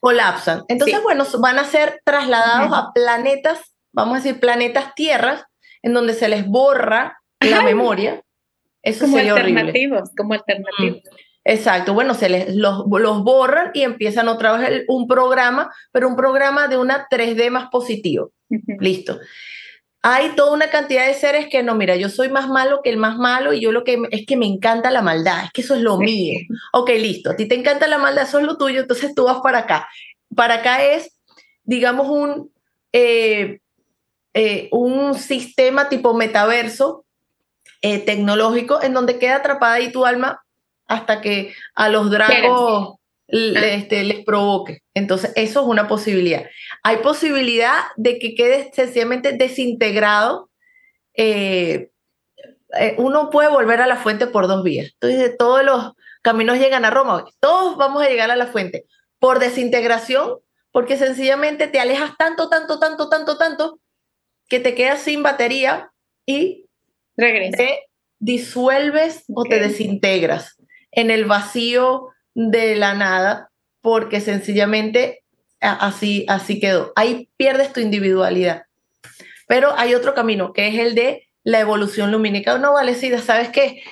colapsan. 0.00 0.64
Entonces, 0.68 1.02
bueno, 1.02 1.24
van 1.38 1.58
a 1.58 1.64
ser 1.64 2.00
trasladados 2.04 2.72
a 2.72 2.92
planetas 2.92 3.75
vamos 3.96 4.14
a 4.14 4.22
decir, 4.22 4.38
planetas 4.38 4.94
tierras, 4.94 5.44
en 5.82 5.94
donde 5.94 6.12
se 6.12 6.28
les 6.28 6.46
borra 6.46 7.18
la 7.40 7.62
memoria. 7.62 8.22
Eso 8.82 9.06
como 9.06 9.16
sería 9.16 9.34
alternativos, 9.34 10.10
como 10.16 10.34
alternativos. 10.34 10.98
Mm, 11.02 11.16
exacto, 11.44 11.94
bueno, 11.94 12.14
se 12.14 12.28
les 12.28 12.54
los, 12.54 12.84
los, 12.86 13.24
borran 13.24 13.70
y 13.74 13.82
empiezan 13.82 14.28
otra 14.28 14.56
vez 14.56 14.84
un 14.86 15.08
programa, 15.08 15.72
pero 15.90 16.08
un 16.08 16.14
programa 16.14 16.68
de 16.68 16.76
una 16.76 17.08
3D 17.08 17.50
más 17.50 17.68
positivo. 17.70 18.30
Listo. 18.78 19.18
Hay 20.02 20.36
toda 20.36 20.52
una 20.52 20.70
cantidad 20.70 21.06
de 21.06 21.14
seres 21.14 21.48
que 21.50 21.64
no, 21.64 21.74
mira, 21.74 21.96
yo 21.96 22.10
soy 22.10 22.28
más 22.28 22.48
malo 22.48 22.80
que 22.84 22.90
el 22.90 22.96
más 22.96 23.16
malo 23.16 23.52
y 23.52 23.60
yo 23.60 23.72
lo 23.72 23.82
que 23.82 24.00
es 24.10 24.24
que 24.24 24.36
me 24.36 24.46
encanta 24.46 24.92
la 24.92 25.02
maldad, 25.02 25.46
es 25.46 25.50
que 25.52 25.62
eso 25.62 25.74
es 25.74 25.80
lo 25.80 25.98
mío. 25.98 26.38
Ok, 26.72 26.90
listo, 26.90 27.30
a 27.30 27.36
ti 27.36 27.48
te 27.48 27.56
encanta 27.56 27.88
la 27.88 27.98
maldad, 27.98 28.24
eso 28.24 28.38
es 28.38 28.44
lo 28.44 28.56
tuyo, 28.56 28.82
entonces 28.82 29.14
tú 29.16 29.24
vas 29.24 29.38
para 29.42 29.60
acá. 29.60 29.88
Para 30.36 30.56
acá 30.56 30.84
es, 30.84 31.18
digamos, 31.64 32.08
un, 32.08 32.52
eh, 32.92 33.58
eh, 34.38 34.68
un 34.70 35.14
sistema 35.14 35.88
tipo 35.88 36.12
metaverso 36.12 37.06
eh, 37.80 38.00
tecnológico 38.00 38.82
en 38.82 38.92
donde 38.92 39.18
queda 39.18 39.36
atrapada 39.36 39.76
ahí 39.76 39.90
tu 39.90 40.04
alma 40.04 40.44
hasta 40.86 41.22
que 41.22 41.54
a 41.74 41.88
los 41.88 42.10
dragos 42.10 42.96
este, 43.28 44.04
les 44.04 44.26
provoque. 44.26 44.82
Entonces, 44.92 45.32
eso 45.36 45.62
es 45.62 45.66
una 45.66 45.88
posibilidad. 45.88 46.44
Hay 46.82 46.98
posibilidad 46.98 47.78
de 47.96 48.18
que 48.18 48.34
quede 48.34 48.70
sencillamente 48.74 49.32
desintegrado. 49.32 50.50
Eh, 51.14 51.88
uno 52.98 53.30
puede 53.30 53.48
volver 53.48 53.80
a 53.80 53.86
la 53.86 53.96
fuente 53.96 54.26
por 54.26 54.48
dos 54.48 54.62
vías. 54.62 54.92
Entonces, 55.00 55.34
todos 55.38 55.64
los 55.64 55.92
caminos 56.20 56.58
llegan 56.58 56.84
a 56.84 56.90
Roma. 56.90 57.24
Todos 57.40 57.78
vamos 57.78 58.02
a 58.02 58.08
llegar 58.10 58.30
a 58.30 58.36
la 58.36 58.48
fuente 58.48 58.84
por 59.18 59.38
desintegración, 59.38 60.40
porque 60.72 60.98
sencillamente 60.98 61.68
te 61.68 61.80
alejas 61.80 62.18
tanto, 62.18 62.50
tanto, 62.50 62.78
tanto, 62.78 63.08
tanto, 63.08 63.38
tanto, 63.38 63.80
que 64.48 64.60
te 64.60 64.74
quedas 64.74 65.02
sin 65.02 65.22
batería 65.22 65.90
y 66.24 66.66
te 67.16 67.80
disuelves 68.18 69.24
o 69.34 69.44
te 69.44 69.58
desintegras 69.58 70.56
en 70.92 71.10
el 71.10 71.24
vacío 71.24 72.08
de 72.34 72.76
la 72.76 72.94
nada 72.94 73.50
porque 73.80 74.20
sencillamente 74.20 75.22
así, 75.60 76.24
así 76.28 76.60
quedó. 76.60 76.92
Ahí 76.96 77.28
pierdes 77.36 77.72
tu 77.72 77.80
individualidad. 77.80 78.64
Pero 79.48 79.72
hay 79.76 79.94
otro 79.94 80.14
camino, 80.14 80.52
que 80.52 80.68
es 80.68 80.78
el 80.78 80.94
de 80.94 81.28
la 81.44 81.60
evolución 81.60 82.10
lumínica. 82.10 82.58
No, 82.58 82.72
vale, 82.72 82.94
sí, 82.94 83.16
¿sabes 83.18 83.50
qué? 83.50 83.82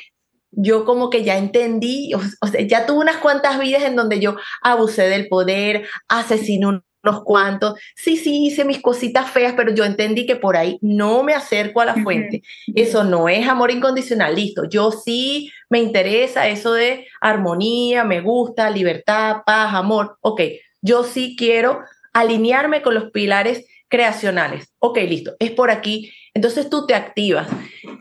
Yo 0.50 0.84
como 0.84 1.11
que 1.11 1.22
ya 1.22 1.38
entendí, 1.38 2.12
o, 2.40 2.46
sea, 2.46 2.61
ya 2.62 2.86
tuve 2.86 3.00
unas 3.00 3.18
cuantas 3.18 3.59
vidas 3.59 3.84
en 3.84 3.96
donde 3.96 4.20
yo 4.20 4.36
abusé 4.62 5.09
del 5.09 5.28
poder, 5.28 5.88
asesiné 6.09 6.80
unos 7.05 7.22
cuantos. 7.22 7.78
Sí, 7.94 8.16
sí, 8.16 8.46
hice 8.46 8.64
mis 8.64 8.80
cositas 8.80 9.30
feas, 9.30 9.55
pero 9.57 9.74
yo 9.74 9.84
entendí 9.84 10.26
que 10.26 10.36
por 10.36 10.57
ahí 10.57 10.78
no 10.80 11.22
me 11.22 11.34
acerco 11.34 11.80
a 11.80 11.84
la 11.84 11.94
fuente. 11.94 12.42
Eso 12.74 13.05
no 13.05 13.28
es 13.28 13.46
amor 13.46 13.70
incondicional, 13.70 14.34
listo. 14.34 14.68
Yo 14.68 14.90
sí 14.90 15.50
me 15.68 15.80
interesa 15.80 16.48
eso 16.48 16.72
de 16.72 17.07
armonía, 17.20 18.05
me 18.05 18.20
gusta, 18.20 18.70
libertad, 18.70 19.38
paz, 19.44 19.74
amor. 19.74 20.16
Ok, 20.20 20.40
yo 20.80 21.05
sí 21.05 21.36
quiero 21.36 21.80
alinearme 22.12 22.82
con 22.82 22.94
los 22.94 23.11
pilares 23.11 23.66
creacionales. 23.88 24.72
Ok, 24.78 24.98
listo, 24.98 25.34
es 25.38 25.50
por 25.50 25.70
aquí. 25.70 26.12
Entonces 26.32 26.68
tú 26.68 26.86
te 26.86 26.94
activas 26.94 27.48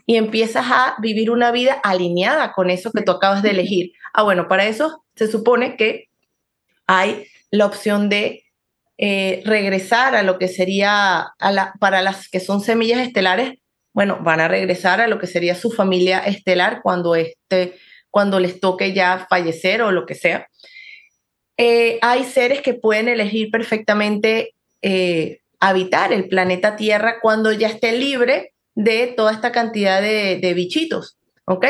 y 0.07 0.15
empiezas 0.15 0.65
a 0.67 0.95
vivir 0.99 1.29
una 1.29 1.51
vida 1.51 1.73
alineada 1.83 2.51
con 2.53 2.69
eso 2.69 2.91
que 2.91 3.03
tú 3.03 3.11
acabas 3.11 3.43
de 3.43 3.51
elegir. 3.51 3.91
Ah, 4.13 4.23
bueno, 4.23 4.47
para 4.47 4.65
eso 4.65 5.03
se 5.15 5.27
supone 5.27 5.77
que 5.77 6.09
hay 6.87 7.27
la 7.51 7.67
opción 7.67 8.09
de 8.09 8.42
eh, 8.97 9.41
regresar 9.45 10.15
a 10.15 10.23
lo 10.23 10.37
que 10.37 10.47
sería, 10.47 11.33
para 11.79 12.01
las 12.01 12.29
que 12.29 12.39
son 12.39 12.61
semillas 12.61 12.99
estelares, 12.99 13.53
bueno, 13.93 14.19
van 14.21 14.39
a 14.39 14.47
regresar 14.47 15.01
a 15.01 15.07
lo 15.07 15.19
que 15.19 15.27
sería 15.27 15.55
su 15.55 15.71
familia 15.71 16.19
estelar 16.19 16.81
cuando, 16.81 17.15
este, 17.15 17.75
cuando 18.09 18.39
les 18.39 18.59
toque 18.59 18.93
ya 18.93 19.27
fallecer 19.29 19.81
o 19.81 19.91
lo 19.91 20.05
que 20.05 20.15
sea. 20.15 20.47
Eh, 21.57 21.99
hay 22.01 22.23
seres 22.23 22.61
que 22.61 22.73
pueden 22.73 23.07
elegir 23.07 23.51
perfectamente 23.51 24.55
eh, 24.81 25.39
habitar 25.59 26.11
el 26.11 26.27
planeta 26.27 26.75
Tierra 26.75 27.19
cuando 27.21 27.51
ya 27.51 27.67
esté 27.67 27.91
libre 27.91 28.53
de 28.75 29.07
toda 29.15 29.31
esta 29.31 29.51
cantidad 29.51 30.01
de, 30.01 30.37
de 30.37 30.53
bichitos, 30.55 31.17
¿ok? 31.45 31.65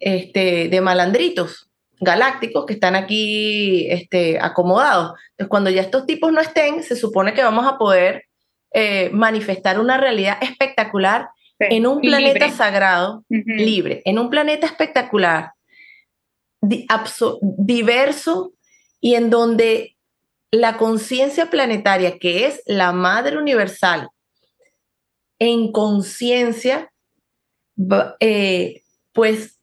Este, 0.00 0.68
de 0.68 0.80
malandritos 0.80 1.71
galácticos 2.02 2.66
que 2.66 2.74
están 2.74 2.96
aquí 2.96 3.86
este, 3.90 4.38
acomodados. 4.40 5.14
Entonces, 5.30 5.48
cuando 5.48 5.70
ya 5.70 5.82
estos 5.82 6.04
tipos 6.04 6.32
no 6.32 6.40
estén, 6.40 6.82
se 6.82 6.96
supone 6.96 7.32
que 7.32 7.42
vamos 7.42 7.66
a 7.66 7.78
poder 7.78 8.24
eh, 8.72 9.10
manifestar 9.12 9.78
una 9.78 9.98
realidad 9.98 10.38
espectacular 10.40 11.28
en 11.58 11.86
un 11.86 12.00
planeta 12.00 12.50
sagrado, 12.50 13.24
libre, 13.28 14.02
en 14.04 14.18
un 14.18 14.30
planeta 14.30 14.66
espectacular, 14.66 15.52
diverso 16.60 18.52
y 19.00 19.14
en 19.14 19.30
donde 19.30 19.96
la 20.50 20.76
conciencia 20.76 21.50
planetaria, 21.50 22.18
que 22.18 22.46
es 22.46 22.62
la 22.66 22.92
madre 22.92 23.38
universal, 23.38 24.08
en 25.38 25.70
conciencia, 25.70 26.92
eh, 28.18 28.82
pues 29.12 29.58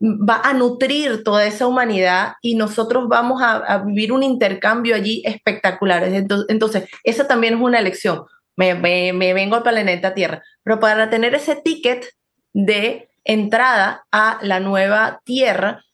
va 0.00 0.40
a 0.42 0.54
nutrir 0.54 1.22
toda 1.22 1.46
esa 1.46 1.66
humanidad 1.66 2.34
y 2.40 2.54
nosotros 2.54 3.06
vamos 3.08 3.42
a, 3.42 3.78
vivir 3.84 4.12
un 4.12 4.22
intercambio 4.22 4.94
allí 4.94 5.22
espectacular. 5.24 6.04
Entonces, 6.48 6.88
esa 7.04 7.28
también 7.28 7.54
es 7.54 7.60
una 7.60 7.78
elección. 7.78 8.24
Me, 8.56 8.74
vengo 8.74 9.56
al 9.56 9.62
planeta 9.62 10.14
Tierra, 10.14 10.42
pero 10.62 10.80
para 10.80 11.10
tener 11.10 11.34
ese 11.34 11.56
ticket 11.56 12.06
de 12.52 13.08
entrada 13.24 14.06
a 14.10 14.38
la 14.42 14.60
nueva 14.60 15.20
Tierra, 15.24 15.84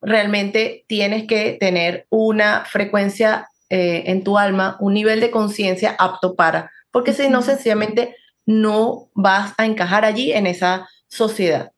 realmente 0.00 0.84
tienes 0.88 1.26
que 1.26 1.56
tener 1.60 2.06
una 2.10 2.64
frecuencia 2.64 3.48
eh, 3.70 4.04
en 4.06 4.24
tu 4.24 4.36
alma, 4.36 4.76
un 4.80 4.94
nivel 4.94 5.20
de 5.20 5.30
conciencia 5.30 5.94
apto 5.98 6.34
para, 6.34 6.70
porque 6.90 7.12
si 7.12 7.28
no, 7.28 7.40
sencillamente 7.40 8.16
no 8.44 9.08
vas 9.14 9.54
a 9.56 9.64
encajar 9.64 10.04
allí 10.04 10.32
en 10.32 10.46
esa 10.46 10.88
sociedad. 11.06 11.72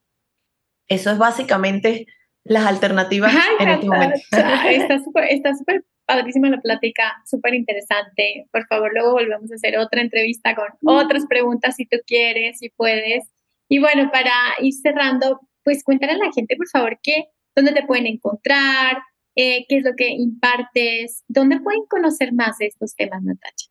Eso 0.89 1.11
es 1.11 1.19
básicamente 1.19 2.07
las 2.45 2.67
alternativas 2.67 3.35
en 3.59 3.69
este 3.69 3.87
momento. 3.87 4.17
Está 4.69 4.99
súper 5.03 5.25
está 5.31 5.55
súper 5.55 5.85
padrísima 6.07 6.51
la 6.51 6.61
plática, 6.61 7.15
súper 7.25 7.55
interesante. 7.55 8.47
Por 8.53 8.67
favor, 8.67 8.91
luego 8.93 9.13
volvemos 9.13 9.51
a 9.51 9.55
hacer 9.55 9.79
otra 9.79 10.03
entrevista 10.03 10.55
con 10.55 10.67
otras 10.83 11.25
preguntas 11.27 11.77
si 11.77 11.87
tú 11.87 11.97
quieres, 12.07 12.59
si 12.59 12.69
puedes. 12.71 13.25
Y 13.69 13.79
bueno, 13.79 14.11
para 14.13 14.33
ir 14.61 14.75
cerrando, 14.75 15.41
pues 15.63 15.83
cuéntale 15.83 16.13
a 16.13 16.19
la 16.19 16.33
gente, 16.33 16.57
por 16.57 16.69
favor, 16.69 16.99
qué, 17.03 17.25
dónde 17.57 17.73
te 17.73 17.87
pueden 17.87 18.07
encontrar, 18.07 18.99
eh, 19.35 19.65
qué 19.67 19.79
es 19.79 19.85
lo 19.85 19.95
que 19.97 20.09
impartes, 20.09 21.25
dónde 21.29 21.61
pueden 21.61 21.87
conocer 21.89 22.35
más 22.35 22.59
de 22.59 22.67
estos 22.67 22.95
temas, 22.95 23.23
Natacha. 23.23 23.71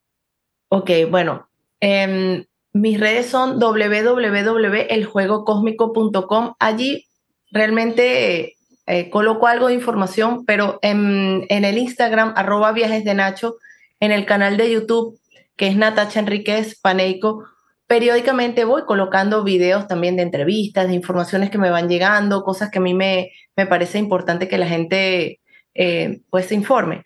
Ok, 0.69 0.89
bueno, 1.11 1.47
eh, 1.79 2.43
mis 2.73 2.99
redes 2.99 3.27
son 3.27 3.59
www.eljuegocosmico.com. 3.59 6.55
Allí 6.59 7.05
realmente 7.51 8.55
eh, 8.87 9.09
coloco 9.09 9.47
algo 9.47 9.67
de 9.67 9.75
información, 9.75 10.43
pero 10.45 10.79
en, 10.81 11.45
el 11.49 11.77
Instagram, 11.77 12.33
arroba 12.35 12.73
viajes 12.73 13.05
de 13.05 13.13
Nacho, 13.13 13.55
en 13.99 14.11
el 14.11 14.25
canal 14.25 14.57
de 14.57 14.71
YouTube, 14.71 15.19
que 15.55 15.67
es 15.67 15.75
Natacha 15.77 16.19
Enríquez 16.19 16.79
Paneico, 16.81 17.45
periódicamente 17.87 18.65
voy 18.65 18.83
colocando 18.85 19.43
videos 19.43 19.87
también 19.87 20.17
de 20.17 20.23
entrevistas, 20.23 20.87
de 20.87 20.95
informaciones 20.95 21.51
que 21.51 21.59
me 21.59 21.69
van 21.69 21.87
llegando, 21.87 22.43
cosas 22.43 22.71
que 22.71 22.79
a 22.79 22.81
mí 22.81 22.93
me, 22.93 23.31
me 23.55 23.65
parece 23.67 23.99
importante 23.99 24.47
que 24.47 24.57
la 24.57 24.67
gente 24.67 25.39
eh, 25.75 26.21
pues 26.29 26.47
se 26.47 26.55
informe. 26.55 27.05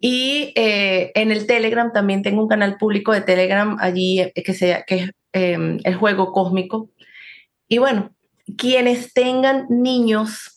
Y 0.00 0.52
eh, 0.56 1.12
en 1.14 1.30
el 1.30 1.46
Telegram 1.46 1.92
también 1.92 2.22
tengo 2.22 2.42
un 2.42 2.48
canal 2.48 2.76
público 2.76 3.12
de 3.12 3.22
Telegram 3.22 3.76
allí 3.80 4.20
eh, 4.20 4.32
que, 4.34 4.54
sea, 4.54 4.82
que 4.82 4.94
es 4.96 5.10
em, 5.32 5.78
el 5.84 5.94
juego 5.94 6.32
cósmico. 6.32 6.90
Y 7.68 7.78
bueno, 7.78 8.14
quienes 8.56 9.12
tengan 9.12 9.66
niños 9.68 10.56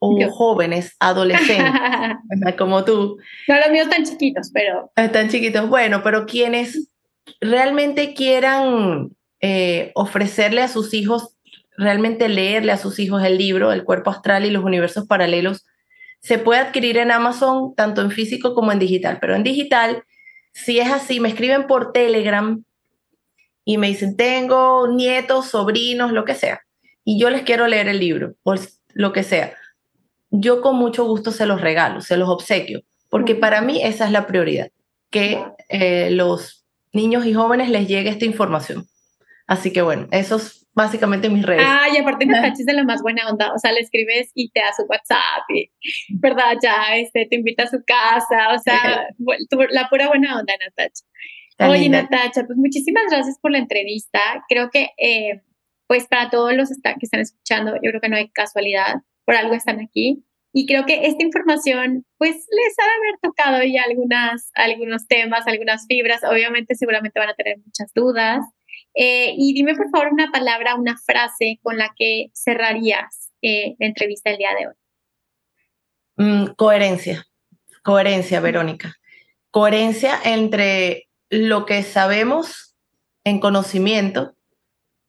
o 0.00 0.16
jóvenes, 0.30 0.96
adolescentes, 1.00 1.72
como 2.58 2.84
tú. 2.84 3.18
No, 3.48 3.56
los 3.56 3.70
míos 3.70 3.88
están 3.90 4.04
chiquitos, 4.04 4.50
pero... 4.52 4.92
Están 4.94 5.28
chiquitos, 5.28 5.68
bueno, 5.68 6.02
pero 6.04 6.24
quienes 6.26 6.90
realmente 7.40 8.14
quieran 8.14 9.10
eh, 9.40 9.92
ofrecerle 9.94 10.62
a 10.62 10.68
sus 10.68 10.94
hijos, 10.94 11.36
realmente 11.76 12.28
leerle 12.28 12.72
a 12.72 12.76
sus 12.76 12.98
hijos 12.98 13.24
el 13.24 13.38
libro, 13.38 13.72
El 13.72 13.84
cuerpo 13.84 14.10
astral 14.10 14.44
y 14.44 14.50
los 14.50 14.64
universos 14.64 15.06
paralelos, 15.06 15.66
se 16.20 16.38
puede 16.38 16.60
adquirir 16.60 16.98
en 16.98 17.10
Amazon 17.10 17.74
tanto 17.74 18.00
en 18.02 18.10
físico 18.10 18.54
como 18.54 18.72
en 18.72 18.78
digital, 18.78 19.18
pero 19.20 19.34
en 19.34 19.42
digital, 19.42 20.04
si 20.52 20.80
es 20.80 20.90
así, 20.90 21.20
me 21.20 21.28
escriben 21.28 21.66
por 21.66 21.92
Telegram 21.92 22.62
y 23.64 23.78
me 23.78 23.88
dicen, 23.88 24.16
tengo 24.16 24.88
nietos, 24.88 25.46
sobrinos, 25.46 26.12
lo 26.12 26.24
que 26.24 26.34
sea, 26.34 26.62
y 27.04 27.20
yo 27.20 27.30
les 27.30 27.42
quiero 27.42 27.66
leer 27.68 27.88
el 27.88 28.00
libro, 28.00 28.34
o 28.42 28.54
lo 28.94 29.12
que 29.12 29.22
sea. 29.22 29.54
Yo 30.30 30.60
con 30.60 30.76
mucho 30.76 31.04
gusto 31.04 31.32
se 31.32 31.46
los 31.46 31.60
regalo, 31.60 32.00
se 32.00 32.16
los 32.16 32.28
obsequio, 32.28 32.82
porque 33.08 33.34
para 33.34 33.60
mí 33.60 33.80
esa 33.82 34.06
es 34.06 34.12
la 34.12 34.26
prioridad, 34.26 34.70
que 35.10 35.44
eh, 35.68 36.10
los 36.10 36.66
niños 36.92 37.26
y 37.26 37.34
jóvenes 37.34 37.70
les 37.70 37.88
llegue 37.88 38.10
esta 38.10 38.24
información. 38.24 38.86
Así 39.46 39.72
que 39.72 39.82
bueno, 39.82 40.08
esos 40.10 40.67
básicamente 40.78 41.28
mis 41.28 41.44
redes. 41.44 41.64
Ah, 41.66 41.88
y 41.92 41.98
aparte 41.98 42.24
Natacha 42.24 42.60
es 42.60 42.66
de 42.66 42.72
la 42.72 42.84
más 42.84 43.02
buena 43.02 43.28
onda, 43.28 43.52
o 43.52 43.58
sea, 43.58 43.72
le 43.72 43.80
escribes 43.80 44.30
y 44.34 44.50
te 44.50 44.60
da 44.60 44.72
su 44.74 44.84
WhatsApp, 44.84 45.42
y, 45.52 45.70
¿verdad? 46.20 46.56
Ya 46.62 46.96
este, 46.96 47.26
te 47.26 47.34
invita 47.34 47.64
a 47.64 47.66
su 47.66 47.82
casa, 47.84 48.54
o 48.54 48.58
sea, 48.60 49.08
la 49.70 49.88
pura 49.88 50.06
buena 50.06 50.38
onda, 50.38 50.54
Natacha. 50.64 51.04
Oye, 51.68 51.88
Natacha, 51.88 52.44
pues 52.46 52.56
muchísimas 52.56 53.02
gracias 53.10 53.40
por 53.40 53.50
la 53.50 53.58
entrevista. 53.58 54.20
Creo 54.48 54.70
que, 54.70 54.90
eh, 54.98 55.42
pues 55.88 56.06
para 56.06 56.30
todos 56.30 56.54
los 56.54 56.68
que 56.68 56.94
están 57.02 57.20
escuchando, 57.20 57.74
yo 57.82 57.90
creo 57.90 58.00
que 58.00 58.08
no 58.08 58.16
hay 58.16 58.30
casualidad, 58.30 59.02
por 59.24 59.34
algo 59.34 59.54
están 59.54 59.80
aquí. 59.80 60.24
Y 60.52 60.66
creo 60.66 60.86
que 60.86 61.06
esta 61.08 61.24
información, 61.24 62.06
pues 62.18 62.34
les 62.34 62.78
ha 62.78 62.84
de 62.84 62.90
haber 62.90 63.18
tocado 63.20 63.64
ya 63.64 63.82
algunas, 63.82 64.52
algunos 64.54 65.08
temas, 65.08 65.46
algunas 65.48 65.86
fibras. 65.88 66.22
Obviamente, 66.22 66.76
seguramente 66.76 67.18
van 67.18 67.30
a 67.30 67.34
tener 67.34 67.58
muchas 67.58 67.92
dudas. 67.92 68.44
Eh, 69.00 69.32
y 69.38 69.54
dime 69.54 69.76
por 69.76 69.88
favor 69.90 70.12
una 70.12 70.32
palabra, 70.32 70.74
una 70.74 70.98
frase 70.98 71.60
con 71.62 71.78
la 71.78 71.94
que 71.96 72.32
cerrarías 72.34 73.30
eh, 73.42 73.76
la 73.78 73.86
entrevista 73.86 74.30
el 74.30 74.38
día 74.38 74.48
de 74.58 74.66
hoy. 74.66 74.74
Mm, 76.16 76.54
coherencia, 76.56 77.24
coherencia, 77.84 78.40
Verónica. 78.40 78.96
Coherencia 79.52 80.18
entre 80.24 81.08
lo 81.30 81.64
que 81.64 81.84
sabemos 81.84 82.74
en 83.22 83.38
conocimiento. 83.38 84.34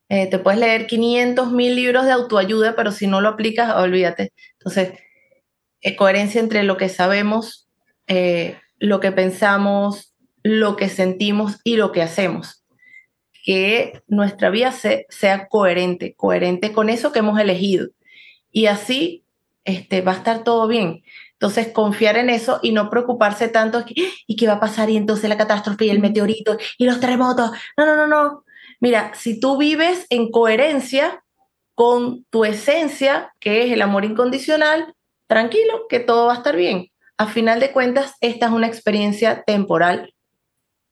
Eh, 0.08 0.28
te 0.28 0.38
puedes 0.38 0.60
leer 0.60 0.86
500 0.86 1.52
mil 1.52 1.76
libros 1.76 2.06
de 2.06 2.12
autoayuda, 2.12 2.76
pero 2.76 2.92
si 2.92 3.08
no 3.08 3.22
lo 3.22 3.30
aplicas, 3.30 3.76
olvídate. 3.76 4.34
Entonces, 4.60 5.00
coherencia 5.98 6.40
entre 6.40 6.62
lo 6.62 6.78
que 6.78 6.90
sabemos, 6.90 7.68
lo 8.78 9.00
que 9.00 9.12
pensamos, 9.12 10.16
lo 10.44 10.76
que 10.76 10.90
sentimos 10.90 11.60
y 11.64 11.76
lo 11.76 11.92
que 11.92 12.04
hacemos 12.04 12.60
que 13.50 14.04
nuestra 14.06 14.52
vida 14.52 14.72
sea 14.72 15.48
coherente, 15.48 16.14
coherente 16.14 16.72
con 16.72 16.88
eso 16.88 17.12
que 17.12 17.18
hemos 17.18 17.40
elegido. 17.40 17.88
Y 18.52 18.68
así 18.68 19.26
este, 19.64 20.02
va 20.02 20.12
a 20.12 20.18
estar 20.18 20.44
todo 20.44 20.68
bien. 20.68 21.02
Entonces, 21.32 21.70
confiar 21.70 22.16
en 22.18 22.30
eso 22.30 22.60
y 22.62 22.74
no 22.74 22.92
preocuparse 22.92 23.48
tanto, 23.48 23.84
¿y 23.88 24.36
qué 24.36 24.46
va 24.46 24.54
a 24.54 24.60
pasar? 24.60 24.92
Y 24.92 24.98
entonces 24.98 25.28
la 25.28 25.38
catástrofe 25.38 25.86
y 25.86 25.90
el 25.90 25.98
meteorito 25.98 26.60
y 26.78 26.86
los 26.86 27.00
terremotos. 27.00 27.50
No, 27.76 27.88
no, 27.88 27.96
no, 27.96 28.06
no. 28.06 28.44
Mira, 28.82 29.14
si 29.16 29.40
tú 29.40 29.58
vives 29.58 30.06
en 30.12 30.30
coherencia 30.30 31.24
con 31.74 32.26
tu 32.26 32.46
esencia, 32.46 33.34
que 33.40 33.64
es 33.64 33.72
el 33.72 33.82
amor 33.82 34.06
incondicional, 34.06 34.94
tranquilo, 35.26 35.88
que 35.90 36.00
todo 36.00 36.28
va 36.28 36.34
a 36.34 36.38
estar 36.38 36.56
bien. 36.56 36.92
A 37.18 37.26
final 37.26 37.60
de 37.60 37.72
cuentas, 37.72 38.14
esta 38.22 38.46
es 38.46 38.52
una 38.52 38.68
experiencia 38.68 39.42
temporal 39.42 40.14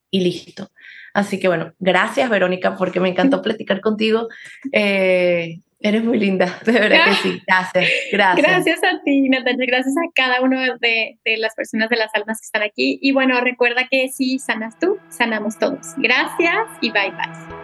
y 0.10 0.22
listo. 0.22 0.72
Así 1.18 1.40
que 1.40 1.48
bueno, 1.48 1.74
gracias 1.80 2.30
Verónica 2.30 2.78
porque 2.78 3.00
me 3.00 3.10
encantó 3.10 3.42
platicar 3.42 3.82
contigo. 3.82 4.28
Eh, 4.72 5.62
Eres 5.80 6.04
muy 6.04 6.18
linda, 6.18 6.58
de 6.66 6.72
verdad 6.72 7.06
que 7.06 7.14
sí. 7.16 7.42
Gracias, 7.46 7.86
gracias. 8.12 8.48
Gracias 8.48 8.84
a 8.84 9.02
ti, 9.04 9.30
Natalia. 9.30 9.66
Gracias 9.68 9.96
a 9.96 10.12
cada 10.14 10.42
uno 10.42 10.60
de, 10.60 11.20
de, 11.24 11.38
las 11.38 11.54
personas 11.54 11.90
de 11.90 11.98
las 11.98 12.10
almas 12.16 12.40
que 12.40 12.46
están 12.46 12.64
aquí. 12.64 12.98
Y 13.02 13.12
bueno, 13.12 13.40
recuerda 13.42 13.88
que 13.90 14.10
si 14.10 14.40
sanas 14.40 14.78
tú, 14.80 14.98
sanamos 15.10 15.60
todos. 15.60 15.94
Gracias 15.98 16.68
y 16.82 16.90
bye 16.90 17.12
bye. 17.12 17.57